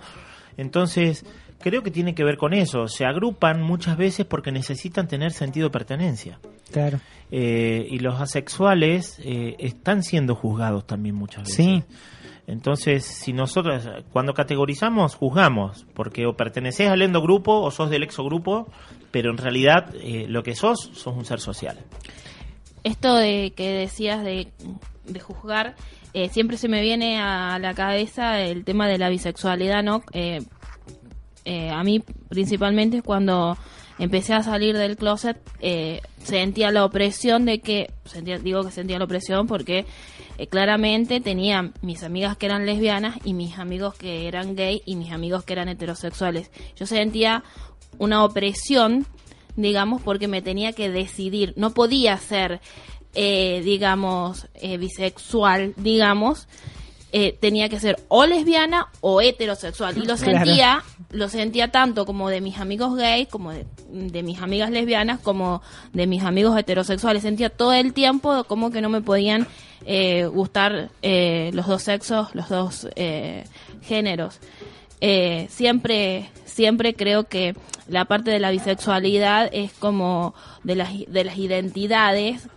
Entonces, 0.56 1.26
creo 1.60 1.82
que 1.82 1.90
tiene 1.90 2.14
que 2.14 2.24
ver 2.24 2.38
con 2.38 2.54
eso. 2.54 2.88
Se 2.88 3.04
agrupan 3.04 3.62
muchas 3.62 3.98
veces 3.98 4.24
porque 4.24 4.50
necesitan 4.50 5.08
tener 5.08 5.32
sentido 5.32 5.68
de 5.68 5.72
pertenencia. 5.72 6.38
Claro. 6.72 7.00
Eh, 7.30 7.86
y 7.90 7.98
los 7.98 8.18
asexuales 8.18 9.18
eh, 9.22 9.56
están 9.58 10.02
siendo 10.02 10.34
juzgados 10.34 10.86
también 10.86 11.14
muchas 11.14 11.44
veces. 11.44 11.56
Sí. 11.56 11.84
Entonces, 12.46 13.04
si 13.04 13.32
nosotros, 13.32 13.88
cuando 14.12 14.34
categorizamos, 14.34 15.14
juzgamos, 15.14 15.86
porque 15.94 16.26
o 16.26 16.36
perteneces 16.36 16.88
al 16.88 17.02
endogrupo 17.02 17.60
o 17.60 17.70
sos 17.70 17.90
del 17.90 18.02
exogrupo, 18.02 18.68
pero 19.10 19.30
en 19.30 19.38
realidad 19.38 19.94
eh, 19.94 20.26
lo 20.28 20.42
que 20.42 20.54
sos, 20.54 20.90
sos 20.94 21.16
un 21.16 21.24
ser 21.24 21.40
social. 21.40 21.78
Esto 22.82 23.14
de 23.14 23.52
que 23.56 23.70
decías 23.70 24.22
de, 24.22 24.48
de 25.06 25.20
juzgar, 25.20 25.74
eh, 26.12 26.28
siempre 26.28 26.58
se 26.58 26.68
me 26.68 26.82
viene 26.82 27.18
a 27.18 27.58
la 27.58 27.74
cabeza 27.74 28.40
el 28.40 28.64
tema 28.64 28.88
de 28.88 28.98
la 28.98 29.08
bisexualidad, 29.08 29.82
¿no? 29.82 30.02
Eh, 30.12 30.40
eh, 31.44 31.70
a 31.70 31.82
mí 31.84 32.02
principalmente 32.28 33.02
cuando 33.02 33.58
empecé 33.98 34.32
a 34.32 34.42
salir 34.42 34.78
del 34.78 34.96
closet 34.96 35.36
eh, 35.60 36.00
sentía 36.22 36.70
la 36.70 36.84
opresión 36.84 37.44
de 37.44 37.60
que 37.60 37.90
sentía, 38.06 38.38
digo 38.38 38.64
que 38.64 38.70
sentía 38.70 38.98
la 38.98 39.04
opresión 39.04 39.46
porque 39.46 39.84
eh, 40.38 40.46
claramente 40.46 41.20
tenía 41.20 41.72
mis 41.82 42.02
amigas 42.02 42.36
que 42.36 42.46
eran 42.46 42.66
lesbianas 42.66 43.16
y 43.24 43.34
mis 43.34 43.58
amigos 43.58 43.94
que 43.94 44.26
eran 44.28 44.56
gay 44.56 44.82
y 44.84 44.96
mis 44.96 45.12
amigos 45.12 45.44
que 45.44 45.52
eran 45.52 45.68
heterosexuales. 45.68 46.50
Yo 46.76 46.86
sentía 46.86 47.44
una 47.98 48.24
opresión 48.24 49.06
digamos 49.56 50.02
porque 50.02 50.28
me 50.28 50.42
tenía 50.42 50.72
que 50.72 50.90
decidir. 50.90 51.54
No 51.56 51.74
podía 51.74 52.16
ser 52.18 52.60
eh, 53.14 53.62
digamos 53.64 54.48
eh, 54.54 54.76
bisexual 54.76 55.74
digamos 55.76 56.48
eh, 57.16 57.38
tenía 57.40 57.68
que 57.68 57.78
ser 57.78 58.00
o 58.08 58.26
lesbiana 58.26 58.88
o 59.00 59.20
heterosexual. 59.20 59.96
Y 59.96 60.00
lo 60.00 60.16
Claro. 60.16 60.44
sentía 60.44 60.82
lo 61.10 61.28
sentía 61.28 61.70
tanto 61.70 62.06
como 62.06 62.28
de 62.28 62.40
mis 62.40 62.58
amigos 62.58 62.96
gays 62.96 63.28
como 63.28 63.52
de, 63.52 63.64
de 63.88 64.22
mis 64.24 64.40
amigas 64.42 64.70
lesbianas 64.70 65.20
como 65.20 65.62
de 65.92 66.08
mis 66.08 66.24
amigos 66.24 66.58
heterosexuales. 66.58 67.22
Sentía 67.22 67.50
todo 67.50 67.72
el 67.72 67.92
tiempo 67.92 68.42
como 68.44 68.72
que 68.72 68.80
no 68.80 68.88
me 68.88 69.00
podían 69.00 69.46
eh, 69.86 70.26
gustar 70.26 70.90
eh, 71.02 71.50
los 71.54 71.68
dos 71.68 71.82
sexos 71.84 72.34
los 72.34 72.48
dos 72.48 72.88
eh, 72.96 73.44
géneros. 73.82 74.40
Eh, 75.00 75.46
siempre 75.50 76.30
siempre 76.46 76.94
creo 76.94 77.24
que 77.28 77.54
la 77.86 78.06
parte 78.06 78.32
de 78.32 78.40
la 78.40 78.50
bisexualidad 78.50 79.48
es 79.52 79.72
como 79.72 80.34
de 80.64 80.74
las 80.74 80.90
de 81.06 81.22
las 81.24 81.36
identidades 81.38 82.48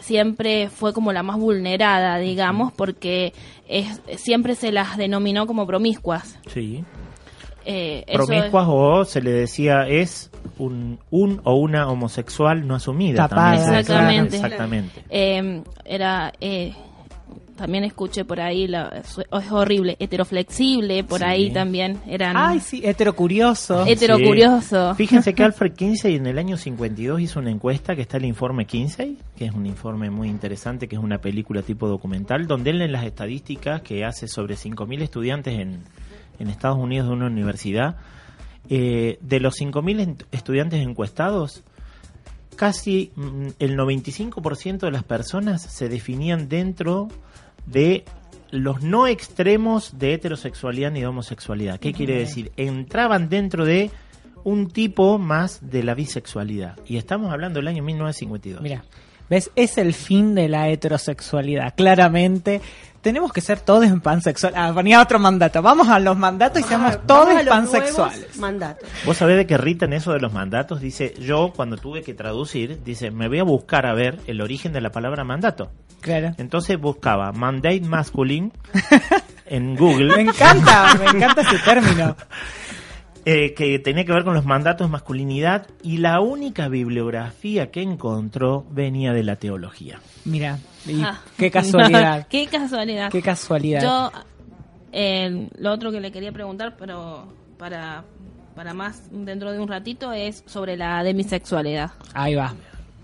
siempre 0.00 0.68
fue 0.68 0.92
como 0.92 1.12
la 1.12 1.22
más 1.22 1.38
vulnerada, 1.38 2.18
digamos, 2.18 2.72
porque 2.72 3.32
es, 3.68 4.00
siempre 4.16 4.54
se 4.54 4.72
las 4.72 4.96
denominó 4.96 5.46
como 5.46 5.66
promiscuas. 5.66 6.38
Sí. 6.52 6.84
Eh, 7.64 8.04
es- 8.06 8.16
Promiscuas 8.16 8.66
o 8.68 9.04
se 9.04 9.20
le 9.20 9.32
decía 9.32 9.88
es 9.88 10.30
un, 10.58 11.00
un 11.10 11.40
o 11.42 11.54
una 11.56 11.88
homosexual 11.88 12.66
no 12.66 12.76
asumida. 12.76 13.28
Tapada. 13.28 13.54
Exactamente. 13.80 14.36
Exactamente. 14.36 15.04
eh, 15.10 15.62
era 15.84 16.32
eh, 16.40 16.74
también 17.56 17.84
escuché 17.84 18.24
por 18.24 18.40
ahí 18.40 18.66
la, 18.68 19.02
es 19.02 19.18
horrible 19.50 19.96
heteroflexible 19.98 21.02
por 21.04 21.18
Sí. 21.20 21.24
ahí 21.24 21.50
también 21.52 21.98
eran 22.06 22.36
Ay, 22.36 22.60
sí, 22.60 22.82
heterocurioso. 22.84 23.84
heterocurioso 23.86 24.94
Fíjense 24.94 25.34
que 25.34 25.42
Alfred 25.44 25.72
Kinsey 25.72 26.14
en 26.16 26.26
el 26.26 26.38
año 26.38 26.56
52 26.56 27.20
hizo 27.20 27.40
una 27.40 27.50
encuesta 27.50 27.96
que 27.96 28.02
está 28.02 28.18
el 28.18 28.24
informe 28.26 28.66
Kinsey, 28.66 29.16
que 29.36 29.46
es 29.46 29.52
un 29.52 29.66
informe 29.66 30.10
muy 30.10 30.28
interesante, 30.28 30.86
que 30.88 30.96
es 30.96 31.02
una 31.02 31.18
película 31.18 31.62
tipo 31.62 31.88
documental, 31.88 32.46
donde 32.46 32.70
él 32.70 32.82
en 32.82 32.92
las 32.92 33.04
estadísticas 33.04 33.82
que 33.82 34.04
hace 34.04 34.28
sobre 34.28 34.54
5.000 34.56 35.02
estudiantes 35.02 35.58
en, 35.58 35.82
en 36.38 36.48
Estados 36.48 36.78
Unidos 36.78 37.08
de 37.08 37.14
una 37.14 37.26
universidad, 37.26 37.96
eh, 38.68 39.18
de 39.20 39.40
los 39.40 39.58
5.000 39.60 40.00
en- 40.00 40.16
estudiantes 40.32 40.80
encuestados, 40.80 41.62
casi 42.56 43.12
mm, 43.16 43.46
el 43.58 43.76
95% 43.76 44.78
de 44.80 44.90
las 44.90 45.04
personas 45.04 45.62
se 45.62 45.88
definían 45.88 46.48
dentro 46.48 47.08
de 47.66 48.04
los 48.50 48.82
no 48.82 49.06
extremos 49.06 49.98
de 49.98 50.14
heterosexualidad 50.14 50.90
ni 50.90 51.00
de 51.00 51.06
homosexualidad. 51.06 51.78
¿Qué 51.78 51.92
quiere 51.92 52.18
decir? 52.18 52.52
Entraban 52.56 53.28
dentro 53.28 53.64
de 53.64 53.90
un 54.44 54.70
tipo 54.70 55.18
más 55.18 55.70
de 55.70 55.82
la 55.82 55.94
bisexualidad. 55.94 56.78
Y 56.86 56.96
estamos 56.96 57.32
hablando 57.32 57.58
del 57.58 57.68
año 57.68 57.82
1952. 57.82 58.62
Mira, 58.62 58.84
¿ves? 59.28 59.50
Es 59.56 59.78
el 59.78 59.94
fin 59.94 60.34
de 60.34 60.48
la 60.48 60.68
heterosexualidad. 60.68 61.74
Claramente, 61.76 62.60
tenemos 63.06 63.32
que 63.32 63.40
ser 63.40 63.60
todos 63.60 63.84
en 63.84 64.00
pansexual. 64.00 64.52
Ah, 64.56 64.72
ponía 64.74 65.00
otro 65.00 65.18
mandato. 65.20 65.62
Vamos 65.62 65.88
a 65.88 66.00
los 66.00 66.16
mandatos 66.16 66.60
y 66.60 66.64
seamos 66.64 67.06
todos 67.06 67.40
pansexuales. 67.44 68.36
Mandatos. 68.36 68.88
Vos 69.04 69.16
sabés 69.16 69.36
de 69.36 69.46
que 69.46 69.56
Rita 69.56 69.84
en 69.84 69.92
eso 69.92 70.12
de 70.12 70.18
los 70.18 70.32
mandatos 70.32 70.80
dice, 70.80 71.14
yo 71.20 71.52
cuando 71.54 71.76
tuve 71.76 72.02
que 72.02 72.14
traducir, 72.14 72.82
dice, 72.82 73.10
me 73.10 73.28
voy 73.28 73.38
a 73.38 73.44
buscar 73.44 73.86
a 73.86 73.94
ver 73.94 74.18
el 74.26 74.40
origen 74.40 74.72
de 74.72 74.80
la 74.80 74.90
palabra 74.90 75.22
mandato. 75.22 75.70
Claro. 76.00 76.34
Entonces 76.38 76.78
buscaba 76.80 77.30
mandate 77.32 77.80
masculine 77.80 78.52
en 79.46 79.74
Me 79.74 79.78
Google, 79.78 80.20
encanta, 80.20 80.94
me 80.98 81.06
encanta 81.06 81.42
ese 81.42 81.58
término. 81.60 82.16
eh, 83.28 83.52
que 83.54 83.78
tenía 83.80 84.04
que 84.06 84.12
ver 84.12 84.24
con 84.24 84.32
los 84.34 84.46
mandatos 84.46 84.86
de 84.86 84.92
masculinidad, 84.92 85.66
y 85.82 85.98
la 85.98 86.20
única 86.20 86.68
bibliografía 86.68 87.70
que 87.70 87.82
encontró 87.82 88.64
venía 88.70 89.12
de 89.12 89.22
la 89.24 89.36
teología. 89.36 90.00
Mira, 90.24 90.58
y 90.86 91.02
Ah. 91.02 91.20
qué 91.36 91.50
casualidad. 91.50 92.26
qué 92.30 92.46
casualidad 92.46 93.10
qué 93.10 93.20
casualidad. 93.20 93.82
yo 93.82 94.12
eh, 94.92 95.48
lo 95.58 95.72
otro 95.72 95.90
que 95.92 96.00
le 96.00 96.12
quería 96.12 96.30
preguntar 96.32 96.76
pero 96.78 97.26
para 97.58 98.04
para 98.54 98.72
más 98.72 99.02
dentro 99.10 99.52
de 99.52 99.58
un 99.60 99.68
ratito 99.68 100.12
es 100.12 100.42
sobre 100.46 100.76
la 100.76 101.02
demisexualidad 101.02 101.90
Ahí 102.14 102.34
va. 102.36 102.54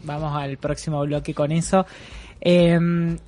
Vamos 0.05 0.35
al 0.35 0.57
próximo 0.57 1.01
bloque 1.03 1.35
con 1.35 1.53
eso. 1.53 1.85
Eh, 2.41 2.79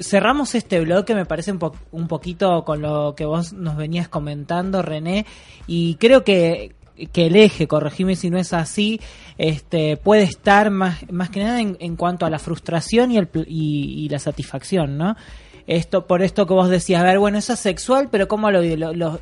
cerramos 0.00 0.54
este 0.56 0.80
bloque, 0.80 1.14
me 1.14 1.24
parece 1.26 1.52
un, 1.52 1.58
po- 1.58 1.76
un 1.92 2.08
poquito 2.08 2.64
con 2.64 2.80
lo 2.82 3.14
que 3.14 3.24
vos 3.26 3.52
nos 3.52 3.76
venías 3.76 4.08
comentando, 4.08 4.82
René, 4.82 5.24
y 5.68 5.94
creo 5.96 6.24
que, 6.24 6.74
que 7.12 7.26
el 7.26 7.36
eje, 7.36 7.66
corregime 7.66 8.16
si 8.16 8.30
no 8.30 8.38
es 8.38 8.52
así, 8.52 9.00
este, 9.38 9.96
puede 9.96 10.22
estar 10.22 10.70
más, 10.70 11.10
más 11.10 11.30
que 11.30 11.42
nada 11.42 11.60
en, 11.60 11.96
cuanto 11.96 12.24
a 12.26 12.30
la 12.30 12.38
frustración 12.38 13.10
y, 13.10 13.18
el, 13.18 13.28
y, 13.46 14.04
y 14.04 14.08
la 14.08 14.18
satisfacción, 14.18 14.96
¿no? 14.96 15.16
Esto, 15.66 16.06
por 16.06 16.22
esto 16.22 16.46
que 16.46 16.52
vos 16.52 16.68
decías, 16.68 17.00
a 17.00 17.04
ver, 17.06 17.18
bueno, 17.18 17.38
es 17.38 17.46
sexual, 17.46 18.08
pero 18.10 18.28
¿cómo 18.28 18.50
lo, 18.50 18.60
lo- 18.92 19.20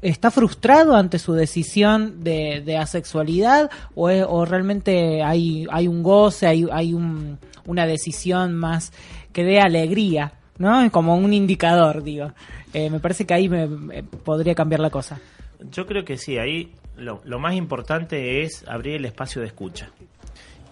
está 0.00 0.30
frustrado 0.30 0.96
ante 0.96 1.18
su 1.18 1.34
decisión 1.34 2.24
de, 2.24 2.78
asexualidad 2.78 3.70
o, 3.94 4.08
o 4.10 4.44
realmente 4.46 5.22
hay, 5.22 5.66
hay 5.70 5.88
un 5.88 6.02
goce, 6.02 6.46
hay, 6.46 6.66
hay 6.72 6.94
un- 6.94 7.38
una 7.66 7.86
decisión 7.86 8.54
más 8.54 8.90
que 9.34 9.44
dé 9.44 9.60
alegría, 9.60 10.32
¿no? 10.56 10.90
Como 10.90 11.14
un 11.14 11.34
indicador, 11.34 12.02
digo. 12.02 12.32
Eh, 12.72 12.88
me 12.88 12.98
parece 12.98 13.26
que 13.26 13.34
ahí 13.34 13.50
me 13.50 13.68
podría 14.24 14.54
cambiar 14.54 14.80
la 14.80 14.88
cosa. 14.90 15.20
Yo 15.70 15.86
creo 15.86 16.04
que 16.06 16.16
sí, 16.16 16.38
ahí 16.38 16.72
lo, 16.96 17.20
lo 17.24 17.38
más 17.38 17.54
importante 17.54 18.42
es 18.42 18.64
abrir 18.68 18.94
el 18.96 19.04
espacio 19.04 19.40
de 19.40 19.48
escucha. 19.48 19.90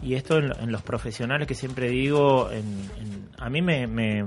Y 0.02 0.14
esto 0.14 0.38
en, 0.38 0.52
en 0.60 0.72
los 0.72 0.82
profesionales 0.82 1.46
que 1.46 1.54
siempre 1.54 1.88
digo, 1.88 2.50
en- 2.50 2.90
en- 2.98 3.28
a 3.38 3.50
mí 3.50 3.60
me, 3.62 3.86
me, 3.86 4.24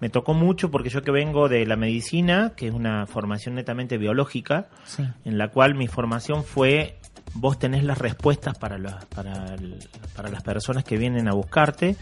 me 0.00 0.08
tocó 0.10 0.34
mucho 0.34 0.70
porque 0.70 0.88
yo 0.88 1.02
que 1.02 1.10
vengo 1.12 1.48
de 1.48 1.66
la 1.66 1.76
medicina, 1.76 2.52
que 2.56 2.66
es 2.68 2.74
una 2.74 3.06
formación 3.06 3.54
netamente 3.54 3.96
biológica, 3.98 4.68
Sí. 4.86 5.04
en 5.24 5.38
la 5.38 5.48
cual 5.48 5.74
mi 5.74 5.86
formación 5.86 6.42
fue 6.44 6.96
vos 7.34 7.58
tenés 7.58 7.84
las 7.84 7.98
respuestas 7.98 8.56
para, 8.58 8.78
las 8.78 9.04
para, 9.06 9.54
el- 9.54 9.78
para 10.16 10.30
las 10.30 10.42
personas 10.42 10.82
que 10.82 10.96
vienen 10.96 11.28
a 11.28 11.32
buscarte 11.34 11.94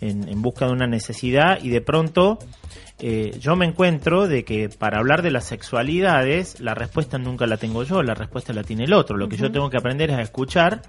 en, 0.00 0.26
en 0.28 0.40
busca 0.42 0.66
de 0.66 0.72
una 0.72 0.86
necesidad 0.86 1.62
y 1.62 1.68
de 1.68 1.82
pronto 1.82 2.38
eh, 3.02 3.36
yo 3.40 3.56
me 3.56 3.66
encuentro 3.66 4.28
de 4.28 4.44
que 4.44 4.68
para 4.68 4.98
hablar 4.98 5.22
de 5.22 5.30
las 5.30 5.44
sexualidades 5.44 6.60
la 6.60 6.74
respuesta 6.74 7.18
nunca 7.18 7.46
la 7.46 7.56
tengo 7.56 7.82
yo, 7.82 8.02
la 8.02 8.14
respuesta 8.14 8.52
la 8.52 8.62
tiene 8.62 8.84
el 8.84 8.92
otro. 8.92 9.16
Lo 9.16 9.28
que 9.28 9.36
yo 9.36 9.50
tengo 9.50 9.70
que 9.70 9.78
aprender 9.78 10.10
es 10.10 10.16
a 10.16 10.22
escuchar 10.22 10.82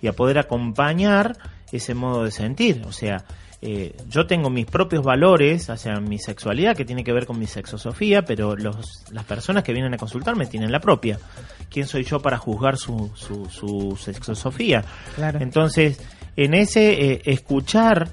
y 0.00 0.06
a 0.06 0.12
poder 0.12 0.38
acompañar 0.38 1.36
ese 1.72 1.94
modo 1.94 2.24
de 2.24 2.30
sentir. 2.30 2.82
O 2.86 2.92
sea, 2.92 3.24
eh, 3.62 3.96
yo 4.08 4.26
tengo 4.26 4.50
mis 4.50 4.66
propios 4.66 5.02
valores 5.02 5.70
hacia 5.70 5.98
mi 5.98 6.18
sexualidad 6.18 6.76
que 6.76 6.84
tiene 6.84 7.02
que 7.02 7.12
ver 7.12 7.26
con 7.26 7.38
mi 7.38 7.46
sexosofía, 7.46 8.22
pero 8.22 8.54
los, 8.54 9.04
las 9.10 9.24
personas 9.24 9.64
que 9.64 9.72
vienen 9.72 9.94
a 9.94 9.96
consultarme 9.96 10.46
tienen 10.46 10.70
la 10.70 10.80
propia. 10.80 11.18
¿Quién 11.70 11.86
soy 11.86 12.04
yo 12.04 12.20
para 12.20 12.38
juzgar 12.38 12.76
su, 12.76 13.10
su, 13.14 13.46
su 13.50 13.96
sexosofía? 14.00 14.84
Claro. 15.16 15.40
Entonces, 15.40 16.00
en 16.36 16.54
ese 16.54 17.12
eh, 17.12 17.22
escuchar 17.24 18.12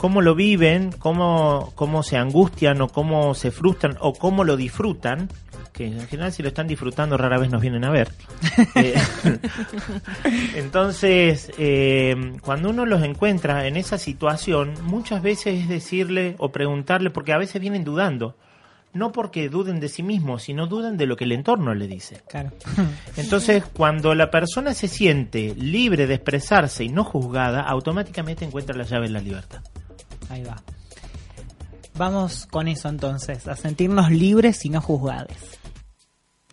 cómo 0.00 0.22
lo 0.22 0.34
viven, 0.34 0.92
cómo, 0.92 1.72
cómo 1.74 2.02
se 2.02 2.16
angustian 2.16 2.80
o 2.80 2.88
cómo 2.88 3.34
se 3.34 3.50
frustran 3.50 3.98
o 4.00 4.14
cómo 4.14 4.44
lo 4.44 4.56
disfrutan, 4.56 5.28
que 5.74 5.88
en 5.88 6.08
general 6.08 6.32
si 6.32 6.42
lo 6.42 6.48
están 6.48 6.66
disfrutando 6.66 7.18
rara 7.18 7.38
vez 7.38 7.50
nos 7.50 7.60
vienen 7.60 7.84
a 7.84 7.90
ver. 7.90 8.10
Eh, 8.76 8.94
Entonces, 10.54 11.52
eh, 11.58 12.32
cuando 12.40 12.70
uno 12.70 12.86
los 12.86 13.02
encuentra 13.02 13.66
en 13.66 13.76
esa 13.76 13.98
situación, 13.98 14.72
muchas 14.84 15.20
veces 15.20 15.60
es 15.60 15.68
decirle 15.68 16.34
o 16.38 16.50
preguntarle, 16.50 17.10
porque 17.10 17.34
a 17.34 17.38
veces 17.38 17.60
vienen 17.60 17.84
dudando, 17.84 18.36
no 18.94 19.12
porque 19.12 19.50
duden 19.50 19.80
de 19.80 19.90
sí 19.90 20.02
mismos, 20.02 20.44
sino 20.44 20.66
duden 20.66 20.96
de 20.96 21.04
lo 21.04 21.16
que 21.16 21.24
el 21.24 21.32
entorno 21.32 21.74
le 21.74 21.86
dice. 21.86 22.22
Claro. 22.26 22.52
Entonces, 23.18 23.64
cuando 23.70 24.14
la 24.14 24.30
persona 24.30 24.72
se 24.72 24.88
siente 24.88 25.54
libre 25.56 26.06
de 26.06 26.14
expresarse 26.14 26.84
y 26.84 26.88
no 26.88 27.04
juzgada, 27.04 27.60
automáticamente 27.60 28.46
encuentra 28.46 28.74
la 28.74 28.84
llave 28.84 29.06
en 29.06 29.12
la 29.12 29.20
libertad. 29.20 29.60
Ahí 30.30 30.42
va. 30.42 30.62
Vamos 31.96 32.46
con 32.50 32.68
eso 32.68 32.88
entonces, 32.88 33.46
a 33.46 33.56
sentirnos 33.56 34.10
libres 34.10 34.64
y 34.64 34.70
no 34.70 34.80
juzgados. 34.80 35.36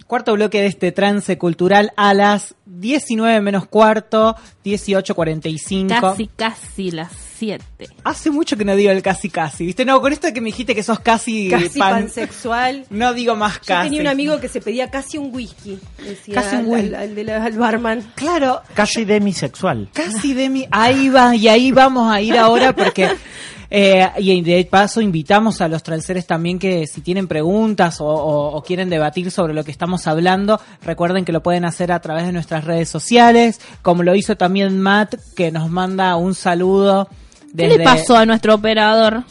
Cuarto 0.07 0.33
bloque 0.33 0.61
de 0.61 0.67
este 0.67 0.91
trance 0.93 1.37
cultural 1.37 1.91
a 1.97 2.13
las 2.13 2.55
19 2.65 3.41
menos 3.41 3.67
cuarto, 3.67 4.35
18.45. 4.63 5.99
casi 5.99 6.27
casi 6.27 6.91
las 6.91 7.11
7 7.37 7.63
Hace 8.05 8.31
mucho 8.31 8.55
que 8.57 8.63
no 8.65 8.75
digo 8.75 8.89
el 8.91 9.01
casi 9.01 9.29
casi, 9.29 9.65
¿viste? 9.65 9.83
No, 9.85 9.99
con 10.01 10.11
esto 10.13 10.31
que 10.33 10.39
me 10.41 10.45
dijiste 10.47 10.73
que 10.73 10.81
sos 10.81 10.99
casi, 11.01 11.49
Casi 11.49 11.77
pan- 11.77 12.03
pansexual. 12.03 12.85
No 12.89 13.13
digo 13.13 13.35
más 13.35 13.55
Yo 13.55 13.59
casi. 13.65 13.89
tenía 13.89 14.01
un 14.01 14.07
amigo 14.07 14.39
que 14.39 14.47
se 14.47 14.61
pedía 14.61 14.89
casi 14.89 15.17
un 15.17 15.33
whisky. 15.35 15.77
Decía 16.03 16.35
Casi 16.35 16.55
un 16.55 16.61
al- 16.61 16.67
whisky. 16.67 16.87
Al, 16.87 16.95
al 16.95 17.15
de 17.15 17.23
la- 17.25 17.43
al 17.43 17.53
barman. 17.57 18.11
Claro, 18.15 18.61
Casi 18.73 19.03
demisexual. 19.05 19.89
Casi 19.93 20.33
de 20.33 20.49
mi... 20.49 20.67
Ahí 20.71 21.09
va, 21.09 21.35
y 21.35 21.47
ahí 21.49 21.71
vamos 21.71 22.11
a 22.11 22.21
ir 22.21 22.37
ahora 22.37 22.73
porque... 22.75 23.09
eh, 23.69 24.07
y 24.17 24.41
de 24.41 24.63
paso 24.65 25.01
invitamos 25.01 25.61
a 25.61 25.67
los 25.67 25.83
transeres 25.83 26.25
también 26.27 26.59
que 26.59 26.87
si 26.87 27.01
tienen 27.01 27.27
preguntas 27.27 27.99
o, 28.01 28.05
o- 28.05 28.55
o 28.55 28.63
quieren 28.63 28.89
debatir 28.89 29.29
sobre 29.31 29.53
lo 29.53 29.63
que 29.63 29.71
estamos 29.71 30.07
hablando, 30.07 30.59
recuerden 30.83 31.25
que 31.25 31.31
lo 31.31 31.43
pueden 31.43 31.65
hacer 31.65 31.91
a 31.91 31.99
través 31.99 32.25
de 32.25 32.31
nuestras 32.31 32.63
redes 32.63 32.89
sociales, 32.89 33.59
como 33.81 34.03
lo 34.03 34.15
hizo 34.15 34.35
también 34.37 34.79
Matt, 34.79 35.15
que 35.35 35.51
nos 35.51 35.69
manda 35.69 36.15
un 36.15 36.33
saludo. 36.35 37.09
¿Qué 37.55 37.63
Desde, 37.63 37.77
le 37.79 37.83
pasó 37.83 38.15
a 38.17 38.25
nuestro 38.25 38.55
operador? 38.55 39.23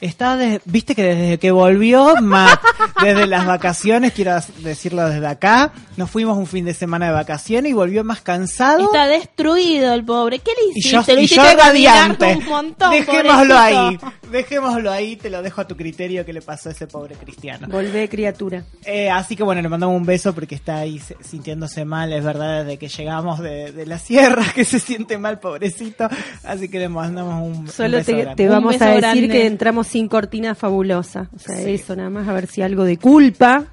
Está 0.00 0.36
de- 0.36 0.60
viste 0.66 0.94
que 0.94 1.02
desde 1.02 1.38
que 1.38 1.50
volvió 1.50 2.16
Matt, 2.20 2.60
desde 3.02 3.26
las 3.26 3.46
vacaciones, 3.46 4.12
quiero 4.12 4.38
decirlo 4.58 5.08
desde 5.08 5.26
acá, 5.26 5.72
nos 5.96 6.10
fuimos 6.10 6.36
un 6.36 6.46
fin 6.46 6.64
de 6.66 6.74
semana 6.74 7.06
de 7.06 7.12
vacaciones 7.12 7.70
y 7.70 7.74
volvió 7.74 8.04
más 8.04 8.20
cansado. 8.20 8.80
Está 8.84 9.06
destruido 9.06 9.94
el 9.94 10.04
pobre. 10.04 10.38
¿Qué 10.40 10.50
le 10.50 10.66
Y 10.66 10.78
hiciste? 10.80 10.90
yo, 10.90 11.14
Lo 11.14 11.20
y 11.20 11.24
hiciste 11.24 11.44
yo 11.50 11.56
caminar 11.56 11.94
radiante. 12.10 12.36
un 12.36 12.44
montón, 12.46 12.90
Dejémoslo 12.90 13.54
pobrecito. 13.54 13.58
ahí. 13.58 13.98
Dejémoslo 14.30 14.90
ahí, 14.90 15.16
te 15.16 15.30
lo 15.30 15.40
dejo 15.42 15.60
a 15.60 15.66
tu 15.66 15.76
criterio 15.76 16.24
que 16.24 16.32
le 16.32 16.42
pasó 16.42 16.68
a 16.68 16.72
ese 16.72 16.86
pobre 16.86 17.14
cristiano. 17.14 17.68
Volvé, 17.70 18.08
criatura. 18.08 18.64
Eh, 18.84 19.08
así 19.10 19.36
que 19.36 19.42
bueno, 19.42 19.62
le 19.62 19.68
mandamos 19.68 19.96
un 19.96 20.04
beso 20.04 20.34
porque 20.34 20.54
está 20.54 20.78
ahí 20.78 20.98
se- 20.98 21.16
sintiéndose 21.22 21.84
mal, 21.84 22.12
es 22.12 22.24
verdad, 22.24 22.64
desde 22.64 22.78
que 22.78 22.88
llegamos 22.88 23.38
de, 23.40 23.72
de 23.72 23.86
la 23.86 23.98
sierra, 23.98 24.44
que 24.54 24.64
se 24.64 24.78
siente 24.78 25.18
mal, 25.18 25.38
pobrecito. 25.38 26.08
Así 26.44 26.68
que 26.68 26.78
le 26.78 26.88
mandamos 26.88 27.42
un, 27.46 27.60
un 27.62 27.68
Solo 27.68 27.98
beso 27.98 28.12
te, 28.12 28.18
grande. 28.22 28.36
te 28.36 28.44
Un 28.48 28.48
vamos 28.54 28.72
beso 28.74 28.84
a 28.84 28.88
decir 28.88 29.02
grande. 29.02 29.28
que 29.28 29.46
entramos 29.46 29.86
sin 29.86 30.08
cortina 30.08 30.54
fabulosa. 30.54 31.28
O 31.34 31.38
sea, 31.38 31.56
Sí. 31.56 31.70
eso 31.70 31.94
nada 31.96 32.10
más, 32.10 32.28
a 32.28 32.32
ver 32.32 32.46
si 32.46 32.62
algo 32.62 32.84
de 32.84 32.96
culpa 32.98 33.64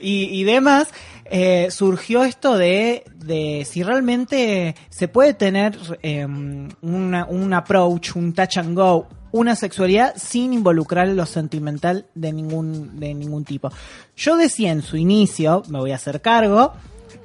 y, 0.00 0.24
y 0.24 0.44
demás. 0.44 0.88
Eh, 1.30 1.68
surgió 1.70 2.24
esto 2.24 2.58
de, 2.58 3.04
de 3.16 3.64
si 3.68 3.82
realmente 3.82 4.74
se 4.88 5.06
puede 5.08 5.32
tener 5.34 5.78
eh, 6.02 6.26
una- 6.26 7.24
un 7.26 7.52
approach, 7.54 8.16
un 8.16 8.32
touch 8.32 8.58
and 8.58 8.74
go, 8.76 9.06
una 9.32 9.54
sexualidad 9.54 10.14
sin 10.16 10.52
involucrar 10.52 11.06
lo 11.08 11.24
sentimental 11.24 12.06
de 12.16 12.32
ningún, 12.32 12.98
de 12.98 13.14
ningún 13.14 13.44
tipo. 13.44 13.70
Yo 14.16 14.36
decía 14.36 14.72
en 14.72 14.82
su 14.82 14.96
inicio, 14.96 15.62
me 15.68 15.78
voy 15.78 15.92
a 15.92 15.96
hacer 15.96 16.20
cargo, 16.20 16.72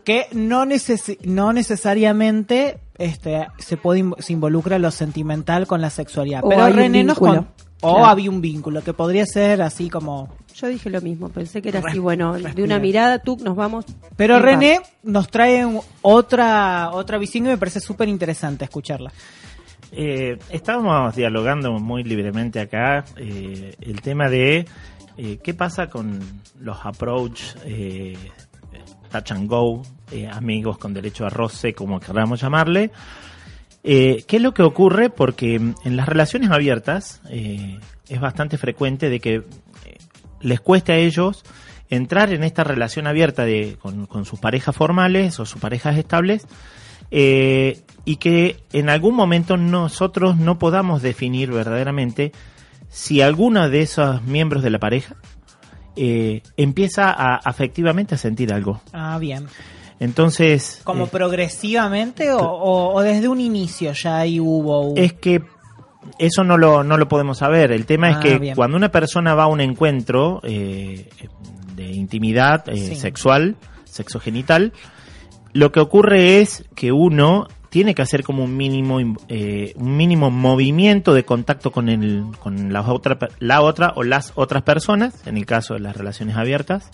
que 0.03 0.27
no, 0.33 0.65
neces 0.65 1.17
no 1.23 1.51
necesariamente 1.51 2.77
este, 2.97 3.47
se 3.57 3.75
puede 3.77 4.03
se 4.19 4.33
involucra 4.33 4.77
lo 4.79 4.91
sentimental 4.91 5.65
con 5.67 5.81
la 5.81 5.89
sexualidad. 5.89 6.41
O 6.43 6.49
pero 6.49 6.67
René 6.69 7.03
nos 7.03 7.17
con- 7.17 7.47
o 7.81 7.91
Claro. 7.93 8.05
había 8.05 8.29
un 8.29 8.39
vínculo 8.41 8.83
que 8.83 8.93
podría 8.93 9.25
ser 9.25 9.61
así 9.61 9.89
como 9.89 10.29
Yo 10.55 10.67
dije 10.67 10.89
lo 10.89 11.01
mismo, 11.01 11.27
pensé 11.29 11.61
que 11.61 11.67
era 11.69 11.81
así, 11.85 11.99
bueno, 11.99 12.33
de 12.33 12.63
una 12.63 12.79
mirada 12.79 13.19
tú 13.19 13.37
nos 13.43 13.57
vamos. 13.57 13.85
Pero. 14.15 14.39
René 14.39 14.79
nos 15.03 15.27
trae 15.29 15.67
otra 16.01 16.91
otra 16.93 17.17
visión 17.17 17.45
y 17.45 17.49
me 17.49 17.57
parece 17.57 17.81
súper 17.81 18.07
interesante 18.07 18.63
escucharla. 18.63 19.11
Eh, 19.91 20.37
estábamos 20.49 21.15
dialogando 21.15 21.71
muy 21.73 22.03
libremente 22.03 22.59
acá 22.59 23.03
eh, 23.17 23.75
el 23.81 24.01
tema 24.01 24.29
de 24.29 24.65
eh, 25.17 25.39
qué 25.43 25.53
pasa 25.53 25.87
con 25.87 26.19
los 26.59 26.77
approach, 26.85 27.41
eh, 27.65 28.17
touch 29.11 29.31
and 29.31 29.49
go, 29.49 29.81
eh, 30.11 30.27
amigos 30.31 30.77
con 30.77 30.93
derecho 30.93 31.25
a 31.25 31.29
roce, 31.29 31.73
como 31.73 31.99
queramos 31.99 32.41
llamarle. 32.41 32.91
Eh, 33.83 34.23
¿Qué 34.27 34.37
es 34.37 34.41
lo 34.41 34.53
que 34.53 34.63
ocurre? 34.63 35.09
Porque 35.09 35.55
en 35.55 35.95
las 35.95 36.07
relaciones 36.07 36.49
abiertas 36.49 37.21
eh, 37.29 37.79
es 38.09 38.19
bastante 38.19 38.57
frecuente 38.57 39.09
de 39.09 39.19
que 39.19 39.43
les 40.45 40.59
cueste 40.61 40.93
a 40.93 40.97
ellos 40.97 41.43
entrar 41.89 42.31
en 42.33 42.43
esta 42.43 42.63
relación 42.63 43.07
abierta 43.07 43.43
de, 43.45 43.77
con, 43.79 44.05
con 44.05 44.25
sus 44.25 44.39
parejas 44.39 44.75
formales 44.75 45.39
o 45.39 45.45
sus 45.45 45.59
parejas 45.61 45.97
estables 45.97 46.47
eh, 47.11 47.81
y 48.05 48.15
que 48.17 48.57
en 48.73 48.89
algún 48.89 49.15
momento 49.15 49.57
nosotros 49.57 50.37
no 50.37 50.57
podamos 50.57 51.01
definir 51.01 51.51
verdaderamente 51.51 52.31
si 52.89 53.21
alguno 53.21 53.69
de 53.69 53.81
esos 53.81 54.23
miembros 54.23 54.63
de 54.63 54.69
la 54.69 54.79
pareja 54.79 55.15
eh, 55.95 56.41
empieza 56.57 57.11
a 57.11 57.35
afectivamente 57.35 58.15
a 58.15 58.17
sentir 58.17 58.51
algo. 58.53 58.81
Ah, 58.93 59.17
bien. 59.19 59.47
Entonces, 59.99 60.81
¿Como 60.83 61.05
eh, 61.05 61.09
progresivamente 61.11 62.31
o, 62.33 62.39
o- 62.39 62.93
o 62.95 63.01
desde 63.01 63.27
un 63.29 63.39
inicio 63.39 63.93
ya 63.93 64.17
ahí 64.17 64.39
hubo 64.41 64.89
un... 64.89 64.97
es 64.97 65.13
que 65.13 65.41
eso 66.19 66.43
no 66.43 66.57
lo, 66.57 66.83
no 66.83 66.97
lo 66.97 67.07
podemos 67.07 67.37
saber. 67.39 67.71
El 67.71 67.85
tema 67.85 68.09
es 68.11 68.17
Ah, 68.17 68.19
que 68.21 68.39
bien. 68.39 68.55
cuando 68.55 68.77
una 68.77 68.89
persona 68.89 69.33
va 69.35 69.43
a 69.43 69.47
un 69.47 69.61
encuentro 69.61 70.39
eh, 70.43 71.09
de 71.75 71.91
intimidad 71.91 72.67
eh, 72.69 72.77
Sí. 72.77 72.95
sexual, 72.95 73.55
sexogenital, 73.83 74.73
lo 75.53 75.71
que 75.71 75.79
ocurre 75.79 76.41
es 76.41 76.65
que 76.75 76.91
uno 76.91 77.47
tiene 77.69 77.93
que 77.95 78.01
hacer 78.01 78.23
como 78.23 78.43
un 78.45 78.55
mínimo 78.55 78.99
eh, 79.27 79.73
un 79.75 79.97
mínimo 79.97 80.31
movimiento 80.31 81.13
de 81.13 81.25
contacto 81.25 81.71
con 81.71 81.89
el 81.89 82.23
con 82.39 82.71
la 82.71 82.81
otra 82.81 83.17
la 83.39 83.61
otra 83.61 83.91
o 83.97 84.03
las 84.03 84.31
otras 84.35 84.63
personas 84.63 85.13
en 85.27 85.35
el 85.35 85.45
caso 85.45 85.73
de 85.73 85.81
las 85.81 85.97
relaciones 85.97 86.37
abiertas 86.37 86.89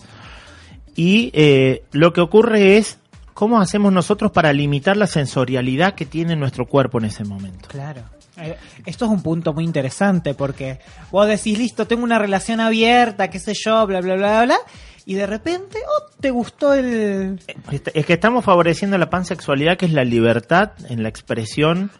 y 0.96 1.30
eh, 1.34 1.84
lo 1.92 2.14
que 2.14 2.22
ocurre 2.22 2.78
es 2.78 2.98
cómo 3.36 3.60
hacemos 3.62 3.94
nosotros 3.94 4.32
para 4.32 4.54
limitar 4.54 4.98
la 4.98 5.06
sensorialidad 5.08 5.94
que 5.94 6.06
tiene 6.08 6.36
nuestro 6.36 6.66
cuerpo 6.66 6.98
en 6.98 7.06
ese 7.06 7.24
momento 7.26 7.68
Claro. 7.70 8.02
Eh, 8.42 8.58
Esto 8.86 9.06
es 9.06 9.12
un 9.12 9.22
punto 9.22 9.54
muy 9.54 9.64
interesante 9.64 10.34
porque 10.34 10.80
vos 11.12 11.28
decís, 11.28 11.58
listo, 11.58 11.88
tengo 11.88 12.04
una 12.04 12.20
relación 12.20 12.60
abierta, 12.60 13.30
qué 13.30 13.40
sé 13.40 13.54
yo, 13.54 13.86
bla, 13.88 14.02
bla, 14.02 14.16
bla, 14.16 14.44
bla, 14.46 14.58
y 15.06 15.16
de 15.16 15.28
repente, 15.28 15.78
oh, 15.88 16.12
te 16.20 16.32
gustó 16.32 16.74
el... 16.74 17.40
Est- 17.72 17.90
Es 17.94 18.06
que 18.06 18.14
estamos 18.14 18.44
favoreciendo 18.46 18.98
la 18.98 19.10
pansexualidad, 19.10 19.78
que 19.78 19.86
es 19.86 19.94
la 19.94 20.04
libertad 20.04 20.72
en 20.90 21.04
la 21.04 21.10
expresión 21.10 21.92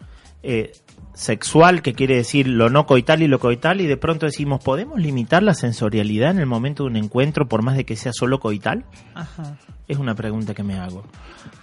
eh, 0.42 0.72
sexual, 1.14 1.82
que 1.82 1.92
quiere 1.94 2.16
decir 2.16 2.46
lo 2.48 2.70
no 2.70 2.86
coital 2.86 3.22
y 3.22 3.28
lo 3.28 3.38
coital, 3.38 3.80
y 3.80 3.86
de 3.86 3.96
pronto 3.96 4.26
decimos, 4.26 4.62
¿podemos 4.64 4.98
limitar 4.98 5.42
la 5.42 5.54
sensorialidad 5.54 6.30
en 6.30 6.38
el 6.38 6.46
momento 6.46 6.84
de 6.84 6.90
un 6.90 6.96
encuentro 6.96 7.48
por 7.48 7.62
más 7.62 7.76
de 7.76 7.84
que 7.84 7.96
sea 7.96 8.12
solo 8.14 8.40
coital? 8.40 8.84
Ajá. 9.14 9.56
Es 9.88 9.98
una 9.98 10.14
pregunta 10.14 10.54
que 10.54 10.62
me 10.62 10.78
hago. 10.78 11.04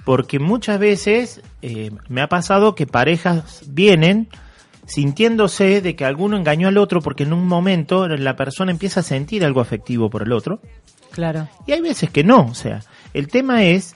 Porque 0.06 0.40
muchas 0.40 0.78
veces 0.80 1.42
eh, 1.62 1.90
me 2.10 2.22
ha 2.22 2.28
pasado 2.28 2.76
que 2.76 2.86
parejas 2.86 3.64
vienen 3.68 4.28
sintiéndose 4.90 5.82
de 5.82 5.96
que 5.96 6.04
alguno 6.06 6.36
engañó 6.36 6.68
al 6.68 6.78
otro 6.78 7.02
porque 7.02 7.24
en 7.24 7.32
un 7.34 7.48
momento 7.48 8.08
la 8.08 8.36
persona 8.36 8.72
empieza 8.72 9.00
a 9.00 9.04
sentir 9.04 9.46
algo 9.46 9.62
afectivo 9.62 10.10
por 10.10 10.24
el 10.24 10.32
otro 10.34 10.60
Claro. 11.12 11.48
y 11.66 11.72
hay 11.72 11.82
veces 11.82 12.10
que 12.10 12.24
no. 12.24 12.42
O 12.48 12.56
sea, 12.56 12.82
el 13.14 13.28
tema 13.28 13.64
es 13.64 13.96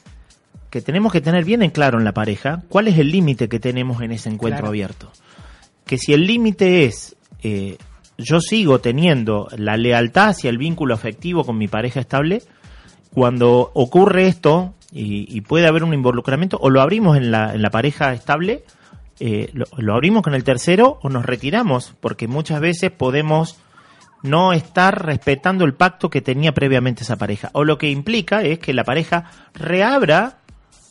que 0.70 0.82
tenemos 0.82 1.12
que 1.12 1.22
tener 1.22 1.46
bien 1.46 1.62
en 1.64 1.72
claro 1.72 1.98
en 1.98 2.04
la 2.06 2.14
pareja 2.14 2.64
cuál 2.70 2.88
es 2.88 2.98
el 2.98 3.12
límite 3.12 3.50
que 3.50 3.60
tenemos 3.60 4.02
en 4.02 4.12
ese 4.12 4.30
encuentro 4.30 4.60
Claro. 4.62 4.70
abierto. 4.70 5.12
Que 5.86 5.98
si 5.98 6.14
el 6.14 6.26
límite 6.26 6.86
es 6.86 7.16
eh, 7.44 7.78
yo 8.18 8.40
sigo 8.40 8.80
teniendo 8.80 9.48
la 9.58 9.76
lealtad 9.76 10.30
hacia 10.30 10.50
el 10.50 10.58
vínculo 10.58 10.94
afectivo 10.94 11.44
con 11.44 11.58
mi 11.58 11.68
pareja 11.68 12.00
estable, 12.00 12.42
cuando 13.12 13.72
ocurre 13.74 14.28
esto 14.28 14.74
y, 14.92 15.26
y 15.36 15.42
puede 15.42 15.68
haber 15.68 15.84
un 15.84 15.94
involucramiento, 15.94 16.58
o 16.62 16.70
lo 16.70 16.82
abrimos 16.82 17.18
en 17.18 17.32
la, 17.32 17.54
en 17.54 17.62
la 17.62 17.70
pareja 17.72 18.14
estable, 18.14 18.64
eh, 19.26 19.50
lo, 19.54 19.64
lo 19.78 19.94
abrimos 19.94 20.22
con 20.22 20.34
el 20.34 20.44
tercero 20.44 21.00
o 21.02 21.08
nos 21.08 21.26
retiramos, 21.26 21.94
porque 22.02 22.28
muchas 22.28 22.60
veces 22.60 22.92
podemos 22.92 23.58
no 24.22 24.52
estar 24.52 25.06
respetando 25.06 25.64
el 25.64 25.76
pacto 25.76 26.10
que 26.10 26.20
tenía 26.20 26.54
previamente 26.54 27.04
esa 27.04 27.16
pareja. 27.16 27.50
O 27.54 27.64
lo 27.64 27.78
que 27.78 27.90
implica 27.90 28.42
es 28.42 28.60
que 28.60 28.74
la 28.74 28.84
pareja 28.84 29.32
reabra 29.54 30.40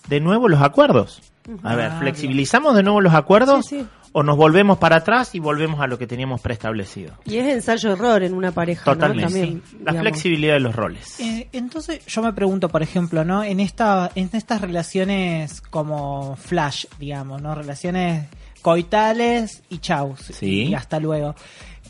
de 0.08 0.20
nuevo 0.20 0.48
los 0.48 0.62
acuerdos. 0.62 1.20
A 1.62 1.74
ver, 1.74 1.92
¿flexibilizamos 1.98 2.74
de 2.74 2.82
nuevo 2.82 3.02
los 3.02 3.12
acuerdos 3.12 3.66
Sí, 3.66 3.80
sí. 3.80 3.86
O 4.12 4.22
nos 4.22 4.36
volvemos 4.36 4.78
para 4.78 4.96
atrás 4.96 5.34
y 5.34 5.38
volvemos 5.40 5.80
a 5.80 5.86
lo 5.86 5.98
que 5.98 6.06
teníamos 6.06 6.40
preestablecido? 6.40 7.14
Y 7.24 7.36
es 7.38 7.46
ensayo-error 7.46 8.22
en 8.22 8.34
una 8.34 8.52
pareja, 8.52 8.82
¿no? 8.90 8.94
Totalmente. 8.94 9.32
También, 9.32 9.62
La 9.72 9.92
digamos. 9.92 10.00
flexibilidad 10.00 10.54
de 10.54 10.60
los 10.60 10.76
roles. 10.76 11.18
Eh, 11.20 11.48
entonces 11.52 12.04
yo 12.06 12.22
me 12.22 12.32
pregunto, 12.32 12.68
por 12.68 12.82
ejemplo, 12.82 13.24
¿no? 13.24 13.42
En 13.42 13.60
esta, 13.60 14.10
en 14.14 14.28
estas 14.32 14.60
relaciones 14.60 15.60
como 15.60 16.36
flash, 16.36 16.84
digamos, 16.98 17.40
¿no? 17.42 17.54
Relaciones 17.54 18.26
coitales 18.62 19.62
y 19.68 19.78
chau. 19.78 20.16
Sí. 20.16 20.64
Y 20.68 20.74
hasta 20.74 20.98
luego. 21.00 21.34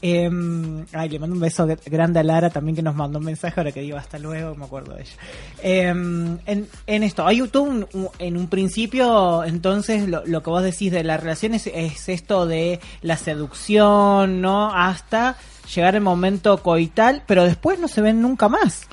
Em, 0.04 0.84
ay, 0.94 1.08
le 1.10 1.20
mando 1.20 1.34
un 1.36 1.40
beso 1.40 1.64
gr- 1.64 1.78
grande 1.86 2.18
a 2.18 2.24
Lara 2.24 2.50
también 2.50 2.74
que 2.74 2.82
nos 2.82 2.96
mandó 2.96 3.20
un 3.20 3.24
mensaje 3.24 3.54
ahora 3.60 3.70
que 3.70 3.82
digo 3.82 3.96
hasta 3.96 4.18
luego, 4.18 4.56
me 4.56 4.64
acuerdo 4.64 4.94
de 4.96 5.02
ella. 5.02 5.12
Em, 5.62 6.38
en, 6.44 6.66
en 6.88 7.02
esto, 7.04 7.24
hay 7.24 7.40
todo 7.46 7.62
un, 7.62 7.86
un- 7.92 8.08
en 8.18 8.36
un 8.36 8.48
principio, 8.48 9.44
entonces 9.44 10.08
lo, 10.08 10.26
lo 10.26 10.42
que 10.42 10.50
vos 10.50 10.64
decís 10.64 10.90
de 10.90 11.04
la 11.04 11.18
relación 11.18 11.54
es, 11.54 11.68
es 11.68 12.08
esto 12.08 12.46
de 12.46 12.80
la 13.02 13.16
seducción, 13.16 14.40
¿no? 14.40 14.74
Hasta 14.74 15.36
llegar 15.72 15.94
el 15.94 16.00
momento 16.00 16.58
coital, 16.64 17.22
pero 17.28 17.44
después 17.44 17.78
no 17.78 17.86
se 17.86 18.00
ven 18.00 18.20
nunca 18.20 18.48
más. 18.48 18.88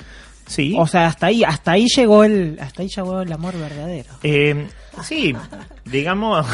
Sí. 0.46 0.76
O 0.78 0.86
sea, 0.86 1.06
hasta 1.08 1.26
ahí, 1.26 1.42
hasta 1.42 1.72
ahí 1.72 1.86
llegó 1.88 2.22
el, 2.22 2.56
hasta 2.60 2.82
ahí 2.82 2.88
llegó 2.88 3.20
el 3.22 3.32
amor 3.32 3.56
verdadero. 3.58 4.10
Eh, 4.22 4.68
sí, 5.04 5.34
digamos, 5.84 6.46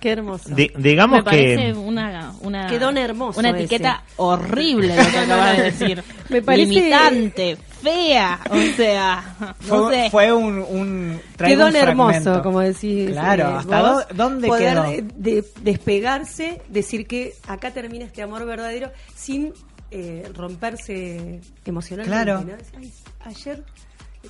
Qué 0.00 0.10
hermoso. 0.12 0.48
di- 0.54 0.70
digamos 0.76 1.18
Me 1.18 1.22
parece 1.24 1.56
que 1.66 1.72
una, 1.74 2.32
una, 2.40 2.66
Qué 2.68 2.78
don 2.78 2.96
hermoso 2.98 3.38
una 3.40 3.50
ese. 3.50 3.60
etiqueta 3.60 4.02
horrible 4.16 4.96
lo 4.96 5.10
que 5.10 5.18
acabas 5.18 5.56
de 5.56 5.62
decir. 5.64 6.04
Me 6.28 6.42
parece- 6.42 6.66
Limitante, 6.72 7.56
fea, 7.82 8.40
o 8.50 8.76
sea, 8.76 9.34
no 9.68 9.84
Fue, 9.86 9.94
sé. 10.04 10.10
fue 10.10 10.32
un, 10.32 10.58
un 10.58 11.20
Qué 11.38 11.56
don 11.56 11.68
un 11.70 11.76
hermoso, 11.76 12.42
como 12.42 12.60
decís. 12.60 13.10
Claro, 13.10 13.44
eh, 13.50 13.54
¿hasta 13.58 13.80
vos, 13.82 14.08
dó- 14.08 14.14
dónde 14.14 14.48
poder 14.48 14.72
quedó? 14.74 14.82
de- 14.84 15.02
de- 15.16 15.44
despegarse, 15.62 16.60
decir 16.68 17.06
que 17.06 17.34
acá 17.48 17.70
termina 17.72 18.04
este 18.04 18.22
amor 18.22 18.44
verdadero 18.46 18.90
sin 19.14 19.52
eh, 19.92 20.30
romperse 20.36 21.40
emocionalmente. 21.64 22.24
Claro. 22.24 22.44
¿no? 22.44 22.52
Ay, 22.78 22.92
ayer 23.24 23.64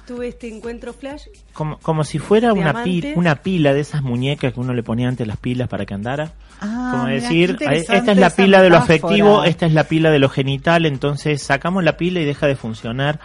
tuve 0.06 0.28
este 0.28 0.48
encuentro 0.48 0.92
flash. 0.92 1.24
como, 1.52 1.78
como 1.78 2.04
si 2.04 2.18
fuera 2.18 2.52
una, 2.52 2.84
pila, 2.84 3.08
una 3.16 3.36
pila 3.42 3.74
de 3.74 3.80
esas 3.80 4.02
muñecas 4.02 4.52
que 4.54 4.60
uno 4.60 4.72
le 4.72 4.82
ponía 4.82 5.08
antes 5.08 5.26
las 5.26 5.36
pilas 5.36 5.68
para 5.68 5.86
que 5.86 5.94
andara. 5.94 6.32
Ah, 6.60 6.90
como 6.92 7.04
mirá, 7.04 7.14
decir, 7.16 7.56
qué 7.56 7.66
"Ay, 7.66 7.78
interesante 7.78 7.96
esta 7.98 8.12
es 8.12 8.18
la 8.18 8.30
pila 8.30 8.62
de 8.62 8.70
lo 8.70 8.76
afectivo, 8.76 9.44
esta 9.44 9.66
es 9.66 9.72
la 9.72 9.84
pila 9.84 10.10
de 10.10 10.18
lo 10.18 10.28
genital, 10.28 10.86
entonces 10.86 11.42
sacamos 11.42 11.82
la 11.84 11.96
pila 11.96 12.20
y 12.20 12.24
deja 12.24 12.46
de 12.46 12.56
funcionar. 12.56 13.18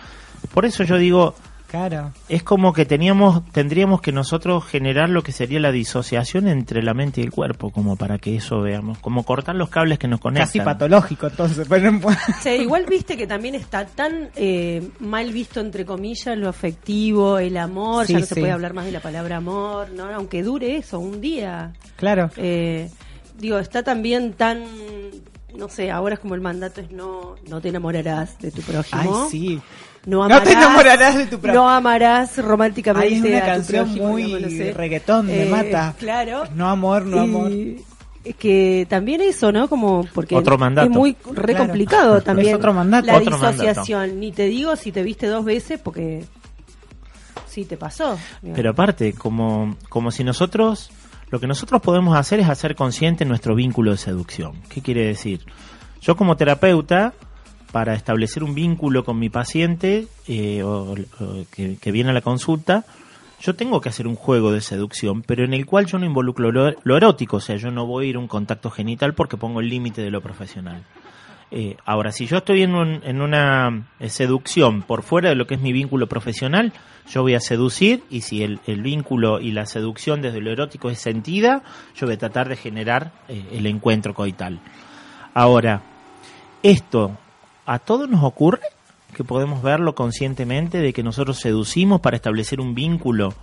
Por 0.53 0.65
eso 0.65 0.83
yo 0.83 0.97
digo, 0.97 1.35
Claro. 1.75 2.13
es 2.29 2.41
como 2.41 2.71
que 2.73 2.85
teníamos, 2.85 3.43
tendríamos 3.51 4.01
que 4.01 4.11
nosotros 4.13 4.63
generar 4.65 5.09
lo 5.09 5.23
que 5.23 5.31
sería 5.33 5.59
la 5.59 5.71
disociación 5.71 6.47
entre 6.47 6.81
la 6.81 6.93
mente 6.93 7.19
y 7.19 7.25
el 7.25 7.31
cuerpo, 7.31 7.69
como 7.71 7.95
para 7.97 8.17
que 8.17 8.35
eso 8.37 8.61
veamos, 8.61 8.97
como 8.99 9.23
cortar 9.23 9.55
los 9.55 9.69
cables 9.69 9.99
que 9.99 10.07
nos 10.07 10.21
conectan. 10.21 10.47
Casi 10.47 10.59
patológico, 10.61 11.27
entonces. 11.27 11.67
Pero 11.69 11.91
no 11.91 11.99
puedo- 11.99 12.17
O 12.29 12.41
sea, 12.41 12.55
igual 12.55 12.85
viste 12.89 13.17
que 13.17 13.27
también 13.27 13.55
está 13.55 13.85
tan 13.85 14.29
eh, 14.35 14.89
mal 14.99 15.31
visto, 15.31 15.59
entre 15.59 15.85
comillas, 15.85 16.37
lo 16.37 16.47
afectivo, 16.49 17.39
el 17.39 17.57
amor. 17.57 18.05
Sí, 18.07 18.13
ya 18.13 18.19
no 18.19 18.25
se 18.25 18.35
sí. 18.35 18.39
puede 18.39 18.53
hablar 18.53 18.73
más 18.73 18.85
de 18.85 18.91
la 18.91 19.01
palabra 19.01 19.37
amor, 19.37 19.89
¿no? 19.91 20.05
aunque 20.13 20.43
dure 20.43 20.77
eso, 20.77 20.99
un 20.99 21.19
día. 21.19 21.73
Claro. 21.97 22.29
Eh, 22.37 22.89
digo, 23.37 23.57
está 23.59 23.83
también 23.83 24.33
tan. 24.33 24.63
No 25.57 25.69
sé, 25.69 25.89
ahora 25.89 26.15
es 26.15 26.19
como 26.19 26.35
el 26.35 26.41
mandato 26.41 26.81
es 26.81 26.91
no, 26.91 27.35
no 27.47 27.61
te 27.61 27.69
enamorarás 27.69 28.37
de 28.39 28.51
tu 28.51 28.61
Ay, 28.61 28.67
prójimo. 28.73 29.29
sí. 29.29 29.61
No, 30.05 30.27
No 30.27 30.41
te 30.43 30.51
enamorarás 30.53 31.17
de 31.17 31.25
tu 31.25 31.39
prójimo. 31.39 31.63
No 31.63 31.69
amarás 31.69 32.37
románticamente 32.37 33.07
Ay, 33.07 33.13
es 33.15 33.21
una 33.21 33.37
a 33.37 33.41
tu 33.41 33.45
canción 33.47 33.85
prójimo, 33.85 34.09
muy 34.09 34.23
digamos, 34.23 34.51
no 34.51 34.57
sé. 34.57 34.73
reggaetón, 34.73 35.25
me 35.27 35.43
Eh, 35.43 35.49
mata. 35.49 35.95
Claro. 35.97 36.43
No 36.53 36.69
amor, 36.69 37.05
no 37.05 37.19
amor. 37.21 37.51
Y 37.51 37.83
es 38.23 38.35
que 38.35 38.85
también 38.89 39.21
eso, 39.21 39.51
¿no? 39.51 39.67
Como 39.67 40.05
porque 40.13 40.35
Otro 40.35 40.57
mandato. 40.57 40.87
es 40.89 40.95
muy 40.95 41.15
re 41.33 41.53
Claro. 41.53 41.65
complicado 41.65 42.21
también. 42.21 42.49
Es 42.49 42.55
otro 42.55 42.73
mandato. 42.73 43.07
La 43.07 43.17
Otro 43.17 43.35
disociación. 43.37 44.19
Ni 44.19 44.31
te 44.31 44.43
digo 44.45 44.75
si 44.75 44.91
te 44.91 45.01
viste 45.03 45.27
dos 45.27 45.43
veces 45.45 45.79
porque 45.83 46.25
sí 47.47 47.65
te 47.65 47.77
pasó. 47.77 48.17
digamos. 48.41 48.55
Pero 48.57 48.69
aparte, 48.71 49.13
como, 49.13 49.75
como 49.89 50.11
si 50.11 50.23
nosotros, 50.23 50.91
lo 51.31 51.39
que 51.39 51.47
nosotros 51.47 51.81
podemos 51.81 52.15
hacer 52.17 52.39
es 52.39 52.49
hacer 52.49 52.75
consciente 52.75 53.25
nuestro 53.25 53.55
vínculo 53.55 53.91
de 53.91 53.97
seducción. 53.97 54.53
¿Qué 54.69 54.81
quiere 54.81 55.05
decir? 55.07 55.45
Yo 56.01 56.15
como 56.15 56.35
terapeuta, 56.37 57.13
para 57.75 57.93
establecer 57.93 58.41
un 58.41 58.55
vínculo 58.55 59.03
con 59.03 59.19
mi 59.19 59.27
paciente 59.27 60.07
eh, 60.29 60.63
que, 61.51 61.91
viene 61.91 62.11
a 62.11 62.13
la 62.13 62.21
consulta, 62.21 62.85
yo 63.41 63.53
tengo 63.57 63.81
que 63.81 63.89
hacer 63.89 64.07
un 64.07 64.15
juego 64.15 64.53
de 64.53 64.61
seducción, 64.61 65.23
pero 65.23 65.43
en 65.43 65.53
el 65.53 65.65
cual 65.65 65.85
yo 65.85 65.99
no 65.99 66.05
involucro 66.05 66.53
lo, 66.53 66.95
erótico, 66.95 67.35
o 67.35 67.39
sea, 67.41 67.57
yo 67.57 67.71
no 67.71 67.85
voy 67.85 68.05
a 68.05 68.09
ir 68.11 68.15
a 68.15 68.19
un 68.19 68.29
contacto 68.29 68.71
genital 68.71 69.13
porque 69.13 69.35
pongo 69.35 69.59
el 69.59 69.67
límite 69.67 70.01
de 70.01 70.09
lo 70.09 70.21
profesional. 70.21 70.83
Eh, 71.51 71.75
ahora, 71.83 72.13
si 72.13 72.27
yo 72.27 72.37
estoy 72.37 72.61
en, 72.61 72.75
un- 72.75 73.01
en 73.03 73.21
una 73.21 73.89
eh, 73.99 74.07
seducción 74.07 74.81
por 74.81 75.03
fuera 75.03 75.27
de 75.27 75.35
lo 75.35 75.45
que 75.45 75.55
es 75.55 75.61
mi 75.61 75.73
vínculo 75.73 76.07
profesional, 76.07 76.71
yo 77.09 77.23
voy 77.23 77.33
a 77.33 77.41
seducir 77.41 78.05
y 78.09 78.21
si 78.21 78.41
el, 78.41 78.61
vínculo 78.81 79.41
y 79.41 79.51
la 79.51 79.65
seducción 79.65 80.21
desde 80.21 80.39
lo 80.39 80.49
erótico 80.49 80.89
es 80.89 80.99
sentida, 80.99 81.61
yo 81.93 82.07
voy 82.07 82.15
a 82.15 82.19
tratar 82.19 82.47
de 82.47 82.55
generar 82.55 83.11
el 83.27 83.65
encuentro 83.65 84.13
coital. 84.13 84.61
Ahora, 85.33 85.81
esto 86.63 87.17
a 87.65 87.79
todos 87.79 88.09
nos 88.09 88.23
ocurre 88.23 88.61
que 89.13 89.23
podemos 89.23 89.61
verlo 89.63 89.95
conscientemente 89.95 90.79
de 90.79 90.91
que 90.93 91.03
nosotros 91.03 91.39
seducimos 91.39 92.01
para 92.01 92.17
establecer 92.17 92.59
un 92.59 92.75
vínculo. 92.75 93.33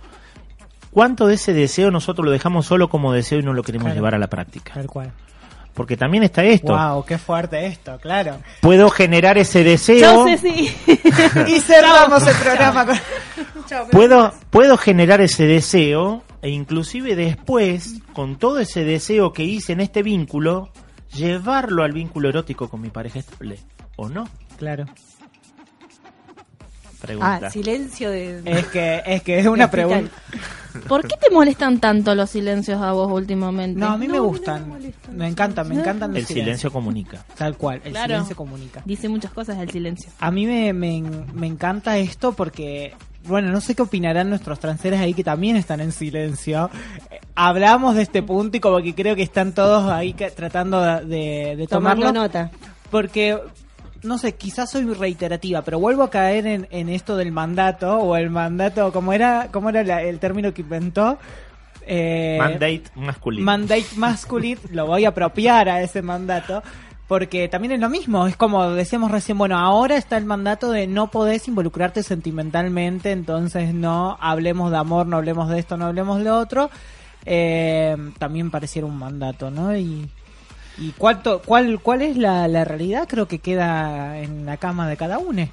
¿Cuánto 0.91 1.25
de 1.27 1.35
ese 1.35 1.53
deseo 1.53 1.89
nosotros 1.89 2.23
lo 2.25 2.31
dejamos 2.31 2.67
solo 2.67 2.87
como 2.89 3.11
deseo 3.11 3.39
y 3.39 3.43
no 3.43 3.53
lo 3.53 3.63
queremos 3.63 3.85
Claro. 3.85 3.95
llevar 3.95 4.15
a 4.15 4.19
la 4.19 4.27
práctica? 4.27 4.73
Tal 4.75 4.85
cual. 4.87 5.11
Porque 5.73 5.97
también 5.97 6.21
está 6.23 6.43
esto. 6.43 6.77
Wow, 6.77 7.03
qué 7.03 7.17
fuerte 7.17 7.65
esto, 7.65 7.97
claro. 7.99 8.37
Puedo 8.61 8.89
generar 8.91 9.39
ese 9.39 9.63
deseo. 9.63 9.99
Chao, 10.01 10.25
Ceci. 10.25 10.69
Y 11.47 11.59
cerramos 11.61 12.27
el 12.27 12.35
programa 12.35 12.85
con... 12.85 12.99
puedo, 13.91 14.31
puedo 14.51 14.77
generar 14.77 15.19
ese 15.21 15.47
deseo 15.47 16.21
e 16.43 16.49
inclusive 16.49 17.15
después, 17.15 17.95
con 18.13 18.37
todo 18.37 18.59
ese 18.59 18.83
deseo 18.83 19.33
que 19.33 19.43
hice 19.43 19.73
en 19.73 19.79
este 19.79 20.03
vínculo, 20.03 20.69
llevarlo 21.11 21.83
al 21.83 21.91
vínculo 21.93 22.29
erótico 22.29 22.69
con 22.69 22.79
mi 22.81 22.89
pareja 22.89 23.17
estable. 23.17 23.57
¿O 23.95 24.09
no? 24.09 24.27
Claro. 24.57 24.85
Pregunta. 27.01 27.39
Ah, 27.47 27.49
silencio 27.49 28.09
de. 28.11 28.41
Es 28.45 28.65
que 28.67 29.03
es 29.05 29.23
que 29.23 29.39
es 29.39 29.45
una 29.47 29.69
pregunta. 29.69 30.09
¿Por 30.87 31.01
qué 31.05 31.15
te 31.17 31.29
molestan 31.31 31.79
tanto 31.79 32.15
los 32.15 32.29
silencios 32.29 32.81
a 32.81 32.93
vos 32.93 33.11
últimamente? 33.11 33.77
No, 33.79 33.87
a 33.91 33.97
mí 33.97 34.07
me 34.07 34.19
gustan. 34.19 34.61
no 34.61 34.67
me 34.67 34.73
molestan. 34.79 35.17
Me 35.17 35.27
encantan, 35.27 35.67
me 35.67 35.75
encantan 35.75 36.11
los 36.11 36.19
El 36.21 36.25
silencio 36.25 36.71
comunica. 36.71 37.23
Tal 37.37 37.57
cual, 37.57 37.81
el 37.83 37.91
Claro. 37.91 38.07
silencio 38.07 38.35
comunica. 38.37 38.81
Dice 38.85 39.09
muchas 39.09 39.31
cosas 39.31 39.57
el 39.59 39.69
silencio. 39.69 40.09
A 40.19 40.31
mí 40.31 40.45
me, 40.45 40.71
me, 40.73 41.03
me 41.33 41.45
encanta 41.45 41.97
esto 41.97 42.31
porque, 42.31 42.95
bueno, 43.27 43.51
no 43.51 43.59
sé 43.61 43.75
qué 43.75 43.81
opinarán 43.83 44.29
nuestros 44.29 44.59
transeres 44.59 44.99
ahí 45.01 45.13
que 45.13 45.23
también 45.25 45.57
están 45.57 45.81
en 45.81 45.91
silencio. 45.91 46.71
Eh, 47.11 47.19
Hablamos 47.35 47.95
de 47.95 48.01
este 48.03 48.23
punto 48.23 48.55
y 48.57 48.59
como 48.61 48.77
que 48.81 48.95
creo 48.95 49.15
que 49.15 49.23
están 49.23 49.51
todos 49.53 49.91
ahí 49.91 50.13
que- 50.13 50.31
tratando 50.31 50.81
de, 50.81 51.55
de, 51.57 51.67
Tomando 51.67 52.01
tomarlo. 52.05 52.21
nota. 52.21 52.49
Porque, 52.89 53.37
no 54.03 54.17
sé, 54.17 54.33
quizás 54.35 54.69
soy 54.71 54.85
reiterativa, 54.93 55.61
pero 55.61 55.79
vuelvo 55.79 56.03
a 56.03 56.09
caer 56.09 56.45
en, 56.47 56.67
en 56.71 56.89
esto 56.89 57.15
del 57.17 57.31
mandato 57.31 57.97
o 57.97 58.15
el 58.17 58.29
mandato, 58.29 58.91
como 58.91 59.13
era, 59.13 59.47
cómo 59.51 59.69
era 59.69 59.83
la- 59.83 60.01
el 60.03 60.19
término 60.19 60.53
que 60.53 60.61
inventó. 60.61 61.17
Eh, 61.85 62.37
Mandate 62.39 62.83
masculino. 62.95 63.45
mandate 63.45 63.85
masculine, 63.97 64.59
lo 64.71 64.85
voy 64.87 65.05
a 65.05 65.09
apropiar 65.09 65.67
a 65.69 65.81
ese 65.81 66.01
mandato, 66.01 66.63
porque 67.09 67.49
también 67.49 67.73
es 67.73 67.79
lo 67.81 67.89
mismo, 67.89 68.25
es 68.27 68.37
como 68.37 68.69
decíamos 68.71 69.11
recién, 69.11 69.37
bueno, 69.37 69.57
ahora 69.57 69.97
está 69.97 70.15
el 70.17 70.23
mandato 70.25 70.71
de 70.71 70.87
no 70.87 71.11
podés 71.11 71.47
involucrarte 71.49 72.01
sentimentalmente, 72.01 73.11
entonces 73.11 73.73
no 73.73 74.17
hablemos 74.21 74.71
de 74.71 74.77
amor, 74.77 75.07
no 75.07 75.17
hablemos 75.17 75.49
de 75.49 75.59
esto, 75.59 75.75
no 75.75 75.85
hablemos 75.87 76.23
de 76.23 76.31
otro, 76.31 76.69
Eh, 77.25 77.95
también 78.19 78.51
pareciera 78.51 78.85
un 78.85 78.97
mandato, 78.97 79.49
¿no? 79.49 79.75
Y, 79.77 80.09
y 80.77 80.91
cuánto, 80.91 81.41
cuál, 81.41 81.79
cuál 81.79 82.01
es 82.01 82.17
la, 82.17 82.47
la 82.47 82.65
realidad, 82.65 83.07
creo 83.07 83.27
que 83.27 83.39
queda 83.39 84.19
en 84.19 84.45
la 84.45 84.57
cama 84.57 84.87
de 84.87 84.97
cada 84.97 85.17
uno. 85.17 85.47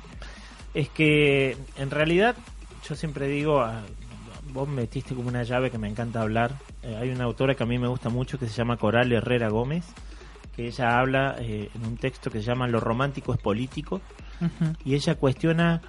Es 0.75 0.89
que 0.89 1.57
en 1.77 1.91
realidad 1.91 2.37
yo 2.89 2.95
siempre 2.95 3.29
digo, 3.29 3.61
ah, 3.61 3.83
vos 4.53 4.69
metiste 4.69 5.15
como 5.15 5.29
una 5.29 5.43
llave 5.43 5.71
que 5.71 5.79
me 5.79 5.89
encanta 5.89 6.23
hablar. 6.23 6.55
Eh, 6.83 6.97
hay 7.01 7.11
una 7.11 7.25
autora 7.25 7.55
que 7.55 7.63
a 7.63 7.67
mí 7.67 7.79
me 7.79 7.89
gusta 7.89 8.09
mucho 8.09 8.39
que 8.39 8.47
se 8.47 8.55
llama 8.55 8.77
Coral 8.77 9.13
Herrera 9.13 9.49
Gómez, 9.49 9.85
que 10.57 10.67
ella 10.67 10.99
habla 10.99 11.37
eh, 11.39 11.71
en 11.75 11.87
un 11.87 11.97
texto 11.97 12.31
que 12.31 12.41
se 12.41 12.47
llama 12.47 12.67
Lo 12.67 12.81
romántico 12.81 13.33
es 13.33 13.41
político 13.41 14.01
y 14.87 14.95
ella 14.95 15.17
cuestiona 15.17 15.83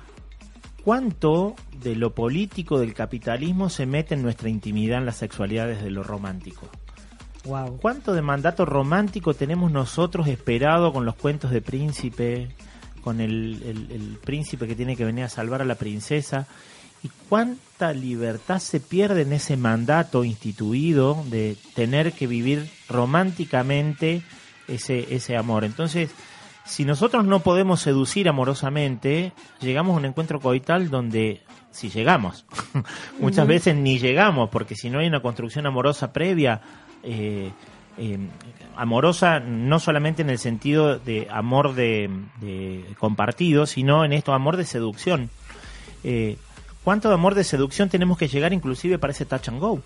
cuánto 0.83 1.55
de 1.81 1.95
lo 1.95 2.13
político 2.13 2.79
del 2.79 2.93
capitalismo 2.93 3.69
se 3.69 3.85
mete 3.85 4.15
en 4.15 4.23
nuestra 4.23 4.49
intimidad 4.49 4.99
en 4.99 5.05
la 5.05 5.13
sexualidad 5.13 5.67
desde 5.67 5.89
lo 5.89 6.03
romántico. 6.03 6.67
Wow. 7.45 7.77
¿Cuánto 7.81 8.13
de 8.13 8.21
mandato 8.21 8.65
romántico 8.65 9.33
tenemos 9.33 9.71
nosotros 9.71 10.27
esperado 10.27 10.93
con 10.93 11.05
los 11.05 11.15
cuentos 11.15 11.49
de 11.51 11.61
príncipe, 11.61 12.49
con 13.03 13.19
el, 13.19 13.61
el- 13.65 13.91
el 13.91 14.17
príncipe 14.23 14.67
que 14.67 14.75
tiene 14.75 14.95
que 14.95 15.05
venir 15.05 15.23
a 15.25 15.29
salvar 15.29 15.61
a 15.61 15.65
la 15.65 15.75
princesa? 15.75 16.45
¿Y 17.03 17.09
cuánta 17.29 17.93
libertad 17.93 18.59
se 18.59 18.79
pierde 18.79 19.23
en 19.23 19.33
ese 19.33 19.57
mandato 19.57 20.23
instituido 20.23 21.23
de 21.31 21.57
tener 21.73 22.13
que 22.13 22.27
vivir 22.27 22.69
románticamente 22.87 24.21
ese, 24.67 25.13
ese 25.15 25.35
amor? 25.35 25.63
Entonces, 25.63 26.11
si 26.63 26.85
nosotros 26.85 27.25
no 27.25 27.39
podemos 27.39 27.81
seducir 27.81 28.29
amorosamente, 28.29 29.33
llegamos 29.61 29.95
a 29.95 29.97
un 29.97 30.05
encuentro 30.05 30.39
coital 30.39 30.91
donde, 30.91 31.41
si 31.71 31.89
llegamos, 31.89 32.45
muchas 33.19 33.47
veces 33.47 33.75
ni 33.75 33.97
llegamos, 33.97 34.49
porque 34.51 34.75
si 34.75 34.91
no 34.91 34.99
hay 34.99 35.07
una 35.07 35.23
construcción 35.23 35.65
amorosa 35.65 36.13
previa, 36.13 36.61
eh, 37.03 37.51
eh, 37.97 38.17
amorosa 38.75 39.39
no 39.39 39.79
solamente 39.79 40.21
en 40.21 40.29
el 40.29 40.37
sentido 40.39 40.97
de 40.99 41.27
amor 41.29 41.73
de, 41.75 42.09
de 42.39 42.85
compartido, 42.99 43.65
sino 43.65 44.05
en 44.05 44.13
esto 44.13 44.33
amor 44.33 44.57
de 44.57 44.65
seducción. 44.65 45.29
Eh, 46.03 46.37
¿Cuánto 46.83 47.09
de 47.09 47.13
amor 47.15 47.35
de 47.35 47.43
seducción 47.43 47.89
tenemos 47.89 48.17
que 48.17 48.27
llegar 48.27 48.53
inclusive 48.53 48.97
para 48.97 49.11
ese 49.11 49.25
touch 49.25 49.49
and 49.49 49.59
go? 49.59 49.81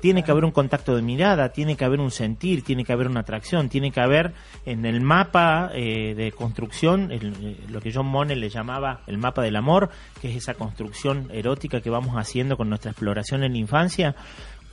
Tiene 0.00 0.22
que 0.22 0.30
haber 0.32 0.44
un 0.44 0.50
contacto 0.50 0.94
de 0.96 1.00
mirada, 1.00 1.50
tiene 1.50 1.76
que 1.76 1.84
haber 1.86 1.98
un 2.00 2.10
sentir, 2.10 2.62
tiene 2.62 2.84
que 2.84 2.92
haber 2.92 3.06
una 3.08 3.20
atracción, 3.20 3.70
tiene 3.70 3.90
que 3.90 4.00
haber 4.00 4.34
en 4.66 4.84
el 4.84 5.00
mapa 5.00 5.70
eh, 5.72 6.14
de 6.14 6.30
construcción, 6.32 7.10
el- 7.10 7.56
lo 7.70 7.80
que 7.80 7.90
John 7.90 8.06
Monnet 8.06 8.36
le 8.36 8.50
llamaba 8.50 9.00
el 9.06 9.16
mapa 9.16 9.40
del 9.42 9.56
amor, 9.56 9.88
que 10.20 10.28
es 10.28 10.36
esa 10.36 10.54
construcción 10.54 11.28
erótica 11.32 11.80
que 11.80 11.88
vamos 11.88 12.16
haciendo 12.16 12.58
con 12.58 12.68
nuestra 12.68 12.90
exploración 12.90 13.44
en 13.44 13.52
la 13.52 13.58
infancia. 13.58 14.14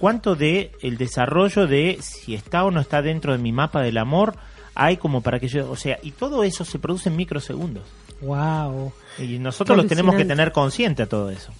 ¿Cuánto 0.01 0.35
de 0.35 0.71
el 0.81 0.97
desarrollo 0.97 1.67
de 1.67 1.99
si 2.01 2.33
está 2.33 2.65
o 2.65 2.71
no 2.71 2.81
está 2.81 3.01
dentro 3.03 3.33
de 3.33 3.37
mi 3.37 3.51
mapa 3.51 3.81
del 3.81 3.99
amor 3.99 4.35
hay 4.73 4.97
como 4.97 5.21
para 5.21 5.39
que 5.39 5.47
yo, 5.47 5.69
o 5.69 5.75
sea, 5.75 5.99
y 6.01 6.11
todo 6.11 6.43
eso 6.43 6.65
se 6.65 6.79
produce 6.79 7.09
en 7.09 7.15
microsegundos. 7.15 7.83
Wow, 8.21 8.93
Y 9.19 9.37
nosotros 9.37 9.77
lo 9.77 9.85
tenemos 9.85 10.15
que 10.15 10.25
tener 10.25 10.51
consciente 10.51 11.03
a 11.03 11.05
todo 11.07 11.29
eso. 11.29 11.53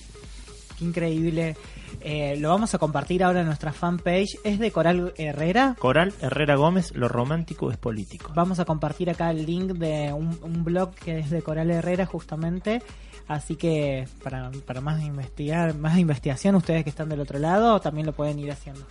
qué 0.78 0.86
increíble. 0.86 1.56
Eh, 2.00 2.36
lo 2.38 2.50
vamos 2.50 2.74
a 2.74 2.80
compartir 2.80 3.24
ahora 3.24 3.42
en 3.42 3.46
nuestra 3.46 3.74
fanpage. 3.74 4.40
Es 4.44 4.58
de 4.58 4.72
Coral 4.72 5.14
Herrera. 5.18 5.76
Coral 5.78 6.14
Herrera 6.22 6.56
Gómez, 6.56 6.96
lo 6.96 7.08
romántico 7.08 7.70
es 7.70 7.78
político. 7.78 8.32
Vamos 8.34 8.60
a 8.60 8.66
compartir 8.66 9.10
acá 9.10 9.30
el 9.30 9.46
link 9.46 9.74
de 9.74 10.14
un, 10.14 10.40
un 10.42 10.64
blog 10.64 10.96
que 10.96 11.20
es 11.20 11.30
de 11.30 11.44
Coral 11.44 11.70
Herrera 11.70 12.06
justamente. 12.08 12.82
Así 13.32 13.56
que 13.56 14.10
para, 14.22 14.52
para 14.66 14.82
más 14.82 15.02
investigar, 15.02 15.74
más 15.74 15.98
investigación, 15.98 16.56
ustedes 16.56 16.84
que 16.84 16.90
están 16.90 17.08
del 17.08 17.22
otro 17.22 17.40
lado 17.40 17.80
también 17.80 18.06
lo 18.06 18.12
pueden 18.12 18.38
ir 18.40 18.52
haciendo. 18.52 18.86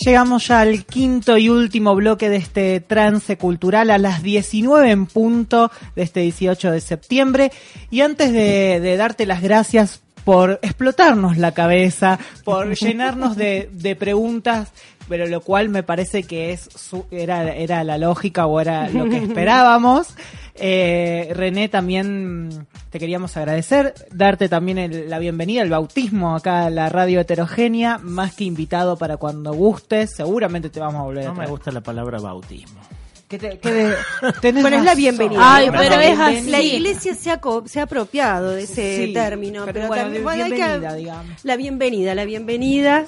Llegamos 0.00 0.46
ya 0.46 0.60
al 0.60 0.84
quinto 0.84 1.38
y 1.38 1.48
último 1.48 1.94
bloque 1.94 2.28
de 2.28 2.36
este 2.36 2.80
trance 2.80 3.38
cultural 3.38 3.90
a 3.90 3.96
las 3.96 4.22
19 4.22 4.90
en 4.90 5.06
punto 5.06 5.70
de 5.96 6.02
este 6.02 6.20
18 6.20 6.72
de 6.72 6.80
septiembre. 6.82 7.52
Y 7.90 8.02
antes 8.02 8.30
de, 8.30 8.96
darte 8.98 9.24
las 9.24 9.40
gracias 9.40 10.02
por 10.24 10.60
explotarnos 10.60 11.38
la 11.38 11.52
cabeza, 11.52 12.18
por 12.44 12.74
llenarnos 12.76 13.34
de, 13.34 13.70
de 13.72 13.96
preguntas, 13.96 14.74
pero 15.08 15.26
lo 15.26 15.40
cual 15.40 15.68
me 15.68 15.82
parece 15.82 16.22
que 16.24 16.52
es 16.52 16.68
su- 16.74 17.06
era, 17.10 17.54
era 17.54 17.82
la 17.84 17.98
lógica 17.98 18.46
o 18.46 18.60
era 18.60 18.88
lo 18.88 19.08
que 19.08 19.18
esperábamos. 19.18 20.08
Eh, 20.60 21.30
René, 21.36 21.68
también 21.68 22.66
te 22.90 22.98
queríamos 22.98 23.36
agradecer, 23.36 23.94
darte 24.10 24.48
también 24.48 24.76
el- 24.78 25.08
la 25.08 25.20
bienvenida, 25.20 25.62
el 25.62 25.70
bautismo 25.70 26.34
acá 26.34 26.64
a 26.66 26.70
la 26.70 26.88
radio 26.88 27.20
heterogénea, 27.20 27.98
más 28.02 28.34
que 28.34 28.42
invitado 28.42 28.96
para 28.96 29.18
cuando 29.18 29.52
gustes, 29.52 30.10
seguramente 30.16 30.68
te 30.68 30.80
vamos 30.80 31.00
a 31.00 31.04
volver 31.04 31.22
a 31.22 31.26
No 31.28 31.32
me 31.34 31.36
traer. 31.36 31.50
gusta 31.50 31.70
la 31.70 31.80
palabra 31.80 32.18
bautismo. 32.18 32.80
¿Qué 33.28 33.38
te- 33.38 33.58
qué 33.60 33.72
de- 33.72 33.94
tenés 34.40 34.62
Bueno, 34.64 34.78
es 34.78 34.84
la 34.84 34.96
bienvenida. 34.96 35.38
Ay, 35.40 35.68
pero 35.70 35.90
La 35.96 36.04
es 36.04 36.18
así. 36.18 36.50
La 36.50 36.60
iglesia 36.60 37.14
se 37.14 37.30
ha, 37.30 37.40
co- 37.40 37.62
se 37.68 37.78
ha 37.78 37.84
apropiado 37.84 38.50
de 38.50 38.64
ese 38.64 39.06
Sí, 39.06 39.12
término. 39.12 39.60
pero 39.64 39.74
Pero, 39.74 39.86
bueno, 39.88 40.02
también- 40.02 40.24
bueno, 40.24 40.44
hay 40.44 40.50
que- 40.50 40.96
digamos. 40.96 41.44
La 41.44 41.54
bienvenida, 41.56 42.16
la 42.16 42.24
bienvenida. 42.24 43.04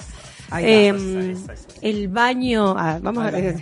Eh, 0.59 0.91
va. 0.91 1.53
el 1.81 2.07
baño, 2.07 2.75
ah, 2.77 2.99
vamos 3.01 3.25
a 3.25 3.31
ver. 3.31 3.61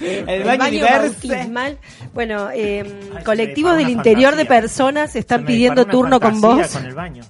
El 0.00 0.44
baño 0.44 0.84
bautismal. 0.84 1.78
Bueno, 2.12 2.50
eh, 2.52 2.84
Ay, 3.16 3.24
colectivos 3.24 3.76
del 3.76 3.88
interior 3.90 4.34
de 4.36 4.44
personas 4.44 5.14
están 5.16 5.44
pidiendo 5.44 5.86
turno 5.86 6.20
con 6.20 6.40
vos. 6.40 6.66
Con 6.68 6.84
el 6.86 6.94
baño. 6.94 7.22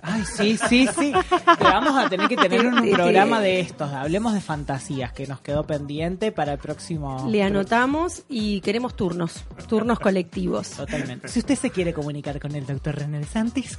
Ay, 0.00 0.22
sí, 0.24 0.56
sí, 0.68 0.88
sí. 0.98 1.12
Te 1.58 1.64
vamos 1.64 1.94
a 2.02 2.08
tener 2.08 2.28
que 2.28 2.36
tener 2.36 2.64
un 2.66 2.78
Sí, 2.82 2.88
sí. 2.88 2.94
programa 2.94 3.40
de 3.40 3.60
estos. 3.60 3.92
Hablemos 3.92 4.32
de 4.32 4.40
fantasías 4.40 5.12
que 5.12 5.26
nos 5.26 5.40
quedó 5.40 5.64
pendiente 5.66 6.32
para 6.32 6.52
el 6.52 6.58
próximo. 6.58 7.26
Le 7.28 7.42
anotamos 7.42 8.22
y 8.28 8.60
queremos 8.62 8.94
turnos, 8.96 9.44
turnos 9.68 9.98
colectivos. 9.98 10.70
Totalmente. 10.70 11.28
Si 11.28 11.40
usted 11.40 11.56
se 11.56 11.70
quiere 11.70 11.92
comunicar 11.92 12.40
con 12.40 12.54
el 12.54 12.64
doctor 12.64 12.94
René 12.96 13.24
Santis, 13.24 13.76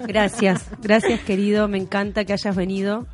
Gracias, 0.00 0.66
gracias 0.82 1.20
querido, 1.20 1.66
me 1.68 1.78
encanta 1.78 2.24
que 2.24 2.32
hayas 2.34 2.54
venido. 2.54 3.06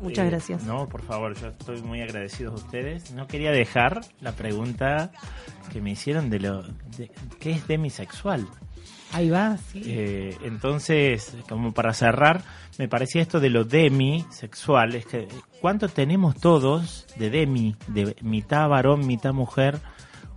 Muchas 0.00 0.26
Eh, 0.26 0.30
gracias. 0.30 0.62
No, 0.64 0.88
por 0.88 1.02
favor, 1.02 1.34
yo 1.40 1.48
estoy 1.48 1.82
muy 1.82 2.00
agradecido 2.00 2.52
a 2.52 2.54
ustedes. 2.54 3.12
No 3.12 3.26
quería 3.26 3.50
dejar 3.50 4.00
la 4.20 4.32
pregunta 4.32 5.10
que 5.72 5.80
me 5.80 5.90
hicieron 5.92 6.30
de 6.30 6.40
lo 6.40 6.62
de, 6.96 7.10
qué 7.40 7.52
es 7.52 7.66
demisexual. 7.66 8.46
ahí 9.12 9.30
va, 9.30 9.56
sí. 9.56 9.82
Eh, 9.86 10.36
entonces, 10.42 11.36
como 11.48 11.72
para 11.72 11.92
cerrar, 11.92 12.42
me 12.78 12.88
parecía 12.88 13.22
esto 13.22 13.38
de 13.40 13.50
lo 13.50 13.64
demisexual, 13.64 14.94
es 14.96 15.06
que 15.06 15.28
cuánto 15.60 15.88
tenemos 15.88 16.36
todos 16.36 17.06
de 17.16 17.30
demi, 17.30 17.76
de 17.86 18.16
mitad 18.22 18.68
varón, 18.68 19.06
mitad 19.06 19.32
mujer, 19.32 19.78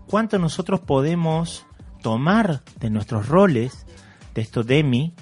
cuánto 0.06 0.38
nosotros 0.38 0.80
podemos 0.80 1.66
tomar 2.02 2.62
de 2.80 2.90
nuestros 2.90 3.28
roles 3.28 3.86
de 4.36 4.42
esto 4.42 4.64
demi, 4.64 5.14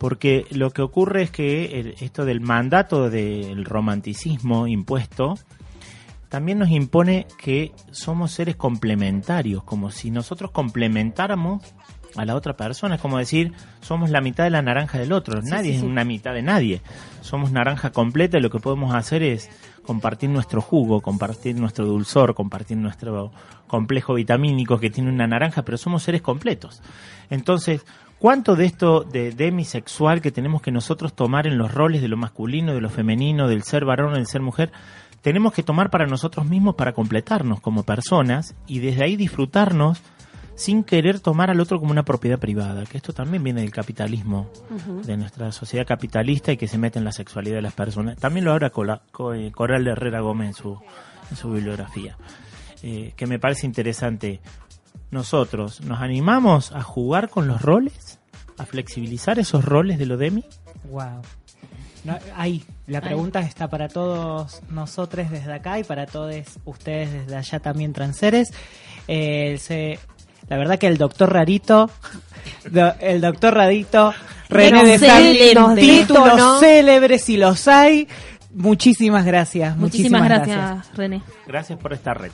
porque 0.00 0.46
lo 0.50 0.70
que 0.70 0.80
ocurre 0.80 1.22
es 1.22 1.30
que 1.30 1.78
el- 1.78 1.94
esto 2.00 2.24
del 2.24 2.40
mandato 2.40 3.10
del 3.10 3.66
romanticismo 3.66 4.66
impuesto 4.66 5.34
también 6.30 6.58
nos 6.58 6.70
impone 6.70 7.26
que 7.38 7.72
somos 7.90 8.32
seres 8.32 8.56
complementarios, 8.56 9.62
como 9.62 9.90
si 9.90 10.10
nosotros 10.10 10.52
complementáramos 10.52 11.62
a 12.16 12.24
la 12.24 12.34
otra 12.34 12.56
persona. 12.56 12.94
Es 12.94 13.00
como 13.00 13.18
decir, 13.18 13.52
somos 13.82 14.10
la 14.10 14.20
mitad 14.20 14.44
de 14.44 14.50
la 14.50 14.62
naranja 14.62 14.98
del 14.98 15.12
otro. 15.12 15.42
nadie 15.42 15.74
es 15.76 15.82
una 15.82 16.04
mitad 16.04 16.32
de 16.32 16.42
nadie. 16.42 16.80
Somos 17.20 17.52
naranja 17.52 17.90
completa 17.90 18.38
y 18.38 18.40
lo 18.40 18.48
que 18.50 18.58
podemos 18.58 18.94
hacer 18.94 19.22
es 19.22 19.50
compartir 19.84 20.30
nuestro 20.30 20.60
jugo, 20.62 21.02
compartir 21.02 21.56
nuestro 21.60 21.84
dulzor, 21.84 22.34
compartir 22.34 22.78
nuestro 22.78 23.32
complejo 23.66 24.14
vitamínico 24.14 24.78
que 24.78 24.88
tiene 24.90 25.10
una 25.10 25.26
naranja, 25.26 25.62
pero 25.62 25.76
somos 25.76 26.02
seres 26.04 26.22
completos. 26.22 26.80
Entonces, 27.28 27.84
¿cuánto 28.20 28.54
de 28.54 28.66
esto 28.66 29.00
de 29.00 29.32
demisexual 29.32 30.20
que 30.20 30.30
tenemos 30.30 30.62
que 30.62 30.70
nosotros 30.70 31.14
tomar 31.14 31.48
en 31.48 31.58
los 31.58 31.74
roles 31.74 32.00
de 32.00 32.08
lo 32.08 32.16
masculino, 32.16 32.72
de 32.72 32.80
lo 32.80 32.90
femenino, 32.90 33.48
del 33.48 33.64
ser 33.64 33.84
varón, 33.84 34.14
del 34.14 34.28
ser 34.28 34.42
mujer, 34.42 34.70
tenemos 35.22 35.52
que 35.52 35.64
tomar 35.64 35.90
para 35.90 36.06
nosotros 36.06 36.46
mismos 36.46 36.76
para 36.76 36.92
completarnos 36.92 37.60
como 37.60 37.82
personas 37.82 38.54
y 38.66 38.78
desde 38.78 39.04
ahí 39.04 39.16
disfrutarnos 39.16 40.00
sin 40.54 40.84
querer 40.84 41.20
tomar 41.20 41.50
al 41.50 41.58
otro 41.58 41.78
como 41.78 41.90
una 41.90 42.02
propiedad 42.02 42.38
privada, 42.38 42.84
que 42.84 42.98
esto 42.98 43.14
también 43.14 43.42
viene 43.42 43.62
del 43.62 43.70
capitalismo, 43.70 44.50
de 45.06 45.16
nuestra 45.16 45.52
sociedad 45.52 45.86
capitalista 45.86 46.52
y 46.52 46.58
que 46.58 46.68
se 46.68 46.76
mete 46.76 46.98
en 46.98 47.06
la 47.06 47.12
sexualidad 47.12 47.56
de 47.56 47.62
las 47.62 47.72
personas. 47.72 48.18
También 48.18 48.44
lo 48.44 48.52
habla 48.52 48.70
eh, 49.34 49.50
Coral 49.52 49.86
Herrera 49.86 50.20
Gómez 50.20 50.48
en 50.48 50.54
su, 50.54 50.78
en 51.30 51.36
su 51.36 51.50
bibliografía, 51.50 52.18
eh, 52.82 53.14
que 53.16 53.26
me 53.26 53.38
parece 53.38 53.66
interesante. 53.66 54.40
Nosotros 55.10 55.80
nos 55.80 56.00
animamos 56.00 56.72
a 56.72 56.82
jugar 56.82 57.28
con 57.30 57.48
los 57.48 57.62
roles, 57.62 58.18
a 58.58 58.64
flexibilizar 58.66 59.38
esos 59.38 59.64
roles 59.64 59.98
de 59.98 60.06
lo 60.06 60.16
demi. 60.16 60.44
Wow. 60.90 61.22
No, 62.04 62.16
ahí, 62.36 62.64
la 62.86 63.00
pregunta 63.02 63.40
está 63.40 63.68
para 63.68 63.88
todos 63.88 64.62
nosotros 64.70 65.30
desde 65.30 65.52
acá 65.52 65.78
y 65.78 65.84
para 65.84 66.06
todos 66.06 66.34
ustedes 66.64 67.12
desde 67.12 67.36
allá 67.36 67.60
también 67.60 67.92
transeres. 67.92 68.52
Eh, 69.08 69.58
se- 69.60 69.98
la 70.48 70.56
verdad 70.56 70.78
que 70.78 70.86
el 70.86 70.96
doctor 70.96 71.32
Rarito, 71.32 71.90
do- 72.70 72.94
el 73.00 73.20
doctor 73.20 73.54
Rarito, 73.54 74.14
René 74.48 74.82
de 74.84 74.94
Excelente. 74.94 75.54
Santos, 75.54 75.74
títulos 75.78 76.36
¿no? 76.38 76.58
célebres 76.60 77.22
si 77.24 77.36
los 77.36 77.68
hay. 77.68 78.08
Muchísimas 78.54 79.24
gracias. 79.24 79.76
Muchísimas 79.76 80.24
gracias, 80.24 80.88
René. 80.96 81.22
Gracias 81.46 81.78
por 81.78 81.92
esta 81.92 82.14
red. 82.14 82.32